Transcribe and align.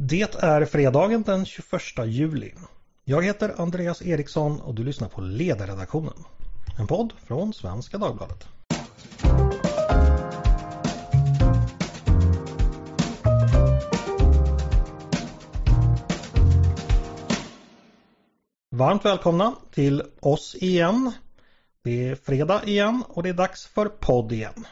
Det 0.00 0.34
är 0.34 0.64
fredagen 0.64 1.22
den 1.22 1.44
21 1.46 1.82
juli. 2.06 2.54
Jag 3.04 3.24
heter 3.24 3.54
Andreas 3.60 4.02
Eriksson 4.02 4.60
och 4.60 4.74
du 4.74 4.84
lyssnar 4.84 5.08
på 5.08 5.20
Ledarredaktionen. 5.20 6.14
En 6.78 6.86
podd 6.86 7.12
från 7.26 7.52
Svenska 7.52 7.98
Dagbladet. 7.98 8.48
Varmt 18.70 19.04
välkomna 19.04 19.54
till 19.74 20.02
oss 20.20 20.54
igen. 20.54 21.12
Det 21.84 22.08
är 22.08 22.14
fredag 22.14 22.62
igen 22.64 23.02
och 23.08 23.22
det 23.22 23.28
är 23.28 23.34
dags 23.34 23.66
för 23.66 23.88
podd 23.88 24.32
igen. 24.32 24.66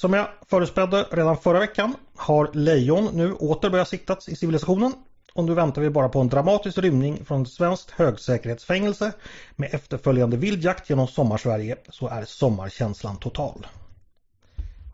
Som 0.00 0.12
jag 0.12 0.28
förutspådde 0.46 1.06
redan 1.10 1.36
förra 1.36 1.58
veckan 1.58 1.94
har 2.16 2.50
lejon 2.52 3.08
nu 3.12 3.32
åter 3.32 3.70
börjat 3.70 3.88
siktas 3.88 4.28
i 4.28 4.36
civilisationen 4.36 4.92
och 5.34 5.44
nu 5.44 5.54
väntar 5.54 5.82
vi 5.82 5.90
bara 5.90 6.08
på 6.08 6.20
en 6.20 6.28
dramatisk 6.28 6.78
rymning 6.78 7.24
från 7.24 7.42
ett 7.42 7.48
svenskt 7.48 7.90
högsäkerhetsfängelse 7.90 9.12
med 9.56 9.74
efterföljande 9.74 10.36
vildjakt 10.36 10.90
genom 10.90 11.06
sommarsverige 11.06 11.76
så 11.90 12.08
är 12.08 12.24
sommarkänslan 12.24 13.16
total. 13.16 13.66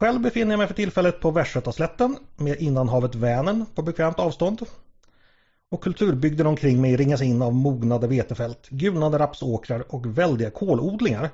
Själv 0.01 0.21
befinner 0.21 0.53
jag 0.53 0.59
mig 0.59 0.67
för 0.67 0.75
tillfället 0.75 1.21
på 1.21 1.31
Västgötaslätten 1.31 2.17
med 2.37 2.61
innanhavet 2.61 3.15
Vänern 3.15 3.67
på 3.75 3.83
bekvämt 3.83 4.19
avstånd. 4.19 4.63
Och 5.71 5.83
kulturbygden 5.83 6.47
omkring 6.47 6.81
mig 6.81 6.97
ringas 6.97 7.23
in 7.23 7.43
av 7.43 7.55
mognade 7.55 8.07
vetefält, 8.07 8.69
gulnade 8.69 9.19
rapsåkrar 9.19 9.95
och 9.95 10.19
väldiga 10.19 10.51
kolodlingar 10.51 11.31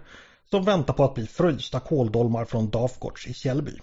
som 0.50 0.64
väntar 0.64 0.94
på 0.94 1.04
att 1.04 1.14
bli 1.14 1.26
frysta 1.26 1.80
kåldolmar 1.80 2.44
från 2.44 2.70
Dafgårds 2.70 3.26
i 3.26 3.34
Källby. 3.34 3.78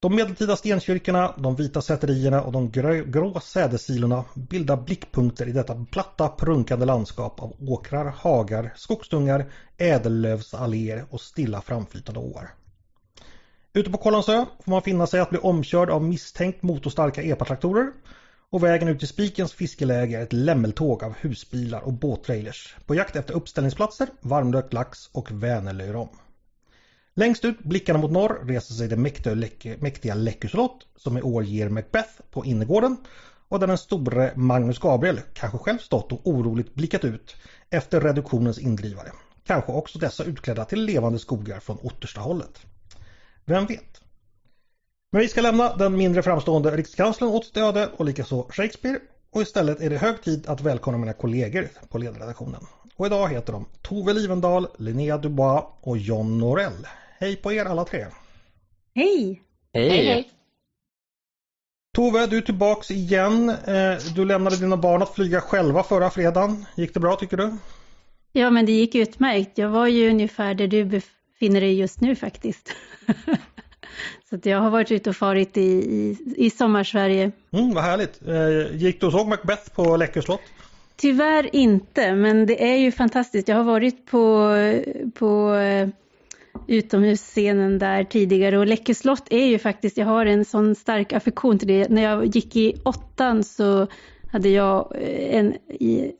De 0.00 0.14
medeltida 0.14 0.56
stenkyrkorna, 0.56 1.34
de 1.38 1.56
vita 1.56 1.82
säterierna 1.82 2.42
och 2.42 2.52
de 2.52 2.70
grå, 2.70 3.04
grå 3.04 3.40
sädesilorna 3.40 4.24
bildar 4.34 4.76
blickpunkter 4.76 5.48
i 5.48 5.52
detta 5.52 5.86
platta 5.90 6.28
prunkande 6.28 6.84
landskap 6.84 7.42
av 7.42 7.52
åkrar, 7.68 8.04
hagar, 8.04 8.72
skogsdungar, 8.76 9.46
ädellövsalléer 9.76 11.04
och 11.10 11.20
stilla 11.20 11.60
framflytande 11.60 12.20
åar. 12.20 12.50
Ute 13.72 13.90
på 13.90 13.98
Kållandsö 13.98 14.46
får 14.64 14.70
man 14.70 14.82
finna 14.82 15.06
sig 15.06 15.20
att 15.20 15.30
bli 15.30 15.38
omkörd 15.38 15.90
av 15.90 16.02
misstänkt 16.02 16.62
motorstarka 16.62 17.22
epatraktorer 17.22 17.92
och 18.54 18.62
vägen 18.62 18.88
ut 18.88 18.98
till 18.98 19.08
Spikens 19.08 19.52
fiskeläge 19.52 20.18
är 20.18 20.22
ett 20.22 20.32
lämmeltåg 20.32 21.04
av 21.04 21.14
husbilar 21.20 21.80
och 21.80 21.92
båttrailers 21.92 22.76
på 22.86 22.94
jakt 22.94 23.16
efter 23.16 23.34
uppställningsplatser, 23.34 24.08
varmrökt 24.20 24.72
lax 24.72 24.98
och 25.12 25.30
Vänerlöjrom. 25.30 26.08
Längst 27.14 27.44
ut, 27.44 27.58
blickarna 27.58 27.98
mot 27.98 28.10
norr, 28.10 28.46
reser 28.46 28.74
sig 28.74 28.88
det 28.88 28.96
mäktiga, 28.96 29.34
mäktiga 29.78 30.14
Läckö 30.14 30.48
slott 30.48 30.86
som 30.96 31.18
i 31.18 31.22
år 31.22 31.44
ger 31.44 31.68
Macbeth 31.68 32.10
på 32.30 32.44
innergården 32.44 32.96
och 33.48 33.60
där 33.60 33.66
den 33.66 33.78
store 33.78 34.32
Magnus 34.36 34.78
Gabriel 34.78 35.20
kanske 35.32 35.58
själv 35.58 35.78
stått 35.78 36.12
och 36.12 36.20
oroligt 36.24 36.74
blickat 36.74 37.04
ut 37.04 37.36
efter 37.70 38.00
reduktionens 38.00 38.58
indrivare. 38.58 39.12
Kanske 39.46 39.72
också 39.72 39.98
dessa 39.98 40.24
utklädda 40.24 40.64
till 40.64 40.84
levande 40.84 41.18
skogar 41.18 41.60
från 41.60 41.78
Otterstahållet. 41.82 42.60
Vem 43.44 43.66
vet? 43.66 43.93
Men 45.14 45.20
vi 45.20 45.28
ska 45.28 45.40
lämna 45.40 45.76
den 45.76 45.96
mindre 45.96 46.22
framstående 46.22 46.70
rikskanslern 46.76 47.30
åt 47.30 47.46
sitt 47.46 47.56
öde 47.56 47.88
och 47.96 48.04
likaså 48.04 48.46
Shakespeare 48.50 48.98
och 49.30 49.42
istället 49.42 49.80
är 49.80 49.90
det 49.90 49.96
hög 49.96 50.22
tid 50.22 50.46
att 50.46 50.60
välkomna 50.60 50.98
mina 50.98 51.12
kollegor 51.12 51.68
på 51.88 51.98
ledarredaktionen. 51.98 52.60
Och 52.96 53.06
idag 53.06 53.28
heter 53.28 53.52
de 53.52 53.66
Tove 53.82 54.12
Livendal, 54.12 54.66
Linnea 54.78 55.18
Dubois 55.18 55.64
och 55.80 55.98
John 55.98 56.38
Norell. 56.38 56.86
Hej 57.18 57.36
på 57.36 57.52
er 57.52 57.64
alla 57.64 57.84
tre! 57.84 58.06
Hej! 58.94 59.42
Hej! 59.72 59.88
hej. 59.88 60.30
Tove, 61.94 62.26
du 62.26 62.36
är 62.36 62.42
tillbaks 62.42 62.90
igen. 62.90 63.48
Eh, 63.48 63.96
du 64.14 64.24
lämnade 64.24 64.56
dina 64.56 64.76
barn 64.76 65.02
att 65.02 65.14
flyga 65.14 65.40
själva 65.40 65.82
förra 65.82 66.10
fredagen. 66.10 66.66
Gick 66.76 66.94
det 66.94 67.00
bra 67.00 67.16
tycker 67.16 67.36
du? 67.36 67.56
Ja, 68.32 68.50
men 68.50 68.66
det 68.66 68.72
gick 68.72 68.94
utmärkt. 68.94 69.58
Jag 69.58 69.68
var 69.68 69.86
ju 69.86 70.10
ungefär 70.10 70.54
där 70.54 70.66
du 70.66 70.84
befinner 70.84 71.60
dig 71.60 71.74
just 71.74 72.00
nu 72.00 72.16
faktiskt. 72.16 72.70
Så 74.30 74.38
jag 74.42 74.60
har 74.60 74.70
varit 74.70 74.90
ute 74.90 75.10
och 75.10 75.16
farit 75.16 75.56
i, 75.56 75.60
i, 75.60 76.16
i 76.36 76.50
sommarsverige. 76.50 77.32
Mm, 77.52 77.74
vad 77.74 77.84
härligt. 77.84 78.20
Eh, 78.28 78.76
gick 78.76 79.00
du 79.00 79.06
och 79.06 79.12
såg 79.12 79.28
Macbeth 79.28 79.70
på 79.74 79.96
Läckö 79.96 80.22
slott? 80.22 80.40
Tyvärr 80.96 81.56
inte, 81.56 82.14
men 82.14 82.46
det 82.46 82.72
är 82.72 82.76
ju 82.76 82.92
fantastiskt. 82.92 83.48
Jag 83.48 83.56
har 83.56 83.64
varit 83.64 84.06
på, 84.06 84.56
på 85.14 85.54
eh, 85.54 85.88
utomhusscenen 86.66 87.78
där 87.78 88.04
tidigare 88.04 88.58
och 88.58 88.66
Läckö 88.66 88.94
slott 88.94 89.26
är 89.30 89.46
ju 89.46 89.58
faktiskt, 89.58 89.96
jag 89.96 90.06
har 90.06 90.26
en 90.26 90.44
sån 90.44 90.74
stark 90.74 91.12
affektion 91.12 91.58
till 91.58 91.68
det. 91.68 91.88
När 91.88 92.02
jag 92.02 92.26
gick 92.26 92.56
i 92.56 92.74
åttan 92.84 93.44
så 93.44 93.86
hade 94.32 94.48
jag 94.48 94.92
eh, 94.94 95.36
en 95.36 95.54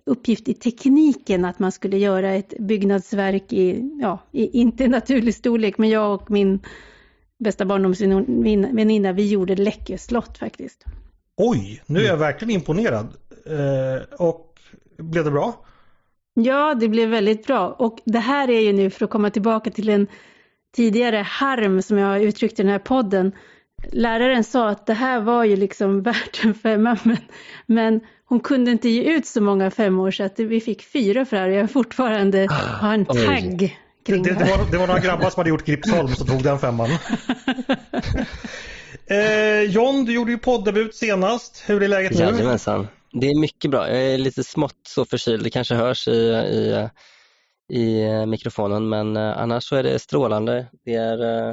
uppgift 0.07 0.49
i 0.49 0.55
tekniken 0.55 1.45
att 1.45 1.59
man 1.59 1.73
skulle 1.73 1.99
göra 1.99 2.33
ett 2.33 2.59
byggnadsverk 2.59 3.53
i, 3.53 3.91
ja, 4.01 4.19
i, 4.33 4.61
inte 4.61 4.89
naturlig 4.89 5.35
storlek, 5.35 5.79
men 5.79 5.91
jag 5.91 6.15
och 6.15 6.31
min 6.31 6.61
bästa 7.45 7.65
barndomsväninna, 7.65 9.13
vi 9.13 9.29
gjorde 9.29 9.57
Läckö 9.57 9.99
slott 9.99 10.39
faktiskt. 10.39 10.85
Oj, 11.37 11.83
nu 11.87 12.01
är 12.01 12.09
jag 12.09 12.17
verkligen 12.17 12.55
imponerad. 12.55 13.07
Eh, 13.47 14.15
och 14.19 14.61
blev 14.97 15.25
det 15.25 15.31
bra? 15.31 15.65
Ja, 16.35 16.75
det 16.75 16.89
blev 16.89 17.09
väldigt 17.09 17.47
bra. 17.47 17.69
Och 17.79 17.99
det 18.05 18.19
här 18.19 18.51
är 18.51 18.61
ju 18.61 18.73
nu 18.73 18.91
för 18.91 19.05
att 19.05 19.11
komma 19.11 19.31
tillbaka 19.31 19.71
till 19.71 19.89
en 19.89 20.07
tidigare 20.77 21.17
harm 21.17 21.83
som 21.83 21.99
jag 21.99 22.09
har 22.09 22.19
uttryckt 22.19 22.61
i 22.61 22.63
den 22.63 22.73
här 22.73 22.79
podden. 22.79 23.33
Läraren 23.93 24.45
sa 24.45 24.69
att 24.69 24.87
det 24.87 24.95
här 24.95 25.21
var 25.21 25.45
ju 25.45 25.57
liksom 25.57 26.03
värt 26.09 26.45
en 26.45 26.55
femma, 26.55 26.99
men, 27.03 27.17
men 27.67 28.01
hon 28.25 28.41
kunde 28.41 28.71
inte 28.71 28.89
ge 28.89 29.03
ut 29.03 29.27
så 29.27 29.41
många 29.41 29.71
femmor 29.71 30.11
så 30.11 30.23
att 30.25 30.39
vi 30.39 30.61
fick 30.61 30.83
fyra 30.83 31.25
för 31.25 31.37
det 31.37 31.43
här 31.43 31.49
och 31.49 31.57
jag 31.57 31.71
fortfarande 31.71 32.47
har 32.81 32.95
en 32.95 33.07
tagg 33.07 33.79
det, 34.05 34.17
det, 34.17 34.35
det, 34.35 34.45
var, 34.45 34.71
det 34.71 34.79
var 34.79 34.87
några 34.87 35.01
grabbar 35.01 35.31
som 35.31 35.41
hade 35.41 35.51
gjort 35.51 35.65
Gripsholm 35.67 36.09
som 36.09 36.27
tog 36.27 36.43
den 36.43 36.59
femman. 36.59 36.91
eh, 39.07 39.61
John, 39.61 40.05
du 40.05 40.13
gjorde 40.13 40.33
ju 40.33 40.39
poddebut 40.39 40.95
senast. 40.95 41.63
Hur 41.67 41.83
är 41.83 41.89
läget 41.89 42.13
nu? 42.13 42.19
Jajamensan. 42.19 42.89
Det 43.13 43.27
är 43.27 43.41
mycket 43.41 43.71
bra. 43.71 43.89
Jag 43.89 44.03
är 44.03 44.19
lite 44.19 44.45
smått 44.45 44.81
så 44.89 45.05
förkyld. 45.05 45.45
Det 45.45 45.51
kanske 45.51 45.75
hörs 45.75 46.09
i, 46.09 46.11
i, 46.11 46.89
i 47.79 48.27
mikrofonen 48.27 48.89
men 48.89 49.17
eh, 49.17 49.39
annars 49.39 49.65
så 49.65 49.77
är 49.77 49.83
det 49.83 49.99
strålande. 49.99 50.67
Det 50.85 50.95
är 50.95 51.51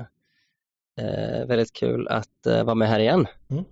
eh, 1.00 1.48
väldigt 1.48 1.74
kul 1.74 2.08
att 2.08 2.46
eh, 2.48 2.64
vara 2.64 2.76
med 2.76 2.90
här 2.90 3.00
igen. 3.00 3.28
Mm. 3.50 3.64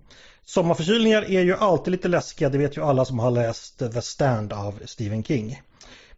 Sommarförkylningar 0.44 1.30
är 1.30 1.40
ju 1.40 1.54
alltid 1.54 1.92
lite 1.92 2.08
läskiga, 2.08 2.48
det 2.48 2.58
vet 2.58 2.76
ju 2.76 2.84
alla 2.84 3.04
som 3.04 3.18
har 3.18 3.30
läst 3.30 3.78
The 3.78 4.02
Stand 4.02 4.52
av 4.52 4.80
Stephen 4.84 5.24
King. 5.24 5.60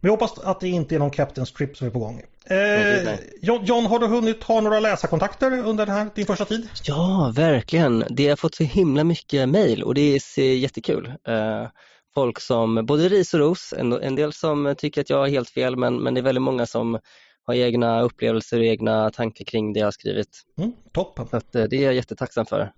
Men 0.03 0.11
jag 0.11 0.17
hoppas 0.17 0.39
att 0.39 0.59
det 0.59 0.67
inte 0.67 0.95
är 0.95 0.99
någon 0.99 1.11
Captain 1.11 1.45
Strip 1.45 1.77
som 1.77 1.87
är 1.87 1.91
på 1.91 1.99
gång. 1.99 2.21
Eh, 2.45 3.15
John, 3.41 3.65
John, 3.65 3.85
har 3.85 3.99
du 3.99 4.07
hunnit 4.07 4.43
ha 4.43 4.61
några 4.61 4.79
läsarkontakter 4.79 5.67
under 5.67 5.85
den 5.85 5.95
här, 5.95 6.09
din 6.15 6.25
första 6.25 6.45
tid? 6.45 6.69
Ja, 6.83 7.31
verkligen. 7.35 8.03
Det 8.09 8.29
har 8.29 8.35
fått 8.35 8.55
så 8.55 8.63
himla 8.63 9.03
mycket 9.03 9.49
mejl 9.49 9.83
och 9.83 9.93
det 9.93 10.01
är 10.37 10.41
jättekul. 10.41 11.13
Eh, 11.27 11.67
folk 12.13 12.39
som, 12.39 12.85
både 12.85 13.09
ris 13.09 13.33
och 13.33 13.39
ros, 13.39 13.73
en, 13.77 13.93
en, 13.93 14.15
del 14.15 14.33
som 14.33 14.75
tycker 14.77 15.01
att 15.01 15.09
jag 15.09 15.17
har 15.17 15.27
helt 15.27 15.49
fel 15.49 15.75
men, 15.75 15.95
men 15.95 16.13
det 16.13 16.19
är 16.19 16.23
väldigt 16.23 16.41
många 16.41 16.65
som 16.65 16.99
har 17.45 17.53
egna 17.53 18.01
upplevelser 18.01 18.59
och 18.59 18.65
egna 18.65 19.09
tankar 19.09 19.45
kring 19.45 19.73
det 19.73 19.79
jag 19.79 19.87
har 19.87 19.91
skrivit. 19.91 20.41
Mm, 20.57 20.71
toppen. 20.93 21.27
Så 21.27 21.37
att, 21.37 21.55
eh, 21.55 21.63
det 21.63 21.77
är 21.77 21.83
jag 21.83 21.93
jättetacksam 21.93 22.45
för. 22.45 22.71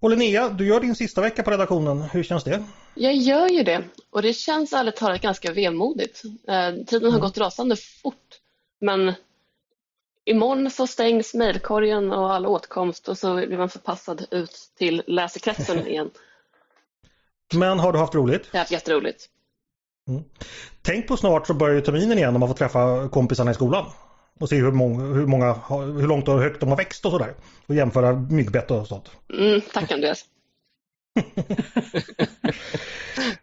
Och 0.00 0.10
Linnea, 0.10 0.48
du 0.48 0.66
gör 0.66 0.80
din 0.80 0.94
sista 0.94 1.20
vecka 1.20 1.42
på 1.42 1.50
redaktionen. 1.50 2.02
Hur 2.02 2.22
känns 2.22 2.44
det? 2.44 2.64
Jag 2.94 3.14
gör 3.14 3.48
ju 3.48 3.62
det 3.62 3.84
och 4.10 4.22
det 4.22 4.32
känns 4.32 4.72
ärligt 4.72 4.96
talat 4.96 5.20
ganska 5.20 5.52
vemodigt. 5.52 6.22
Eh, 6.24 6.84
tiden 6.86 7.02
har 7.02 7.18
mm. 7.18 7.20
gått 7.20 7.38
rasande 7.38 7.76
fort 7.76 8.40
men 8.80 9.12
imorgon 10.24 10.70
så 10.70 10.86
stängs 10.86 11.34
mejlkorgen 11.34 12.12
och 12.12 12.32
all 12.32 12.46
åtkomst 12.46 13.08
och 13.08 13.18
så 13.18 13.34
blir 13.34 13.58
man 13.58 13.68
förpassad 13.68 14.26
ut 14.30 14.70
till 14.78 15.02
läsekretsen 15.06 15.86
igen. 15.86 16.10
Men 17.54 17.78
har 17.78 17.92
du 17.92 17.98
haft 17.98 18.14
roligt? 18.14 18.48
Jag 18.50 18.58
har 18.58 18.58
haft 18.58 18.72
jätteroligt. 18.72 19.28
Mm. 20.08 20.24
Tänk 20.82 21.08
på 21.08 21.16
snart 21.16 21.46
så 21.46 21.54
börjar 21.54 21.80
terminen 21.80 22.18
igen 22.18 22.34
och 22.34 22.40
man 22.40 22.48
får 22.48 22.56
träffa 22.56 23.08
kompisarna 23.08 23.50
i 23.50 23.54
skolan 23.54 23.86
och 24.38 24.48
se 24.48 24.56
hur 24.56 24.72
många, 24.72 25.04
hur, 25.04 25.26
många, 25.26 25.52
hur 25.70 26.06
långt 26.06 26.28
och 26.28 26.40
högt 26.40 26.60
de 26.60 26.68
har 26.68 26.76
växt 26.76 27.04
och 27.04 27.12
sådär. 27.12 27.34
Och 27.66 27.74
jämföra 27.74 28.12
myggbett 28.12 28.70
och 28.70 28.86
sånt. 28.86 29.10
Mm, 29.38 29.60
tack 29.72 29.92
Andreas. 29.92 30.24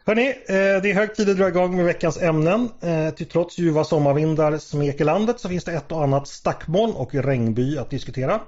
Hörni, 0.05 0.27
eh, 0.29 0.81
det 0.81 0.91
är 0.91 0.93
hög 0.93 1.15
tid 1.15 1.29
att 1.29 1.37
dra 1.37 1.47
igång 1.47 1.75
med 1.75 1.85
veckans 1.85 2.21
ämnen. 2.21 2.69
Eh, 2.81 3.09
till 3.09 3.25
trots 3.25 3.57
ljuva 3.57 3.83
sommarvindar 3.83 4.57
smeker 4.57 5.05
landet 5.05 5.39
så 5.39 5.49
finns 5.49 5.63
det 5.63 5.71
ett 5.71 5.91
och 5.91 6.03
annat 6.03 6.27
stackmoln 6.27 6.93
och 6.93 7.15
regnby 7.15 7.77
att 7.77 7.89
diskutera. 7.89 8.41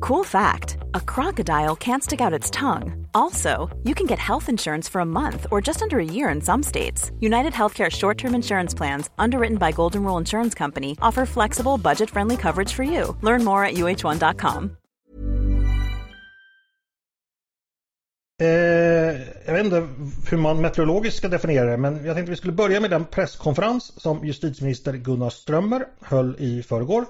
Cool 0.00 0.24
fact 0.24 0.79
a 0.94 1.00
crocodile 1.00 1.76
can't 1.76 2.02
stick 2.02 2.20
out 2.20 2.38
its 2.38 2.50
tongue. 2.50 3.06
Also, 3.14 3.68
you 3.84 3.94
can 3.94 4.06
get 4.06 4.18
health 4.18 4.48
insurance 4.48 4.88
for 4.88 5.00
a 5.00 5.04
month 5.04 5.46
or 5.50 5.60
just 5.60 5.82
under 5.82 5.98
a 5.98 6.04
year 6.04 6.30
in 6.30 6.40
some 6.40 6.62
states. 6.62 7.10
United 7.20 7.52
Healthcare 7.52 7.90
short 7.90 8.18
term 8.18 8.34
insurance 8.34 8.74
plans, 8.76 9.10
underwritten 9.18 9.58
by 9.58 9.72
Golden 9.72 10.02
Rule 10.04 10.18
Insurance 10.18 10.54
Company, 10.54 10.96
offer 11.02 11.26
flexible, 11.26 11.78
budget 11.78 12.10
friendly 12.10 12.36
coverage 12.36 12.72
for 12.72 12.84
you. 12.84 13.16
Learn 13.22 13.44
more 13.44 13.64
at 13.64 13.74
uh1.com. 13.74 14.76
Eh, 18.40 18.46
jag 19.46 19.52
vet 19.52 19.64
inte 19.64 19.88
hur 20.30 20.36
man 20.36 20.60
meteorologiskt 20.60 21.16
ska 21.16 21.28
definiera 21.28 21.70
det 21.70 21.76
men 21.76 22.04
jag 22.04 22.16
tänkte 22.16 22.30
vi 22.30 22.36
skulle 22.36 22.52
börja 22.52 22.80
med 22.80 22.90
den 22.90 23.04
presskonferens 23.04 24.00
som 24.02 24.24
justitieminister 24.24 24.92
Gunnar 24.92 25.30
Strömmer 25.30 25.86
höll 26.00 26.36
i 26.38 26.62
förrgår. 26.62 27.04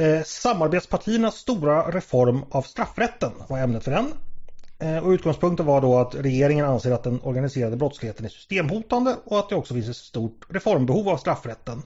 Eh, 0.00 0.22
samarbetspartiernas 0.22 1.36
stora 1.36 1.90
reform 1.90 2.44
av 2.50 2.62
straffrätten 2.62 3.32
var 3.48 3.58
ämnet 3.58 3.84
för 3.84 3.90
den. 3.90 4.12
Eh, 4.78 5.04
och 5.04 5.10
utgångspunkten 5.10 5.66
var 5.66 5.80
då 5.80 5.98
att 5.98 6.14
regeringen 6.14 6.66
anser 6.66 6.90
att 6.92 7.02
den 7.02 7.20
organiserade 7.22 7.76
brottsligheten 7.76 8.24
är 8.24 8.28
systemhotande 8.28 9.16
och 9.24 9.38
att 9.38 9.48
det 9.48 9.54
också 9.54 9.74
finns 9.74 9.88
ett 9.88 9.96
stort 9.96 10.46
reformbehov 10.48 11.08
av 11.08 11.16
straffrätten 11.16 11.82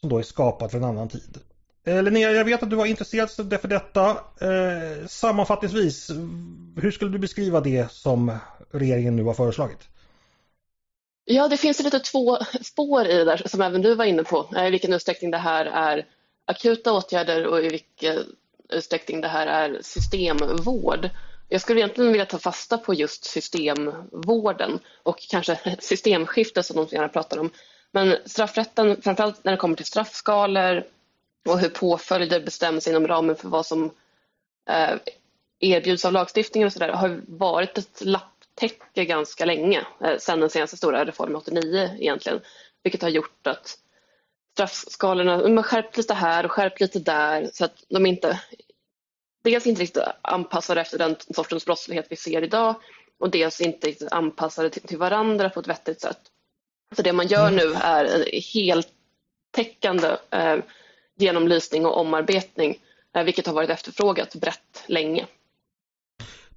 som 0.00 0.08
då 0.08 0.18
är 0.18 0.22
skapad 0.22 0.70
för 0.70 0.78
en 0.78 0.84
annan 0.84 1.08
tid. 1.08 1.38
Eh, 1.84 2.02
Linnea, 2.02 2.30
jag 2.30 2.44
vet 2.44 2.62
att 2.62 2.70
du 2.70 2.76
har 2.76 2.86
intresserat 2.86 3.50
dig 3.50 3.58
för 3.58 3.68
detta. 3.68 4.10
Eh, 4.40 5.06
sammanfattningsvis, 5.06 6.10
hur 6.76 6.90
skulle 6.90 7.10
du 7.10 7.18
beskriva 7.18 7.60
det 7.60 7.92
som 7.92 8.38
regeringen 8.70 9.16
nu 9.16 9.24
har 9.24 9.34
föreslagit? 9.34 9.88
Ja, 11.24 11.48
det 11.48 11.56
finns 11.56 11.80
lite 11.80 12.00
två 12.00 12.38
spår 12.62 13.06
i 13.06 13.16
det 13.16 13.24
där 13.24 13.42
som 13.46 13.60
även 13.60 13.82
du 13.82 13.94
var 13.94 14.04
inne 14.04 14.24
på, 14.24 14.46
eh, 14.56 14.66
i 14.66 14.70
vilken 14.70 14.92
utsträckning 14.92 15.30
det 15.30 15.38
här 15.38 15.66
är 15.66 16.06
akuta 16.48 16.92
åtgärder 16.92 17.46
och 17.46 17.64
i 17.64 17.68
vilken 17.68 18.36
utsträckning 18.68 19.20
det 19.20 19.28
här 19.28 19.46
är 19.46 19.78
systemvård. 19.82 21.10
Jag 21.48 21.60
skulle 21.60 21.80
egentligen 21.80 22.12
vilja 22.12 22.26
ta 22.26 22.38
fasta 22.38 22.78
på 22.78 22.94
just 22.94 23.24
systemvården 23.24 24.78
och 25.02 25.18
kanske 25.30 25.76
systemskifte 25.80 26.62
som 26.62 26.76
de 26.76 26.88
så 26.88 26.94
gärna 26.94 27.08
pratar 27.08 27.38
om. 27.38 27.50
Men 27.90 28.16
straffrätten, 28.24 29.02
framförallt 29.02 29.44
när 29.44 29.52
det 29.52 29.58
kommer 29.58 29.76
till 29.76 29.86
straffskalor 29.86 30.84
och 31.48 31.58
hur 31.58 31.68
påföljder 31.68 32.40
bestäms 32.40 32.88
inom 32.88 33.08
ramen 33.08 33.36
för 33.36 33.48
vad 33.48 33.66
som 33.66 33.90
eh, 34.70 34.94
erbjuds 35.60 36.04
av 36.04 36.12
lagstiftningen 36.12 36.66
och 36.66 36.72
så 36.72 36.78
där, 36.78 36.88
har 36.88 37.20
varit 37.26 37.78
ett 37.78 38.00
lapptäcke 38.04 39.04
ganska 39.04 39.44
länge, 39.44 39.86
eh, 40.04 40.18
sedan 40.18 40.40
den 40.40 40.50
senaste 40.50 40.76
stora 40.76 41.04
reformen 41.04 41.36
89 41.36 41.96
egentligen, 41.98 42.40
vilket 42.82 43.02
har 43.02 43.08
gjort 43.08 43.46
att 43.46 43.78
straffskalorna, 44.58 45.36
har 45.36 45.62
skärpt 45.62 45.96
lite 45.96 46.14
här 46.14 46.44
och 46.44 46.52
skärpt 46.52 46.80
lite 46.80 46.98
där 46.98 47.50
så 47.52 47.64
att 47.64 47.84
de 47.88 48.06
inte 48.06 48.40
dels 49.44 49.66
inte 49.66 49.82
riktigt 49.82 50.02
anpassade 50.22 50.80
efter 50.80 50.98
den 50.98 51.16
sortens 51.34 51.64
brottslighet 51.64 52.06
vi 52.10 52.16
ser 52.16 52.44
idag 52.44 52.74
och 53.18 53.30
dels 53.30 53.60
inte 53.60 53.86
riktigt 53.86 54.12
anpassade 54.12 54.70
till, 54.70 54.82
till 54.82 54.98
varandra 54.98 55.50
på 55.50 55.60
ett 55.60 55.66
vettigt 55.66 56.00
sätt. 56.00 56.20
Så 56.96 57.02
det 57.02 57.12
man 57.12 57.26
gör 57.26 57.50
nu 57.50 57.74
är 57.74 58.04
en 58.04 58.24
heltäckande 58.54 60.16
eh, 60.30 60.56
genomlysning 61.16 61.86
och 61.86 62.00
omarbetning, 62.00 62.78
eh, 63.16 63.24
vilket 63.24 63.46
har 63.46 63.54
varit 63.54 63.70
efterfrågat 63.70 64.34
brett 64.34 64.84
länge. 64.86 65.26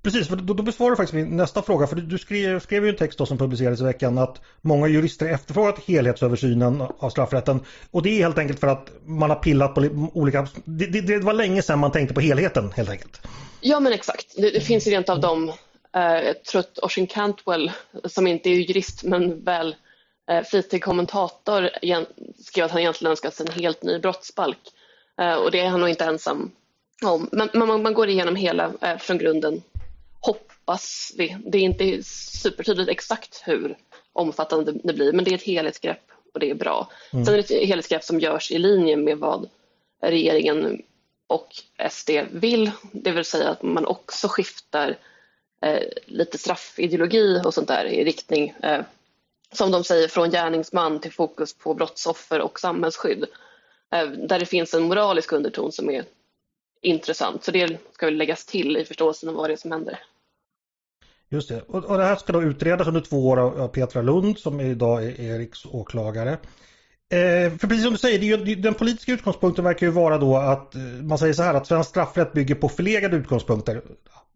Precis, 0.03 0.27
för 0.27 0.35
då, 0.35 0.53
då 0.53 0.63
besvarar 0.63 0.89
du 0.89 0.95
faktiskt 0.95 1.13
min 1.13 1.37
nästa 1.37 1.61
fråga. 1.61 1.87
För 1.87 1.95
du 1.95 2.17
skrev, 2.17 2.59
skrev 2.59 2.83
ju 2.83 2.89
en 2.89 2.95
text 2.95 3.27
som 3.27 3.37
publicerades 3.37 3.81
i 3.81 3.83
veckan 3.83 4.17
att 4.17 4.41
många 4.61 4.87
jurister 4.87 5.25
efterfrågat 5.25 5.79
helhetsöversynen 5.79 6.83
av 6.99 7.09
straffrätten. 7.09 7.59
Och 7.91 8.03
det 8.03 8.09
är 8.09 8.23
helt 8.23 8.37
enkelt 8.37 8.59
för 8.59 8.67
att 8.67 8.91
man 9.05 9.29
har 9.29 9.37
pillat 9.37 9.75
på 9.75 9.81
olika... 10.13 10.47
Det, 10.65 10.85
det, 10.85 11.01
det 11.01 11.19
var 11.19 11.33
länge 11.33 11.61
sedan 11.61 11.79
man 11.79 11.91
tänkte 11.91 12.13
på 12.13 12.21
helheten 12.21 12.71
helt 12.75 12.89
enkelt. 12.89 13.21
Ja 13.61 13.79
men 13.79 13.93
exakt. 13.93 14.35
Det, 14.37 14.49
det 14.49 14.61
finns 14.61 14.87
ju 14.87 14.91
rent 14.91 15.09
av 15.09 15.19
de, 15.19 15.51
Eh, 15.95 16.25
jag 16.25 16.43
tror 16.43 16.59
att 16.59 16.79
Oisin 16.79 17.07
Cantwell, 17.07 17.71
som 18.05 18.27
inte 18.27 18.49
är 18.49 18.53
jurist 18.53 19.03
men 19.03 19.43
väl 19.43 19.75
eh, 20.31 20.43
flitig 20.43 20.83
kommentator, 20.83 21.69
skrev 22.43 22.65
att 22.65 22.71
han 22.71 22.81
egentligen 22.81 23.11
önskat 23.11 23.33
sig 23.33 23.45
en 23.47 23.53
helt 23.53 23.83
ny 23.83 23.99
brottsbalk. 23.99 24.59
Eh, 25.21 25.33
och 25.33 25.51
det 25.51 25.59
är 25.59 25.69
han 25.69 25.79
nog 25.79 25.89
inte 25.89 26.05
ensam 26.05 26.51
om. 27.05 27.29
Men 27.31 27.49
man, 27.53 27.83
man 27.83 27.93
går 27.93 28.09
igenom 28.09 28.35
hela 28.35 28.73
eh, 28.81 28.97
från 28.97 29.17
grunden 29.17 29.61
hoppas 30.65 31.13
vi. 31.17 31.37
Det 31.45 31.57
är 31.57 31.61
inte 31.61 32.03
supertydligt 32.03 32.89
exakt 32.89 33.43
hur 33.45 33.77
omfattande 34.13 34.71
det 34.83 34.93
blir 34.93 35.13
men 35.13 35.25
det 35.25 35.31
är 35.31 35.35
ett 35.35 35.43
helhetsgrepp 35.43 36.11
och 36.33 36.39
det 36.39 36.49
är 36.49 36.55
bra. 36.55 36.89
Mm. 37.13 37.25
Sen 37.25 37.33
är 37.33 37.37
det 37.37 37.53
ett 37.53 37.67
helhetsgrepp 37.67 38.03
som 38.03 38.19
görs 38.19 38.51
i 38.51 38.57
linje 38.57 38.97
med 38.97 39.17
vad 39.17 39.49
regeringen 40.01 40.81
och 41.27 41.47
SD 41.89 42.09
vill, 42.31 42.71
det 42.91 43.11
vill 43.11 43.25
säga 43.25 43.49
att 43.49 43.61
man 43.61 43.85
också 43.85 44.27
skiftar 44.27 44.97
eh, 45.61 45.83
lite 46.05 46.37
straffideologi 46.37 47.41
och 47.45 47.53
sånt 47.53 47.67
där 47.67 47.85
i 47.85 48.03
riktning, 48.03 48.53
eh, 48.63 48.81
som 49.51 49.71
de 49.71 49.83
säger, 49.83 50.07
från 50.07 50.31
gärningsman 50.31 50.99
till 50.99 51.11
fokus 51.11 51.53
på 51.53 51.73
brottsoffer 51.73 52.41
och 52.41 52.59
samhällsskydd. 52.59 53.25
Eh, 53.91 54.07
där 54.07 54.39
det 54.39 54.45
finns 54.45 54.73
en 54.73 54.83
moralisk 54.83 55.31
underton 55.31 55.71
som 55.71 55.89
är 55.89 56.05
intressant. 56.81 57.43
Så 57.43 57.51
det 57.51 57.77
ska 57.93 58.05
väl 58.05 58.15
läggas 58.15 58.45
till 58.45 58.77
i 58.77 58.85
förståelsen 58.85 59.29
av 59.29 59.35
vad 59.35 59.49
det 59.49 59.53
är 59.53 59.57
som 59.57 59.71
händer. 59.71 59.99
Just 61.31 61.49
det. 61.49 61.61
Och, 61.67 61.85
och 61.85 61.97
det 61.97 62.03
här 62.03 62.15
ska 62.15 62.33
då 62.33 62.43
utredas 62.43 62.87
under 62.87 63.01
två 63.01 63.29
år 63.29 63.37
av, 63.37 63.67
Petra 63.67 64.01
Lund 64.01 64.37
som 64.37 64.59
idag 64.59 65.03
är, 65.03 65.21
är 65.21 65.37
riksåklagare. 65.37 66.31
Eh, 67.11 67.51
för 67.57 67.67
precis 67.67 67.83
som 67.83 67.93
du 67.93 67.97
säger, 67.97 68.19
det 68.19 68.25
ju, 68.25 68.55
den 68.55 68.73
politiska 68.73 69.11
utgångspunkten 69.11 69.65
verkar 69.65 69.87
ju 69.87 69.91
vara 69.91 70.17
då 70.17 70.37
att 70.37 70.75
eh, 70.75 70.81
man 70.81 71.17
säger 71.17 71.33
så 71.33 71.43
här 71.43 71.53
att 71.53 71.67
svensk 71.67 71.89
straffrätt 71.89 72.33
bygger 72.33 72.55
på 72.55 72.69
förlegade 72.69 73.17
utgångspunkter. 73.17 73.81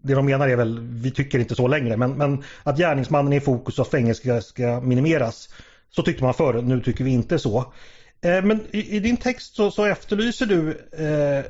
Det 0.04 0.14
de 0.14 0.26
menar 0.26 0.48
är 0.48 0.56
väl, 0.56 0.80
vi 0.80 1.12
tycker 1.12 1.40
inte 1.40 1.56
så 1.56 1.68
längre, 1.68 1.98
men, 1.98 2.12
men 2.12 2.44
att 2.64 2.78
gärningsmannen 2.78 3.34
är 3.34 3.38
i 3.38 3.42
fokus 3.42 3.80
och 3.80 3.88
fängelse 3.88 4.22
ska, 4.22 4.42
ska 4.42 4.82
minimeras. 4.82 5.50
Så 5.90 6.04
tyckte 6.04 6.24
man 6.24 6.34
förr, 6.34 6.62
nu 6.62 6.82
tycker 6.82 7.04
vi 7.04 7.12
inte 7.12 7.40
så. 7.40 7.74
Eh, 8.22 8.44
men 8.44 8.60
i, 8.72 8.96
i, 8.96 9.00
din 9.00 9.18
text 9.18 9.56
så, 9.56 9.72
så 9.72 9.86
efterlyser 9.86 10.46
du 10.46 10.70
eh, 10.98 11.46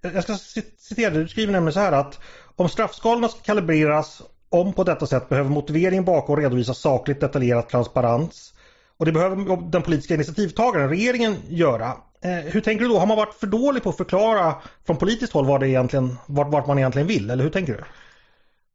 jag 0.00 0.22
ska 0.22 0.36
citera 0.78 1.10
du 1.10 1.28
skriver 1.28 1.52
nämligen 1.52 1.72
så 1.72 1.80
här 1.80 1.92
att 1.92 2.20
om 2.56 2.68
straffskalorna 2.68 3.28
ska 3.28 3.40
kalibreras 3.40 4.22
om 4.50 4.72
på 4.72 4.84
detta 4.84 5.06
sätt 5.06 5.28
behöver 5.28 5.50
motiveringen 5.50 6.04
bakom 6.04 6.36
redovisa 6.36 6.74
sakligt 6.74 7.20
detaljerat 7.20 7.68
transparens. 7.68 8.54
Och 8.96 9.06
det 9.06 9.12
behöver 9.12 9.70
den 9.70 9.82
politiska 9.82 10.14
initiativtagaren, 10.14 10.88
regeringen, 10.88 11.36
göra. 11.48 11.96
Eh, 12.24 12.30
hur 12.30 12.60
tänker 12.60 12.84
du 12.84 12.88
då? 12.88 12.98
Har 12.98 13.06
man 13.06 13.16
varit 13.16 13.34
för 13.34 13.46
dålig 13.46 13.82
på 13.82 13.90
att 13.90 13.96
förklara 13.96 14.54
från 14.86 14.96
politiskt 14.96 15.32
håll 15.32 15.46
vad 15.46 15.60
det 15.60 15.68
egentligen, 15.68 16.16
vart, 16.26 16.52
vart 16.52 16.66
man 16.66 16.78
egentligen 16.78 17.08
vill? 17.08 17.30
Eller 17.30 17.44
hur 17.44 17.50
tänker 17.50 17.72
du? 17.72 17.84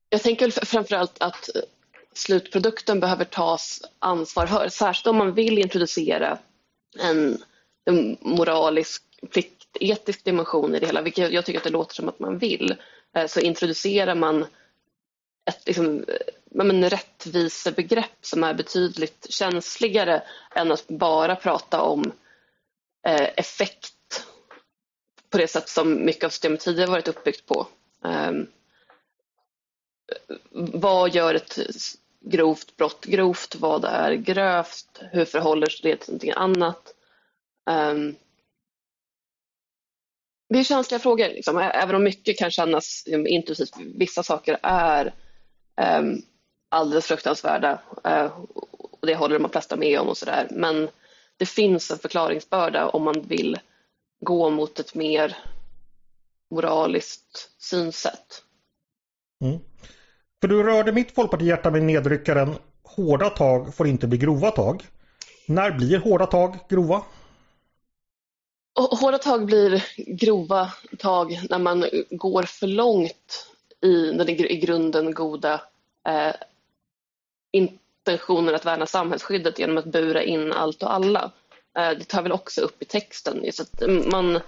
Jag 0.10 0.22
tänker 0.22 0.66
framförallt 0.66 1.22
att 1.22 1.56
eh, 1.56 1.62
slutprodukten 2.14 3.00
behöver 3.00 3.26
tas 3.26 3.82
ansvar 4.00 4.46
för. 4.46 4.70
Särskilt 4.70 5.08
om 5.08 5.18
man 5.18 5.34
vill 5.34 5.58
introducera 5.58 6.38
en, 7.00 7.38
en 7.86 8.18
moralisk 8.22 9.04
plikt 9.32 9.64
etisk 9.80 10.26
dimension 10.26 10.76
i 10.76 10.80
det 10.80 10.86
hela, 10.86 11.02
vilket 11.02 11.32
jag 11.32 11.46
tycker 11.46 11.60
att 11.60 11.64
det 11.64 11.70
låter 11.70 11.96
som 11.96 12.10
att 12.10 12.20
man 12.20 12.38
vill, 12.38 12.76
eh, 13.16 13.28
så 13.28 13.40
introducerar 13.40 14.16
man 14.16 14.46
ett 15.46 15.68
liksom, 15.68 16.04
eh, 16.08 16.34
men 16.52 16.90
rättvisebegrepp 16.90 18.18
som 18.22 18.44
är 18.44 18.54
betydligt 18.54 19.28
känsligare 19.30 20.24
än 20.56 20.72
att 20.72 20.88
bara 20.88 21.36
prata 21.36 21.82
om 21.82 22.12
eh, 23.08 23.30
effekt 23.36 24.26
på 25.30 25.38
det 25.38 25.48
sätt 25.48 25.70
som 25.70 26.06
mycket 26.06 26.24
av 26.24 26.30
systemet 26.30 26.60
tidigare 26.60 26.90
varit 26.90 27.08
uppbyggt 27.08 27.46
på. 27.46 27.68
Eh, 28.06 28.32
vad 30.74 31.16
gör 31.16 31.36
ett 31.36 31.60
grovt 32.22 32.78
brott 32.78 33.06
grovt? 33.06 33.56
Vad 33.56 33.86
är 33.86 34.14
grövt? 34.14 35.00
Hur 35.12 35.26
förhåller 35.26 35.68
sig 35.68 35.92
det 35.92 35.98
till 35.98 36.10
någonting 36.10 36.32
annat? 36.32 36.94
Eh, 37.70 37.94
det 40.50 40.60
är 40.60 40.64
känsliga 40.64 41.00
frågor, 41.00 41.28
liksom. 41.28 41.58
även 41.58 41.96
om 41.96 42.04
mycket 42.04 42.38
kan 42.38 42.52
kännas 42.52 43.04
liksom, 43.06 43.28
intuitivt. 43.28 43.74
Vissa 43.96 44.24
saker 44.24 44.60
är 44.64 45.14
um, 45.82 46.22
alldeles 46.70 47.06
fruktansvärda 47.06 47.80
uh, 48.08 48.40
och 49.04 49.08
det 49.08 49.16
håller 49.16 49.40
de 49.40 49.50
flesta 49.50 49.76
med 49.76 50.00
om 50.00 50.08
och 50.08 50.18
sådär. 50.18 50.48
Men 50.52 50.90
det 51.38 51.46
finns 51.46 51.92
en 51.92 51.98
förklaringsbörda 51.98 52.88
om 52.90 53.04
man 53.04 53.22
vill 53.22 53.60
gå 54.26 54.50
mot 54.50 54.80
ett 54.80 54.96
mer 54.96 55.38
moraliskt 56.52 57.52
synsätt. 57.58 58.44
Mm. 59.44 59.60
För 60.42 60.48
du 60.48 60.64
rörde 60.64 60.92
mitt 60.92 61.16
folkpartihjärta 61.16 61.72
med 61.72 61.84
nedryckaren 61.84 62.56
Hårda 62.84 63.30
tag 63.30 63.76
får 63.76 63.88
inte 63.88 64.08
bli 64.08 64.18
grova 64.18 64.52
tag. 64.52 64.84
När 65.48 65.72
blir 65.72 66.00
hårda 66.00 66.26
tag 66.26 66.60
grova? 66.70 67.04
hårda 69.02 69.18
tag 69.18 69.46
blir 69.46 69.86
grova 70.16 70.74
tag 71.00 71.40
när 71.50 71.60
man 71.60 71.86
går 72.10 72.44
för 72.44 72.68
långt 72.68 73.53
i 73.84 74.12
den 74.12 74.30
i 74.30 74.56
grunden 74.56 75.14
goda 75.14 75.62
eh, 76.08 76.36
intentionen 77.52 78.56
att 78.56 78.66
värna 78.66 78.86
samhällsskyddet 78.86 79.60
genom 79.60 79.78
att 79.78 79.86
bura 79.86 80.24
in 80.24 80.52
allt 80.52 80.84
och 80.84 80.94
alla. 80.94 81.32
Eh, 81.78 81.90
det 81.90 82.04
tar 82.04 82.22
väl 82.22 82.32
också 82.32 82.62
upp 82.62 82.82
i 82.82 82.86
texten. 82.86 83.44
Just 83.44 83.60
att 83.60 83.84
man 84.12 84.40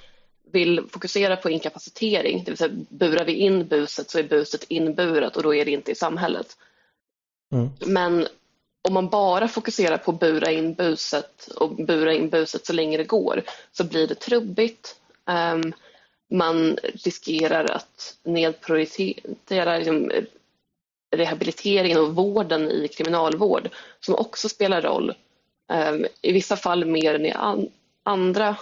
vill 0.52 0.82
fokusera 0.90 1.36
på 1.36 1.50
inkapacitering, 1.50 2.44
det 2.44 2.52
vill 2.52 2.58
säga 2.58 2.76
burar 2.90 3.26
vi 3.26 3.34
in 3.34 3.68
buset 3.68 4.10
så 4.10 4.20
är 4.20 4.24
buset 4.24 4.66
inburat 4.70 5.38
och 5.38 5.44
då 5.44 5.56
är 5.56 5.66
det 5.66 5.72
inte 5.72 5.92
i 5.92 5.96
samhället. 5.96 6.58
Mm. 7.54 7.70
Men 7.86 8.28
om 8.88 8.94
man 8.94 9.10
bara 9.10 9.48
fokuserar 9.48 9.98
på 9.98 10.12
att 10.12 10.20
bura 10.20 10.52
in 10.52 10.74
buset 10.74 11.48
och 11.56 11.76
bura 11.76 12.14
in 12.14 12.30
buset 12.30 12.66
så 12.66 12.74
länge 12.74 12.98
det 12.98 13.04
går 13.04 13.44
så 13.72 13.84
blir 13.84 14.08
det 14.08 14.16
trubbigt. 14.16 14.96
Um, 15.26 15.74
man 16.32 16.78
riskerar 16.84 17.72
att 17.72 18.18
nedprioritera 18.24 19.78
liksom, 19.78 20.12
rehabiliteringen 21.16 21.98
och 21.98 22.16
vården 22.16 22.72
i 22.72 22.88
kriminalvård 22.88 23.70
som 24.00 24.16
också 24.16 24.50
spelar 24.50 24.82
roll. 24.82 25.14
Um, 25.74 26.06
I 26.22 26.32
vissa 26.32 26.56
fall 26.56 26.86
mer 26.86 27.16
än 27.16 27.26
i 27.26 27.34
andra. 28.04 28.58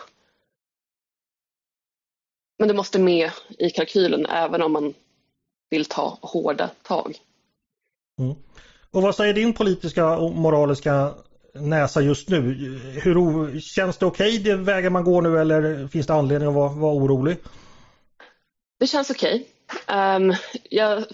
Men 2.59 2.67
det 2.67 2.73
måste 2.73 2.99
med 2.99 3.31
i 3.57 3.69
kalkylen 3.69 4.25
även 4.25 4.61
om 4.61 4.71
man 4.71 4.93
vill 5.69 5.85
ta 5.85 6.17
hårda 6.21 6.69
tag. 6.83 7.17
Mm. 8.19 8.35
Och 8.91 9.01
vad 9.01 9.15
säger 9.15 9.33
din 9.33 9.53
politiska 9.53 10.17
och 10.17 10.31
moraliska 10.31 11.13
näsa 11.53 12.01
just 12.01 12.29
nu? 12.29 12.39
Hur, 13.03 13.59
känns 13.59 13.97
det 13.97 14.05
okej 14.05 14.39
okay, 14.39 14.43
det 14.43 14.55
vägen 14.55 14.93
man 14.93 15.03
går 15.03 15.21
nu 15.21 15.39
eller 15.39 15.87
finns 15.87 16.07
det 16.07 16.13
anledning 16.13 16.49
att 16.49 16.55
vara, 16.55 16.73
vara 16.73 16.93
orolig? 16.93 17.37
Det 18.79 18.87
känns 18.87 19.09
okej. 19.09 19.45
Okay. 19.85 20.15
Um, 20.15 20.35
jag 20.69 21.05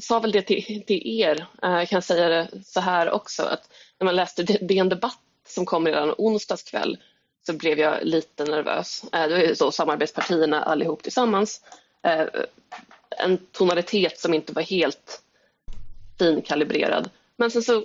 sa 0.00 0.18
väl 0.18 0.32
det 0.32 0.42
till, 0.42 0.84
till 0.86 1.20
er, 1.20 1.46
uh, 1.64 1.70
jag 1.70 1.88
kan 1.88 2.02
säga 2.02 2.28
det 2.28 2.48
så 2.64 2.80
här 2.80 3.10
också, 3.10 3.42
att 3.42 3.70
när 4.00 4.04
man 4.04 4.16
läste 4.16 4.42
DN 4.42 4.88
Debatt 4.88 5.18
som 5.48 5.66
kom 5.66 5.86
redan 5.86 6.14
onsdags 6.18 6.62
kväll 6.62 6.98
så 7.46 7.52
blev 7.52 7.78
jag 7.78 7.98
lite 8.02 8.44
nervös. 8.44 9.04
Uh, 9.04 9.28
det 9.28 9.34
var 9.34 9.42
ju 9.42 9.54
så 9.54 9.70
samarbetspartierna 9.70 10.62
allihop 10.62 11.02
tillsammans. 11.02 11.60
Uh, 12.06 12.42
en 13.18 13.38
tonalitet 13.38 14.18
som 14.18 14.34
inte 14.34 14.52
var 14.52 14.62
helt 14.62 15.22
finkalibrerad. 16.18 17.10
Men 17.36 17.50
sen 17.50 17.62
så 17.62 17.84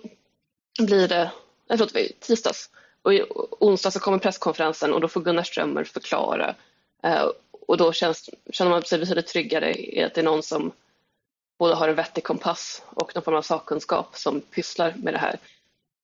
blir 0.86 1.08
det, 1.08 1.32
jag 1.68 1.78
tror 1.78 1.88
att 1.88 1.94
det 1.94 2.02
var 2.02 2.08
tisdags, 2.20 2.70
och 3.02 3.14
i 3.14 3.24
onsdag 3.60 3.92
så 3.92 4.00
kommer 4.00 4.18
presskonferensen 4.18 4.94
och 4.94 5.02
då 5.02 5.08
får 5.08 5.22
Gunnar 5.22 5.44
Strömmer 5.44 5.84
förklara. 5.84 6.56
Eh, 7.04 7.26
och 7.68 7.78
då 7.78 7.94
känns, 7.94 8.30
känner 8.52 8.72
man 8.72 8.84
sig 8.84 9.00
betydligt 9.00 9.28
tryggare 9.28 9.74
i 9.74 10.04
att 10.04 10.14
det 10.14 10.22
är 10.22 10.26
någon 10.26 10.44
som 10.44 10.72
både 11.60 11.76
har 11.76 11.90
en 11.90 11.96
vettig 11.96 12.24
kompass 12.24 12.84
och 12.86 13.16
någon 13.16 13.24
form 13.24 13.36
av 13.36 13.42
sakkunskap 13.42 14.16
som 14.16 14.42
pysslar 14.42 14.94
med 14.98 15.14
det 15.14 15.18
här. 15.18 15.40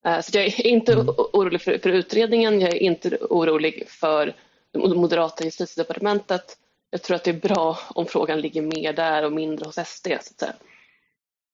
Eh, 0.06 0.22
så 0.22 0.38
jag 0.38 0.46
är 0.46 0.68
inte 0.68 0.94
mm. 0.94 1.08
orolig 1.10 1.62
för, 1.62 1.78
för 1.78 1.90
utredningen, 1.90 2.62
jag 2.62 2.70
är 2.70 2.84
inte 2.84 3.18
orolig 3.30 3.90
för 3.90 4.34
det 4.72 4.80
moderata 4.80 5.44
justitiedepartementet. 5.44 6.58
Jag 6.90 7.02
tror 7.02 7.16
att 7.16 7.24
det 7.24 7.32
är 7.32 7.40
bra 7.50 7.80
om 7.90 8.06
frågan 8.06 8.42
ligger 8.42 8.62
mer 8.62 8.94
där 8.94 9.26
och 9.26 9.32
mindre 9.32 9.66
hos 9.66 9.76
SD. 9.76 10.08
Så 10.08 10.14
att 10.14 10.40
säga. 10.40 10.54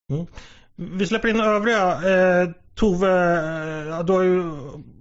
Mm. 0.10 0.28
Vi 0.76 1.08
släpper 1.08 1.28
in 1.28 1.40
övriga. 1.40 1.92
Eh, 1.92 2.50
Tove, 2.80 3.10
eh, 3.10 4.06
du 4.06 4.14
har 4.14 4.24
ju, 4.24 4.44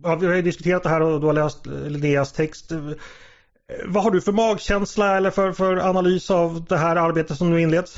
ja, 0.02 0.14
vi 0.14 0.26
har 0.26 0.34
ju 0.34 0.42
diskuterat 0.42 0.82
det 0.82 0.88
här 0.88 1.00
och 1.00 1.20
du 1.20 1.26
har 1.26 1.32
läst 1.32 1.66
eh, 1.66 1.72
Linneas 1.72 2.32
text. 2.32 2.72
Eh, 2.72 2.78
vad 3.86 4.02
har 4.02 4.10
du 4.10 4.20
för 4.20 4.32
magkänsla 4.32 5.16
eller 5.16 5.30
för, 5.30 5.52
för 5.52 5.76
analys 5.76 6.30
av 6.30 6.64
det 6.64 6.76
här 6.76 6.96
arbetet 6.96 7.36
som 7.36 7.50
nu 7.50 7.60
inleds? 7.60 7.96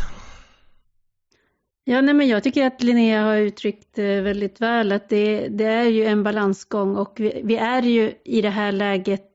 Ja, 1.84 2.00
nej, 2.00 2.14
men 2.14 2.28
jag 2.28 2.42
tycker 2.42 2.66
att 2.66 2.82
Linnea 2.82 3.22
har 3.22 3.36
uttryckt 3.36 3.98
väldigt 3.98 4.60
väl 4.60 4.92
att 4.92 5.08
det, 5.08 5.48
det 5.48 5.64
är 5.64 5.88
ju 5.88 6.04
en 6.04 6.22
balansgång 6.22 6.96
och 6.96 7.12
vi, 7.16 7.40
vi 7.44 7.56
är 7.56 7.82
ju 7.82 8.12
i 8.24 8.40
det 8.40 8.50
här 8.50 8.72
läget 8.72 9.26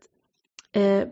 eh, 0.71 1.03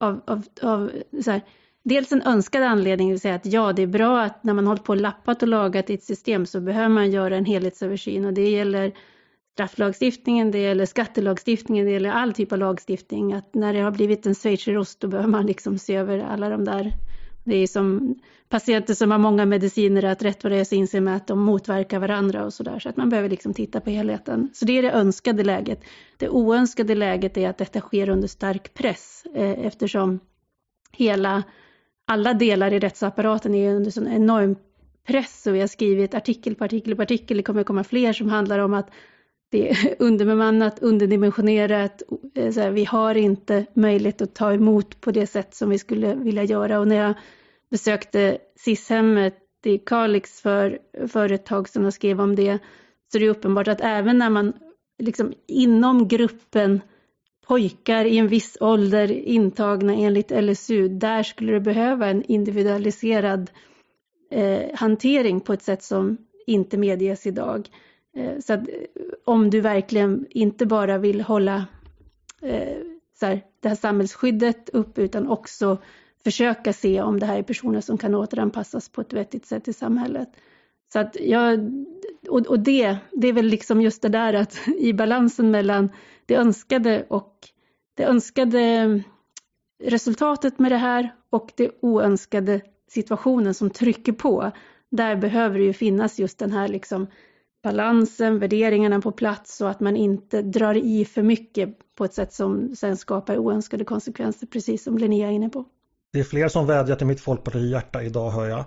av, 0.00 0.20
av, 0.26 0.42
av 0.62 0.90
så 1.24 1.30
här, 1.30 1.42
dels 1.82 2.12
en 2.12 2.22
önskad 2.22 2.62
anledning, 2.62 3.08
det 3.08 3.12
vill 3.12 3.20
säga 3.20 3.34
att 3.34 3.46
ja, 3.46 3.72
det 3.72 3.82
är 3.82 3.86
bra 3.86 4.20
att 4.20 4.44
när 4.44 4.54
man 4.54 4.66
hållit 4.66 4.84
på 4.84 4.92
och 4.92 5.00
lappat 5.00 5.42
och 5.42 5.48
lagat 5.48 5.90
i 5.90 5.94
ett 5.94 6.04
system 6.04 6.46
så 6.46 6.60
behöver 6.60 6.88
man 6.88 7.10
göra 7.10 7.36
en 7.36 7.44
helhetsöversyn 7.44 8.24
och 8.24 8.32
det 8.32 8.50
gäller 8.50 8.92
strafflagstiftningen, 9.52 10.50
det 10.50 10.58
gäller 10.58 10.86
skattelagstiftningen, 10.86 11.86
det 11.86 11.92
gäller 11.92 12.10
all 12.10 12.32
typ 12.32 12.52
av 12.52 12.58
lagstiftning. 12.58 13.32
Att 13.32 13.54
när 13.54 13.72
det 13.72 13.80
har 13.80 13.90
blivit 13.90 14.26
en 14.26 14.34
schweizerost 14.34 15.00
då 15.00 15.08
behöver 15.08 15.30
man 15.30 15.46
liksom 15.46 15.78
se 15.78 15.94
över 15.94 16.18
alla 16.18 16.48
de 16.48 16.64
där. 16.64 16.92
Det 17.44 17.56
är 17.56 17.66
som 17.66 18.14
patienter 18.48 18.94
som 18.94 19.10
har 19.10 19.18
många 19.18 19.46
mediciner, 19.46 20.04
att 20.04 20.22
rätt 20.22 20.44
vad 20.44 20.52
det 20.52 20.58
är 20.58 20.64
så 20.64 20.74
inser 20.74 21.00
man 21.00 21.14
att 21.14 21.26
de 21.26 21.40
motverkar 21.40 21.98
varandra 21.98 22.44
och 22.44 22.54
sådär. 22.54 22.78
Så 22.78 22.88
att 22.88 22.96
man 22.96 23.08
behöver 23.08 23.28
liksom 23.28 23.54
titta 23.54 23.80
på 23.80 23.90
helheten. 23.90 24.50
Så 24.52 24.64
det 24.64 24.78
är 24.78 24.82
det 24.82 24.90
önskade 24.90 25.44
läget. 25.44 25.80
Det 26.16 26.28
oönskade 26.28 26.94
läget 26.94 27.36
är 27.36 27.48
att 27.48 27.58
detta 27.58 27.80
sker 27.80 28.08
under 28.08 28.28
stark 28.28 28.74
press 28.74 29.24
eh, 29.34 29.66
eftersom 29.66 30.20
hela 30.92 31.42
alla 32.06 32.34
delar 32.34 32.72
i 32.72 32.78
rättsapparaten 32.78 33.54
är 33.54 33.74
under 33.74 33.90
sån 33.90 34.08
enorm 34.08 34.56
press 35.06 35.46
och 35.46 35.54
vi 35.54 35.60
har 35.60 35.66
skrivit 35.66 36.14
artikel 36.14 36.54
på 36.54 36.64
artikel 36.64 36.96
på 36.96 37.02
artikel. 37.02 37.36
Det 37.36 37.42
kommer 37.42 37.64
komma 37.64 37.84
fler 37.84 38.12
som 38.12 38.28
handlar 38.28 38.58
om 38.58 38.74
att 38.74 38.90
det 39.50 39.70
är 39.70 39.94
underbemannat, 39.98 40.78
underdimensionerat. 40.78 42.02
Eh, 42.34 42.50
så 42.50 42.60
här, 42.60 42.70
vi 42.70 42.84
har 42.84 43.14
inte 43.14 43.66
möjlighet 43.74 44.22
att 44.22 44.34
ta 44.34 44.52
emot 44.52 45.00
på 45.00 45.10
det 45.10 45.26
sätt 45.26 45.54
som 45.54 45.70
vi 45.70 45.78
skulle 45.78 46.14
vilja 46.14 46.44
göra. 46.44 46.80
Och 46.80 46.88
när 46.88 46.96
jag 46.96 47.14
besökte 47.70 48.38
SIS-hemmet 48.56 49.38
i 49.64 49.78
Kalix 49.78 50.40
för, 50.40 50.78
för 51.08 51.32
ett 51.32 51.46
tag 51.46 51.68
sedan 51.68 51.84
och 51.84 51.94
skrev 51.94 52.20
om 52.20 52.36
det, 52.36 52.58
så 53.12 53.18
det 53.18 53.24
är 53.24 53.30
uppenbart 53.30 53.68
att 53.68 53.80
även 53.80 54.18
när 54.18 54.30
man 54.30 54.52
liksom 54.98 55.32
inom 55.46 56.08
gruppen 56.08 56.80
pojkar 57.46 58.04
i 58.04 58.18
en 58.18 58.28
viss 58.28 58.56
ålder 58.60 59.12
intagna 59.12 59.94
enligt 59.94 60.30
LSU, 60.30 60.88
där 60.88 61.22
skulle 61.22 61.52
det 61.52 61.60
behöva 61.60 62.06
en 62.06 62.22
individualiserad 62.22 63.50
eh, 64.30 64.62
hantering 64.74 65.40
på 65.40 65.52
ett 65.52 65.62
sätt 65.62 65.82
som 65.82 66.16
inte 66.46 66.78
medges 66.78 67.26
idag. 67.26 67.68
Eh, 68.16 68.38
så 68.38 68.52
att 68.52 68.68
eh, 68.68 68.74
om 69.24 69.50
du 69.50 69.60
verkligen 69.60 70.26
inte 70.30 70.66
bara 70.66 70.98
vill 70.98 71.20
hålla 71.20 71.66
eh, 72.42 72.78
så 73.20 73.26
här, 73.26 73.42
det 73.60 73.68
här 73.68 73.76
samhällsskyddet 73.76 74.68
upp 74.68 74.98
utan 74.98 75.28
också 75.28 75.78
försöka 76.24 76.72
se 76.72 77.02
om 77.02 77.20
det 77.20 77.26
här 77.26 77.38
är 77.38 77.42
personer 77.42 77.80
som 77.80 77.98
kan 77.98 78.14
återanpassas 78.14 78.88
på 78.88 79.00
ett 79.00 79.12
vettigt 79.12 79.46
sätt 79.46 79.68
i 79.68 79.72
samhället. 79.72 80.28
Så 80.92 80.98
att 80.98 81.16
jag, 81.20 81.72
och, 82.28 82.46
och 82.46 82.60
det, 82.60 82.96
det 83.12 83.28
är 83.28 83.32
väl 83.32 83.46
liksom 83.46 83.82
just 83.82 84.02
det 84.02 84.08
där 84.08 84.34
att 84.34 84.60
i 84.78 84.92
balansen 84.92 85.50
mellan 85.50 85.90
det 86.26 86.34
önskade 86.34 87.06
och 87.08 87.36
det 87.94 88.04
önskade 88.04 89.02
resultatet 89.84 90.58
med 90.58 90.72
det 90.72 90.76
här 90.76 91.14
och 91.30 91.52
det 91.56 91.70
oönskade 91.82 92.60
situationen 92.88 93.54
som 93.54 93.70
trycker 93.70 94.12
på. 94.12 94.50
Där 94.90 95.16
behöver 95.16 95.58
det 95.58 95.64
ju 95.64 95.72
finnas 95.72 96.18
just 96.18 96.38
den 96.38 96.52
här 96.52 96.68
liksom 96.68 97.06
balansen, 97.62 98.38
värderingarna 98.38 99.00
på 99.00 99.12
plats 99.12 99.60
och 99.60 99.70
att 99.70 99.80
man 99.80 99.96
inte 99.96 100.42
drar 100.42 100.74
i 100.74 101.04
för 101.04 101.22
mycket 101.22 101.94
på 101.96 102.04
ett 102.04 102.14
sätt 102.14 102.32
som 102.32 102.76
sen 102.76 102.96
skapar 102.96 103.38
oönskade 103.38 103.84
konsekvenser, 103.84 104.46
precis 104.46 104.84
som 104.84 104.98
Linnea 104.98 105.28
är 105.28 105.32
inne 105.32 105.48
på. 105.48 105.64
Det 106.12 106.20
är 106.20 106.24
fler 106.24 106.48
som 106.48 106.66
vädjar 106.66 106.96
till 106.96 107.06
mitt 107.06 107.20
folkpartihjärta 107.20 108.02
idag 108.02 108.30
hör 108.30 108.48
jag. 108.48 108.64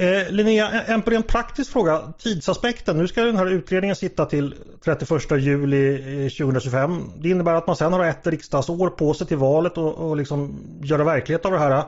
Eh, 0.00 0.30
Linnea, 0.30 0.82
en 0.82 1.02
på 1.02 1.10
en 1.10 1.22
praktisk 1.22 1.72
fråga, 1.72 2.12
tidsaspekten. 2.18 2.98
Nu 2.98 3.08
ska 3.08 3.22
den 3.22 3.36
här 3.36 3.46
utredningen 3.46 3.96
sitta 3.96 4.26
till 4.26 4.54
31 4.84 5.10
juli 5.30 5.94
eh, 6.24 6.30
2025. 6.30 7.12
Det 7.16 7.28
innebär 7.28 7.54
att 7.54 7.66
man 7.66 7.76
sen 7.76 7.92
har 7.92 8.04
ett 8.04 8.26
riksdagsår 8.26 8.90
på 8.90 9.14
sig 9.14 9.26
till 9.26 9.36
valet 9.36 9.78
och, 9.78 9.94
och 9.94 10.16
liksom 10.16 10.58
göra 10.82 11.04
verklighet 11.04 11.44
av 11.44 11.52
det 11.52 11.58
här. 11.58 11.84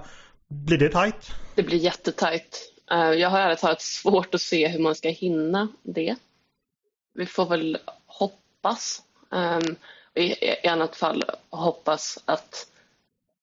Blir 0.48 0.78
det 0.78 0.88
tajt? 0.88 1.30
Det 1.54 1.62
blir 1.62 1.78
jättetajt. 1.78 2.72
Eh, 2.90 2.98
jag 2.98 3.30
har 3.30 3.40
ärligt 3.40 3.58
talat 3.58 3.82
svårt 3.82 4.34
att 4.34 4.40
se 4.40 4.68
hur 4.68 4.78
man 4.78 4.94
ska 4.94 5.08
hinna 5.08 5.68
det. 5.82 6.16
Vi 7.14 7.26
får 7.26 7.46
väl 7.46 7.78
hoppas. 8.06 9.02
Ehm, 9.32 9.76
I 10.14 10.68
annat 10.68 10.96
fall 10.96 11.24
hoppas 11.50 12.18
att 12.24 12.66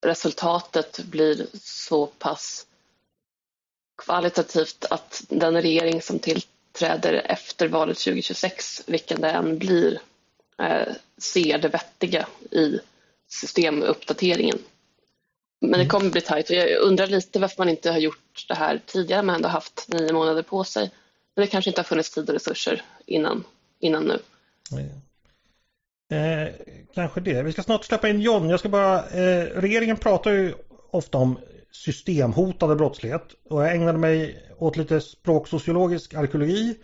resultatet 0.02 1.00
blir 1.04 1.48
så 1.62 2.06
pass 2.06 2.66
kvalitativt 3.98 4.86
att 4.90 5.24
den 5.30 5.62
regering 5.62 6.02
som 6.02 6.20
tillträder 6.20 7.14
efter 7.14 7.68
valet 7.68 7.98
2026, 7.98 8.84
vilken 8.88 9.22
det 9.22 9.30
än 9.30 9.58
blir, 9.58 10.00
eh, 10.62 10.94
ser 11.18 11.58
det 11.58 11.68
vettiga 11.68 12.28
i 12.52 12.80
systemuppdateringen. 13.30 14.58
Men 15.62 15.72
det 15.72 15.76
mm. 15.76 15.90
kommer 15.90 16.10
bli 16.10 16.22
tajt 16.22 16.50
och 16.50 16.56
jag 16.56 16.82
undrar 16.82 17.08
lite 17.08 17.40
varför 17.40 17.56
man 17.58 17.70
inte 17.70 17.92
har 17.92 18.00
gjort 18.00 18.46
det 18.48 18.54
här 18.54 18.82
tidigare 18.86 19.22
men 19.22 19.36
ändå 19.36 19.50
haft 19.50 19.86
nio 19.88 20.14
månader 20.14 20.42
på 20.42 20.64
sig. 20.64 20.92
Men 21.36 21.46
det 21.46 21.52
kanske 21.52 21.70
inte 21.70 21.82
har 21.82 21.86
funnits 21.86 22.10
tid 22.10 22.30
och 22.30 22.34
resurser 22.34 22.82
innan, 23.06 23.44
innan 23.80 24.04
nu. 24.04 24.20
Eh, 26.10 26.54
kanske 26.94 27.22
det. 27.22 27.44
Vi 27.44 27.52
ska 27.52 27.64
snart 27.64 27.86
släppa 27.86 28.10
in 28.10 28.22
John. 28.22 28.50
Jag 28.50 28.60
ska 28.60 28.70
bara, 28.70 29.10
eh, 29.10 29.44
regeringen 29.44 29.98
pratar 29.98 30.32
ju 30.32 30.54
ofta 30.92 31.18
om 31.18 31.40
systemhotande 31.72 32.76
brottslighet 32.76 33.24
och 33.50 33.64
jag 33.64 33.76
ägnade 33.76 33.98
mig 33.98 34.44
åt 34.58 34.78
lite 34.78 35.02
språksociologisk 35.02 36.14
arkeologi 36.14 36.78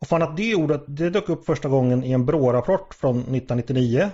och 0.00 0.08
fann 0.08 0.22
att 0.22 0.36
det 0.36 0.54
ordet 0.54 0.84
det 0.86 1.10
dök 1.10 1.28
upp 1.28 1.46
första 1.46 1.68
gången 1.68 2.04
i 2.04 2.12
en 2.12 2.26
BRÅ-rapport 2.26 2.94
från 2.94 3.18
1999. 3.18 4.10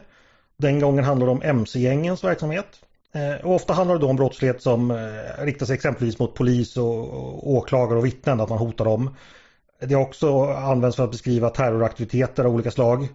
Den 0.57 0.81
gången 0.81 1.05
handlade 1.05 1.33
det 1.33 1.37
om 1.37 1.43
MC-gängens 1.43 2.25
verksamhet. 2.25 2.67
Eh, 3.13 3.47
och 3.47 3.55
ofta 3.55 3.73
handlar 3.73 3.95
det 3.95 4.01
då 4.01 4.11
om 4.11 4.17
brottslighet 4.17 4.63
som 4.63 4.91
eh, 4.91 5.45
riktar 5.45 5.67
sig 5.67 5.75
exempelvis 5.75 6.19
mot 6.19 6.35
polis 6.35 6.77
och 6.77 7.51
åklagare 7.51 7.99
och 7.99 8.07
vittnen, 8.07 8.41
att 8.41 8.49
man 8.49 8.59
hotar 8.59 8.85
dem. 8.85 9.17
Det 9.81 9.95
har 9.95 10.03
också 10.03 10.45
använts 10.45 10.97
för 10.97 11.05
att 11.05 11.11
beskriva 11.11 11.51
terroraktiviteter 11.51 12.45
av 12.45 12.55
olika 12.55 12.71
slag 12.71 13.09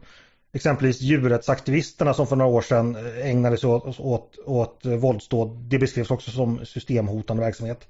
exempelvis 0.56 1.02
djurrättsaktivisterna 1.02 2.14
som 2.14 2.28
för 2.28 2.36
några 2.36 2.52
år 2.52 2.62
sedan 2.62 2.96
eh, 2.96 3.30
ägnade 3.30 3.58
sig 3.58 3.70
åt, 3.70 4.00
åt, 4.00 4.38
åt 4.46 4.86
eh, 4.86 4.92
våldsdåd. 4.92 5.58
Det 5.70 5.80
beskrevs 5.80 6.12
också 6.12 6.32
som 6.32 6.66
systemhotande 6.66 7.44
verksamhet. 7.44 7.88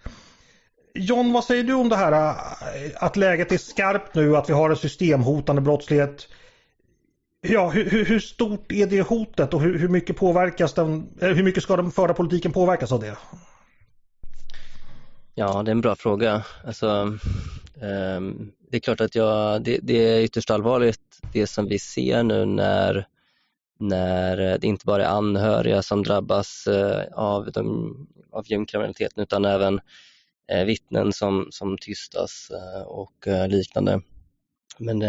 John, 0.94 1.34
vad 1.34 1.44
säger 1.44 1.64
du 1.64 1.74
om 1.74 1.90
det 1.90 1.96
här 1.96 2.12
eh, 2.12 2.92
att 2.96 3.16
läget 3.16 3.52
är 3.52 3.58
skarpt 3.58 4.16
nu, 4.16 4.38
att 4.38 4.50
vi 4.50 4.54
har 4.54 4.70
en 4.70 4.76
systemhotande 4.76 5.62
brottslighet? 5.62 6.28
Ja, 7.48 7.70
hur, 7.70 8.06
hur 8.06 8.20
stort 8.20 8.72
är 8.72 8.88
det 8.88 9.02
hotet 9.02 9.54
och 9.54 9.62
hur, 9.62 9.80
hur, 9.80 9.88
mycket 9.88 10.18
påverkas 10.18 10.74
den, 10.74 11.10
hur 11.20 11.44
mycket 11.44 11.64
ska 11.64 11.76
den 11.76 11.92
förda 11.92 12.14
politiken 12.14 12.52
påverkas 12.52 12.92
av 12.92 13.00
det? 13.00 13.16
Ja, 15.38 15.64
det 15.64 15.70
är 15.70 15.76
en 15.76 15.82
bra 15.82 15.96
fråga. 15.96 16.46
Alltså, 16.64 16.88
um, 17.82 18.52
det 18.70 18.78
är 18.78 18.80
klart 18.80 19.02
att 19.02 19.16
jag, 19.16 19.64
det, 19.64 19.80
det, 19.84 19.94
är 19.94 20.22
ytterst 20.22 20.52
allvarligt 20.52 21.20
det 21.34 21.48
som 21.48 21.68
vi 21.68 21.80
ser 21.80 22.24
nu 22.24 22.46
när, 22.46 23.08
när 23.80 24.58
det 24.58 24.68
inte 24.68 24.86
bara 24.86 25.06
är 25.06 25.10
anhöriga 25.10 25.82
som 25.82 26.04
drabbas 26.04 26.68
uh, 26.68 27.02
av, 27.14 27.52
de, 27.52 27.96
av 28.32 28.52
gängkriminaliteten 28.52 29.24
utan 29.24 29.46
även 29.46 29.80
uh, 30.54 30.64
vittnen 30.66 31.14
som, 31.14 31.48
som 31.52 31.78
tystas 31.78 32.52
uh, 32.52 32.82
och 32.82 33.28
liknande. 33.48 34.02
Men 34.78 35.04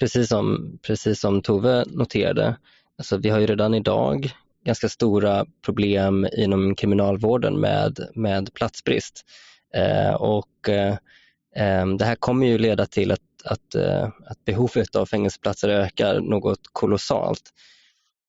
precis, 0.00 0.28
som, 0.28 0.78
precis 0.82 1.20
som 1.20 1.42
Tove 1.42 1.84
noterade, 1.86 2.56
alltså 2.98 3.16
vi 3.16 3.28
har 3.28 3.38
ju 3.38 3.46
redan 3.46 3.74
idag 3.74 4.32
ganska 4.64 4.88
stora 4.88 5.46
problem 5.64 6.28
inom 6.36 6.74
kriminalvården 6.74 7.60
med, 7.60 7.98
med 8.14 8.54
platsbrist. 8.54 9.24
Eh, 9.74 10.14
och 10.14 10.68
eh, 10.68 10.96
eh, 11.56 11.86
det 11.86 12.04
här 12.04 12.14
kommer 12.14 12.46
ju 12.46 12.58
leda 12.58 12.86
till 12.86 13.12
att, 13.12 13.20
att, 13.44 13.74
eh, 13.74 14.08
att 14.26 14.44
behovet 14.44 14.96
av 14.96 15.06
fängelseplatser 15.06 15.68
ökar 15.68 16.20
något 16.20 16.60
kolossalt. 16.72 17.42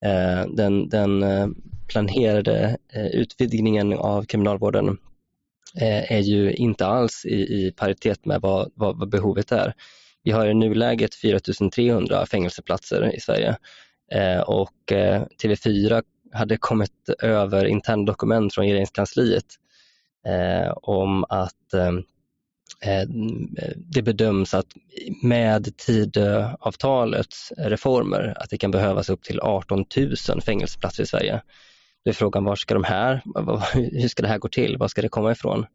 Eh, 0.06 0.48
den, 0.50 0.90
den 0.90 1.24
eh, 1.24 1.48
planerade 1.88 2.78
eh, 2.94 3.08
utvidgningen 3.08 3.94
av 3.94 4.26
kriminalvården 4.26 4.98
eh, 5.82 6.12
är 6.12 6.20
ju 6.20 6.54
inte 6.54 6.86
alls 6.86 7.26
i, 7.26 7.36
i 7.36 7.74
paritet 7.76 8.26
med 8.26 8.42
vad, 8.42 8.72
vad, 8.76 9.00
vad 9.00 9.10
behovet 9.10 9.52
är. 9.52 9.74
Vi 10.24 10.32
har 10.32 10.48
i 10.48 10.54
nuläget 10.54 11.16
4300 11.16 12.26
fängelseplatser 12.26 13.16
i 13.16 13.20
Sverige 13.20 13.56
och 14.46 14.92
TV4 15.44 16.04
hade 16.32 16.58
kommit 16.58 17.10
över 17.20 17.66
interndokument 17.66 18.54
från 18.54 18.66
regeringskansliet 18.66 19.46
eh, 20.28 20.72
om 20.72 21.26
att 21.30 21.74
eh, 21.74 21.88
eh 22.92 23.08
det 23.76 24.02
bedöms 24.02 24.54
att 24.54 24.68
med 25.24 25.78
Tidöavtalets 25.78 27.54
reformer 27.58 28.34
att 28.38 28.50
det 28.50 28.58
kan 28.58 28.72
behövas 28.72 29.10
upp 29.10 29.24
till 29.24 29.40
18 29.40 29.86
000 30.30 30.42
fängelseplatser 30.42 31.04
i 31.04 31.08
Sverige. 31.08 31.42
Då 32.06 32.10
är 32.10 32.14
frågan, 32.14 32.44
var 32.44 32.56
ska 32.56 32.74
de 32.74 32.84
här, 32.84 33.22
hur 33.74 34.08
ska 34.08 34.22
det 34.24 34.30
här 34.30 34.38
gå 34.38 34.48
till, 34.48 34.78
var 34.78 34.88
ska 34.88 35.02
det 35.02 35.10
komma 35.10 35.32
ifrån? 35.32 35.66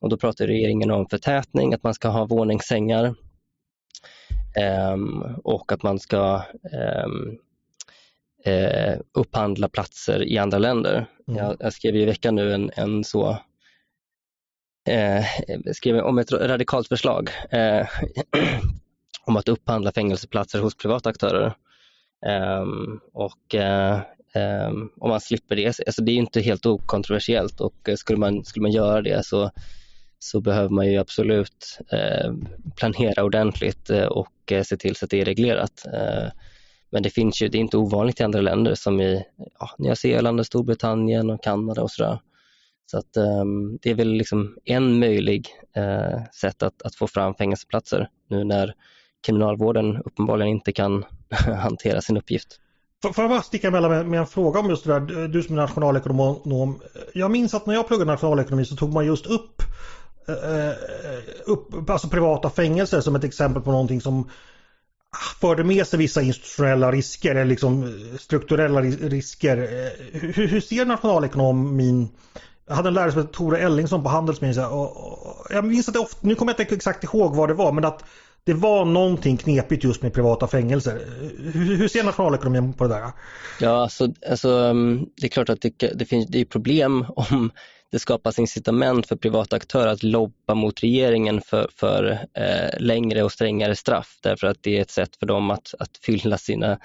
Och 0.00 0.08
då 0.08 0.16
pratar 0.16 0.46
regeringen 0.46 0.90
om 0.90 1.06
förtätning, 1.06 1.74
att 1.74 1.82
man 1.82 1.94
ska 1.94 2.08
ha 2.08 2.24
våningssängar 2.24 3.14
um, 4.92 5.36
och 5.44 5.72
att 5.72 5.82
man 5.82 5.98
ska 5.98 6.42
um, 7.04 7.38
uh, 8.46 9.00
upphandla 9.14 9.68
platser 9.68 10.22
i 10.24 10.38
andra 10.38 10.58
länder. 10.58 11.06
Mm. 11.28 11.44
Jag, 11.44 11.56
jag, 11.60 11.72
skrev 11.72 11.96
i 11.96 12.04
veckan 12.04 12.34
nu 12.34 12.54
en, 12.54 12.70
en 12.76 13.04
så 13.04 13.38
eh, 14.88 15.24
skrev 15.72 15.96
om 15.96 16.18
ett 16.18 16.32
radikalt 16.32 16.88
förslag 16.88 17.30
eh, 17.50 17.86
om 19.24 19.36
att 19.36 19.48
upphandla 19.48 19.92
fängelseplatser 19.92 20.58
hos 20.58 20.76
privata 20.76 21.10
aktörer. 21.10 21.54
Um, 22.26 23.00
och 23.12 23.54
uh, 23.54 24.00
um, 24.68 24.92
om 24.96 25.10
man 25.10 25.20
slipper 25.20 25.56
det, 25.56 25.66
alltså 25.66 26.02
det 26.02 26.12
är 26.12 26.16
inte 26.16 26.40
helt 26.40 26.66
okontroversiellt 26.66 27.60
och 27.60 27.88
skulle 27.96 28.18
man, 28.18 28.44
skulle 28.44 28.62
man 28.62 28.72
göra 28.72 29.02
det 29.02 29.26
så, 29.26 29.50
så 30.18 30.40
behöver 30.40 30.68
man 30.68 30.86
ju 30.90 30.98
absolut 30.98 31.78
uh, 31.92 32.34
planera 32.76 33.24
ordentligt 33.24 33.90
uh, 33.90 34.04
och 34.04 34.52
se 34.64 34.76
till 34.76 34.96
så 34.96 35.04
att 35.04 35.10
det 35.10 35.20
är 35.20 35.24
reglerat 35.24 35.86
men 36.90 37.02
det 37.02 37.10
finns 37.10 37.42
ju, 37.42 37.48
det 37.48 37.58
är 37.58 37.60
inte 37.60 37.76
ovanligt 37.76 38.20
i 38.20 38.22
andra 38.22 38.40
länder 38.40 38.74
som 38.74 39.00
i 39.00 39.24
ja, 39.58 39.70
Nya 39.78 39.96
Zeeland, 39.96 40.46
Storbritannien 40.46 41.30
och 41.30 41.42
Kanada 41.42 41.82
och 41.82 41.90
sådär. 41.90 42.20
Så 42.90 42.98
att, 42.98 43.16
um, 43.16 43.78
det 43.82 43.90
är 43.90 43.94
väl 43.94 44.12
liksom 44.12 44.56
en 44.64 44.98
möjlig 44.98 45.48
uh, 45.78 46.24
sätt 46.40 46.62
att, 46.62 46.82
att 46.82 46.94
få 46.94 47.06
fram 47.06 47.34
fängelseplatser 47.34 48.08
nu 48.28 48.44
när 48.44 48.74
kriminalvården 49.26 49.96
uppenbarligen 49.96 50.50
inte 50.50 50.72
kan 50.72 51.04
hantera 51.62 52.00
sin 52.00 52.16
uppgift. 52.16 52.60
Får 53.02 53.24
jag 53.24 53.30
bara 53.30 53.42
sticka 53.42 53.68
emellan 53.68 53.90
med, 53.90 54.06
med 54.06 54.20
en 54.20 54.26
fråga 54.26 54.60
om 54.60 54.70
just 54.70 54.84
det 54.84 55.00
där, 55.00 55.28
du 55.28 55.42
som 55.42 55.58
är 55.58 55.60
nationalekonom. 55.60 56.80
Jag 57.14 57.30
minns 57.30 57.54
att 57.54 57.66
när 57.66 57.74
jag 57.74 57.88
pluggade 57.88 58.10
nationalekonomi 58.10 58.64
så 58.64 58.76
tog 58.76 58.92
man 58.92 59.06
just 59.06 59.26
upp, 59.26 59.62
uh, 60.28 60.72
upp 61.46 61.90
alltså 61.90 62.08
privata 62.08 62.50
fängelser 62.50 63.00
som 63.00 63.16
ett 63.16 63.24
exempel 63.24 63.62
på 63.62 63.70
någonting 63.70 64.00
som 64.00 64.28
förde 65.40 65.64
med 65.64 65.86
sig 65.86 65.98
vissa 65.98 66.22
institutionella 66.22 66.92
risker 66.92 67.30
eller 67.30 67.44
liksom 67.44 67.82
eh, 67.82 68.18
strukturella 68.18 68.80
risker. 68.82 69.56
Eh, 69.56 70.20
hur, 70.20 70.48
hur 70.48 70.60
ser 70.60 70.84
nationalekonomin 70.84 72.08
jag 72.70 72.76
hade 72.76 72.88
en 72.88 72.94
lärare 72.94 73.12
som 73.12 73.20
hette 73.20 73.32
Tore 73.32 73.58
Ellingsson 73.58 74.02
på 74.02 74.08
Handelsministern. 74.08 74.72
Och, 74.72 74.96
och, 74.96 75.46
jag 75.50 75.64
minns 75.64 75.88
att 75.88 75.94
det 75.94 76.00
ofta, 76.00 76.18
nu 76.20 76.34
kommer 76.34 76.52
jag 76.52 76.60
inte 76.60 76.74
exakt 76.74 77.04
ihåg 77.04 77.34
vad 77.34 77.48
det 77.48 77.54
var, 77.54 77.72
men 77.72 77.84
att 77.84 78.04
det 78.44 78.54
var 78.54 78.84
någonting 78.84 79.36
knepigt 79.36 79.84
just 79.84 80.02
med 80.02 80.12
privata 80.12 80.46
fängelser. 80.46 81.00
Hur, 81.52 81.76
hur 81.76 81.88
ser 81.88 82.04
nationalekonomin 82.04 82.72
på 82.72 82.84
det 82.84 82.94
där? 82.94 83.12
Ja, 83.60 83.82
alltså, 83.82 84.08
alltså 84.30 84.48
mm, 84.50 85.06
det 85.16 85.26
är 85.26 85.28
klart 85.28 85.48
att 85.48 85.60
det, 85.60 85.92
det 85.94 86.04
finns 86.04 86.26
det 86.26 86.40
är 86.40 86.44
problem 86.44 87.06
om 87.16 87.50
det 87.92 87.98
skapas 87.98 88.38
incitament 88.38 89.06
för 89.06 89.16
privata 89.16 89.56
aktörer 89.56 89.92
att 89.92 90.02
lobba 90.02 90.54
mot 90.54 90.82
regeringen 90.82 91.40
för, 91.40 91.68
för 91.76 92.26
eh, 92.34 92.80
längre 92.80 93.22
och 93.22 93.32
strängare 93.32 93.76
straff 93.76 94.18
därför 94.22 94.46
att 94.46 94.58
det 94.60 94.78
är 94.78 94.82
ett 94.82 94.90
sätt 94.90 95.16
för 95.16 95.26
dem 95.26 95.50
att, 95.50 95.74
att 95.78 95.96
fylla 96.02 96.38
sina 96.38 96.78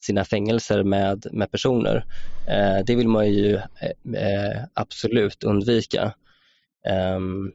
sina 0.00 0.24
fängelser 0.24 0.82
med, 0.82 1.26
med 1.32 1.50
personer. 1.50 2.04
Eh, 2.48 2.84
det 2.86 2.94
vill 2.94 3.08
man 3.08 3.32
ju 3.32 3.54
eh, 3.54 4.22
eh 4.22 4.62
absolut 4.74 5.44
undvika. 5.44 6.14
Ehm, 6.88 7.52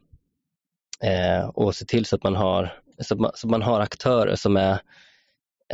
eh, 1.03 1.45
och 1.45 1.75
se 1.75 1.85
till 1.85 2.05
så 2.05 2.15
att 2.15 2.23
man 2.23 2.35
har, 2.35 2.73
så 2.99 3.15
man, 3.15 3.31
så 3.35 3.47
man 3.47 3.61
har 3.61 3.79
aktörer 3.79 4.35
som 4.35 4.57
är 4.57 4.79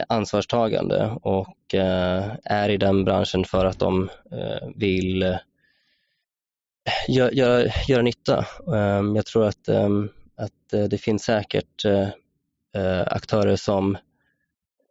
ansvarstagande 0.07 1.17
och 1.21 1.75
eh, 1.75 2.31
är 2.43 2.69
i 2.69 2.77
den 2.77 3.05
branschen 3.05 3.45
för 3.45 3.65
att 3.65 3.79
de 3.79 4.09
eh, 4.31 4.67
vill 4.75 5.37
göra 7.07 7.31
gör, 7.31 7.71
gör 7.87 8.01
nytta. 8.01 8.45
Ehm, 8.75 9.15
jag 9.15 9.25
tror 9.25 9.45
att, 9.45 9.67
ehm, 9.67 10.09
att 10.37 10.89
det 10.89 10.97
finns 10.97 11.23
säkert 11.23 11.85
eh, 11.85 13.03
aktörer 13.07 13.55
som 13.55 13.97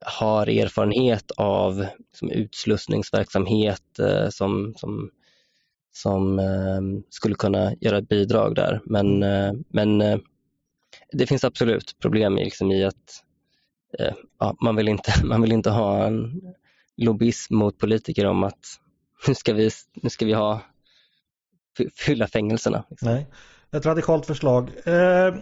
har 0.00 0.46
erfarenhet 0.46 1.30
av 1.30 1.87
liksom, 1.98 2.30
utslussningsverksamhet 2.30 3.98
eh, 3.98 4.28
som, 4.28 4.74
som, 4.76 5.11
som 5.92 6.38
eh, 6.38 7.02
skulle 7.11 7.34
kunna 7.34 7.74
göra 7.80 7.98
ett 7.98 8.08
bidrag 8.08 8.54
där. 8.54 8.80
Men, 8.84 9.22
eh, 9.22 9.52
men 9.68 10.00
eh, 10.00 10.18
det 11.12 11.26
finns 11.26 11.44
absolut 11.44 11.98
problem 11.98 12.37
liksom, 12.37 12.70
i 12.72 12.84
att 12.84 13.24
eh, 13.98 14.14
ja, 14.38 14.56
man, 14.61 14.76
vill 14.76 14.88
inte, 14.88 15.12
man 15.24 15.42
vill 15.42 15.52
inte 15.52 15.70
ha 15.70 16.06
en 16.06 16.42
lobbyism 16.96 17.56
mot 17.56 17.78
politiker 17.78 18.26
om 18.26 18.44
att 18.44 18.66
nu 19.28 19.34
ska 19.34 19.54
vi, 19.54 19.70
nu 19.94 20.11
ska 20.11 20.26
vi 20.26 20.32
ha 20.32 20.61
fylla 21.96 22.26
fängelserna. 22.26 22.84
Liksom. 22.90 23.08
Nej, 23.08 23.26
ett 23.72 23.86
radikalt 23.86 24.26
förslag. 24.26 24.70
Eh, 24.84 25.34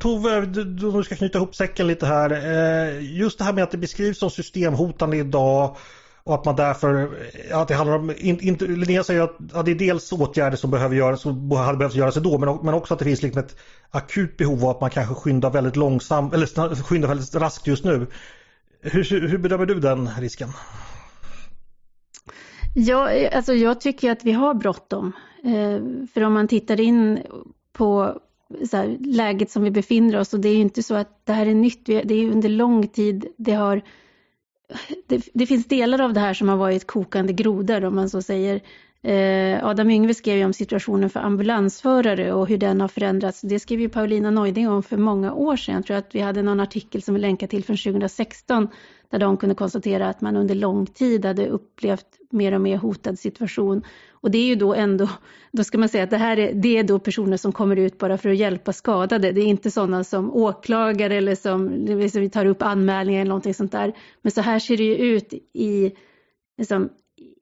Tove, 0.00 0.40
du 0.46 1.02
ska 1.04 1.16
knyta 1.16 1.38
ihop 1.38 1.54
säcken 1.54 1.86
lite 1.86 2.06
här. 2.06 2.30
Eh, 2.30 3.18
just 3.18 3.38
det 3.38 3.44
här 3.44 3.52
med 3.52 3.64
att 3.64 3.70
det 3.70 3.78
beskrivs 3.78 4.18
som 4.18 4.30
systemhotande 4.30 5.16
idag 5.16 5.76
och 6.24 6.34
att 6.34 6.44
man 6.44 6.56
därför, 6.56 7.10
att 7.52 7.68
det 7.68 7.74
handlar 7.74 7.96
om, 7.96 8.14
inte, 8.18 8.64
Linnea 8.64 9.04
säger 9.04 9.20
att 9.20 9.36
att 9.52 9.64
det 9.64 9.70
är 9.70 9.74
dels 9.74 10.12
åtgärder 10.12 10.56
som 10.56 10.70
behöver 10.70 10.96
göras, 10.96 11.20
som 11.20 11.50
hade 11.50 11.78
behövt 11.78 11.94
göras 11.94 12.14
då, 12.14 12.38
men, 12.38 12.58
men 12.62 12.74
också 12.74 12.94
att 12.94 12.98
det 12.98 13.04
finns 13.04 13.22
liksom 13.22 13.42
ett 13.42 13.56
akut 13.90 14.36
behov 14.36 14.64
av 14.64 14.70
att 14.70 14.80
man 14.80 14.90
kanske 14.90 15.14
skyndar 15.14 15.50
väldigt 15.50 15.76
långsamt, 15.76 16.34
eller 16.34 16.82
skyndar 16.82 17.08
väldigt 17.08 17.34
raskt 17.34 17.66
just 17.66 17.84
nu. 17.84 18.06
Hur, 18.82 19.28
hur 19.28 19.38
bedömer 19.38 19.66
du 19.66 19.80
den 19.80 20.10
risken? 20.18 20.48
Ja, 22.74 23.28
alltså 23.28 23.54
jag 23.54 23.80
tycker 23.80 24.10
att 24.10 24.24
vi 24.24 24.32
har 24.32 24.54
bråttom. 24.54 25.12
Eh, 25.44 26.06
för 26.14 26.22
om 26.22 26.32
man 26.32 26.48
tittar 26.48 26.80
in 26.80 27.20
på 27.72 28.20
här, 28.72 28.96
läget 29.00 29.50
som 29.50 29.62
vi 29.62 29.70
befinner 29.70 30.18
oss 30.18 30.34
och 30.34 30.40
det 30.40 30.48
är 30.48 30.54
ju 30.54 30.60
inte 30.60 30.82
så 30.82 30.94
att 30.94 31.26
det 31.26 31.32
här 31.32 31.46
är 31.46 31.54
nytt, 31.54 31.86
det 31.86 32.14
är 32.14 32.30
under 32.30 32.48
lång 32.48 32.88
tid 32.88 33.26
det 33.36 33.52
har 33.52 33.82
det, 35.06 35.28
det, 35.34 35.46
finns 35.46 35.66
delar 35.66 36.00
av 36.00 36.12
det 36.12 36.20
här 36.20 36.34
som 36.34 36.48
har 36.48 36.56
varit 36.56 36.86
kokande 36.86 37.32
grodor 37.32 37.84
om 37.84 37.94
man 37.94 38.10
så 38.10 38.22
säger. 38.22 38.60
Eh, 39.04 39.64
Adam 39.66 39.90
Yngve 39.90 40.14
skrev 40.14 40.38
ju 40.38 40.44
om 40.44 40.52
situationen 40.52 41.10
för 41.10 41.20
ambulansförare 41.20 42.32
och 42.32 42.48
hur 42.48 42.58
den 42.58 42.80
har 42.80 42.88
förändrats. 42.88 43.40
Det 43.40 43.58
skrev 43.58 43.80
ju 43.80 43.88
Paulina 43.88 44.30
Neuding 44.30 44.68
om 44.68 44.82
för 44.82 44.96
många 44.96 45.32
år 45.32 45.56
sedan. 45.56 45.74
Jag 45.74 45.86
tror 45.86 45.96
att 45.96 46.14
vi 46.14 46.20
hade 46.20 46.42
någon 46.42 46.60
artikel 46.60 47.02
som 47.02 47.14
vi 47.14 47.20
länkade 47.20 47.50
till 47.50 47.64
från 47.64 47.76
2016 47.76 48.68
där 49.10 49.18
de 49.18 49.36
kunde 49.36 49.54
konstatera 49.54 50.08
att 50.08 50.20
man 50.20 50.36
under 50.36 50.54
lång 50.54 50.86
tid 50.86 51.24
hade 51.24 51.48
upplevt 51.48 52.06
mer 52.30 52.54
och 52.54 52.60
mer 52.60 52.76
hotad 52.76 53.18
situation. 53.18 53.82
Och 54.10 54.30
det 54.30 54.38
är 54.38 54.46
ju 54.46 54.54
då 54.54 54.74
ändå, 54.74 55.08
då 55.52 55.64
ska 55.64 55.78
man 55.78 55.88
säga 55.88 56.04
att 56.04 56.10
det 56.10 56.16
här 56.16 56.38
är, 56.38 56.52
det 56.54 56.78
är 56.78 56.84
då 56.84 56.98
personer 56.98 57.36
som 57.36 57.52
kommer 57.52 57.76
ut 57.76 57.98
bara 57.98 58.18
för 58.18 58.28
att 58.28 58.36
hjälpa 58.36 58.72
skadade. 58.72 59.32
Det 59.32 59.40
är 59.40 59.46
inte 59.46 59.70
sådana 59.70 60.04
som 60.04 60.32
åklagare 60.32 61.14
eller 61.14 61.34
som, 61.34 61.70
liksom, 61.70 62.10
som 62.10 62.30
tar 62.30 62.46
upp 62.46 62.62
anmälningar 62.62 63.20
eller 63.20 63.28
någonting 63.28 63.54
sånt 63.54 63.72
där. 63.72 63.92
Men 64.22 64.32
så 64.32 64.40
här 64.40 64.58
ser 64.58 64.76
det 64.76 64.84
ju 64.84 64.94
ut 64.94 65.32
i, 65.52 65.92
liksom, 66.58 66.88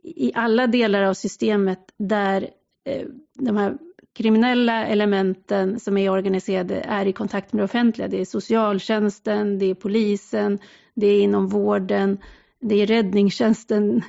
i 0.02 0.32
alla 0.34 0.66
delar 0.66 1.02
av 1.02 1.14
systemet 1.14 1.78
där 1.98 2.50
eh, 2.84 3.06
de 3.34 3.56
här 3.56 3.78
kriminella 4.14 4.86
elementen 4.86 5.80
som 5.80 5.96
är 5.96 6.10
organiserade 6.10 6.80
är 6.80 7.06
i 7.06 7.12
kontakt 7.12 7.52
med 7.52 7.60
det 7.60 7.64
offentliga. 7.64 8.08
Det 8.08 8.20
är 8.20 8.24
socialtjänsten, 8.24 9.58
det 9.58 9.66
är 9.66 9.74
polisen, 9.74 10.58
det 10.94 11.06
är 11.06 11.20
inom 11.20 11.48
vården, 11.48 12.18
det 12.60 12.82
är 12.82 12.86
räddningstjänsten. 12.86 14.02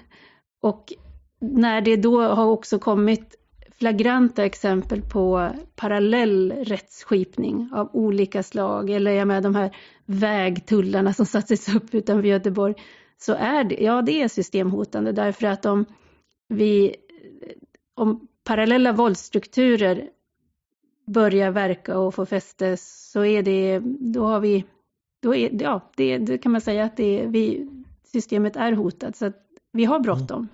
Och 0.61 0.93
när 1.41 1.81
det 1.81 1.95
då 1.95 2.21
har 2.21 2.45
också 2.45 2.79
kommit 2.79 3.35
flagranta 3.79 4.45
exempel 4.45 5.01
på 5.01 5.49
parallell 5.75 6.51
rättsskipning 6.51 7.69
av 7.73 7.89
olika 7.93 8.43
slag, 8.43 8.89
eller 8.89 9.11
jag 9.11 9.27
med 9.27 9.43
de 9.43 9.55
här 9.55 9.75
vägtullarna 10.05 11.13
som 11.13 11.25
sattes 11.25 11.75
upp 11.75 11.95
utanför 11.95 12.27
Göteborg, 12.27 12.75
så 13.23 13.33
är 13.33 13.63
det, 13.63 13.75
ja 13.75 14.01
det 14.01 14.21
är 14.21 14.27
systemhotande 14.27 15.11
därför 15.11 15.47
att 15.47 15.65
om 15.65 15.85
vi, 16.47 16.95
om 17.95 18.27
parallella 18.43 18.91
våldsstrukturer 18.91 20.09
börjar 21.07 21.51
verka 21.51 21.99
och 21.99 22.15
få 22.15 22.25
fäste 22.25 22.77
så 22.77 23.25
är 23.25 23.43
det, 23.43 23.79
då 23.99 24.25
har 24.25 24.39
vi, 24.39 24.65
då 25.21 25.35
är, 25.35 25.63
ja, 25.63 25.91
det, 25.95 26.17
det 26.17 26.37
kan 26.37 26.51
man 26.51 26.61
säga 26.61 26.83
att 26.83 26.97
det, 26.97 27.25
vi, 27.27 27.69
systemet 28.11 28.55
är 28.55 28.71
hotat 28.71 29.15
så 29.15 29.25
att 29.25 29.37
vi 29.71 29.85
har 29.85 29.99
bråttom. 29.99 30.37
Mm. 30.37 30.49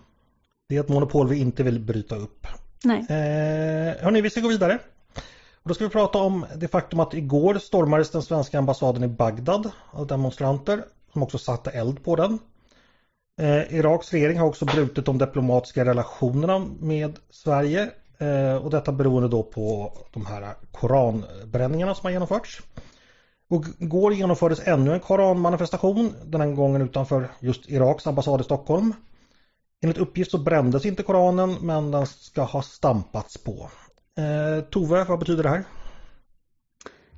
Det 0.69 0.75
är 0.75 0.79
ett 0.79 0.89
monopol 0.89 1.27
vi 1.27 1.39
inte 1.39 1.63
vill 1.63 1.79
bryta 1.79 2.15
upp. 2.15 2.47
Nej. 2.83 2.99
Eh, 2.99 4.03
hörni, 4.03 4.21
vi 4.21 4.29
ska 4.29 4.41
gå 4.41 4.47
vidare. 4.47 4.79
Och 5.63 5.69
då 5.69 5.73
ska 5.73 5.83
vi 5.83 5.89
prata 5.89 6.17
om 6.17 6.45
det 6.55 6.67
faktum 6.67 6.99
att 6.99 7.13
igår 7.13 7.55
stormades 7.55 8.11
den 8.11 8.21
svenska 8.21 8.57
ambassaden 8.57 9.03
i 9.03 9.07
Bagdad 9.07 9.71
av 9.91 10.07
demonstranter 10.07 10.85
som 11.13 11.23
också 11.23 11.37
satte 11.37 11.71
eld 11.71 12.03
på 12.03 12.15
den. 12.15 12.39
Eh, 13.39 13.75
Iraks 13.75 14.13
regering 14.13 14.39
har 14.39 14.47
också 14.47 14.65
brutit 14.65 15.05
de 15.05 15.17
diplomatiska 15.17 15.85
relationerna 15.85 16.59
med 16.79 17.19
Sverige 17.29 17.89
eh, 18.17 18.55
och 18.55 18.71
detta 18.71 18.91
beroende 18.91 19.29
då 19.29 19.43
på 19.43 19.93
de 20.13 20.25
här 20.25 20.53
koranbränningarna 20.71 21.95
som 21.95 22.05
har 22.05 22.11
genomförts. 22.11 22.61
Och 23.49 23.65
igår 23.79 24.13
genomfördes 24.13 24.67
ännu 24.67 24.93
en 24.93 24.99
koranmanifestation, 24.99 26.13
den 26.25 26.41
här 26.41 26.47
gången 26.47 26.81
utanför 26.81 27.27
just 27.39 27.69
Iraks 27.69 28.07
ambassad 28.07 28.41
i 28.41 28.43
Stockholm. 28.43 28.93
Enligt 29.81 29.97
uppgift 29.97 30.31
så 30.31 30.37
brändes 30.37 30.85
inte 30.85 31.03
koranen 31.03 31.55
men 31.61 31.91
den 31.91 32.05
ska 32.05 32.41
ha 32.41 32.61
stampats 32.61 33.37
på. 33.37 33.69
Eh, 34.17 34.63
Tove, 34.63 35.03
vad 35.03 35.19
betyder 35.19 35.43
det 35.43 35.49
här? 35.49 35.63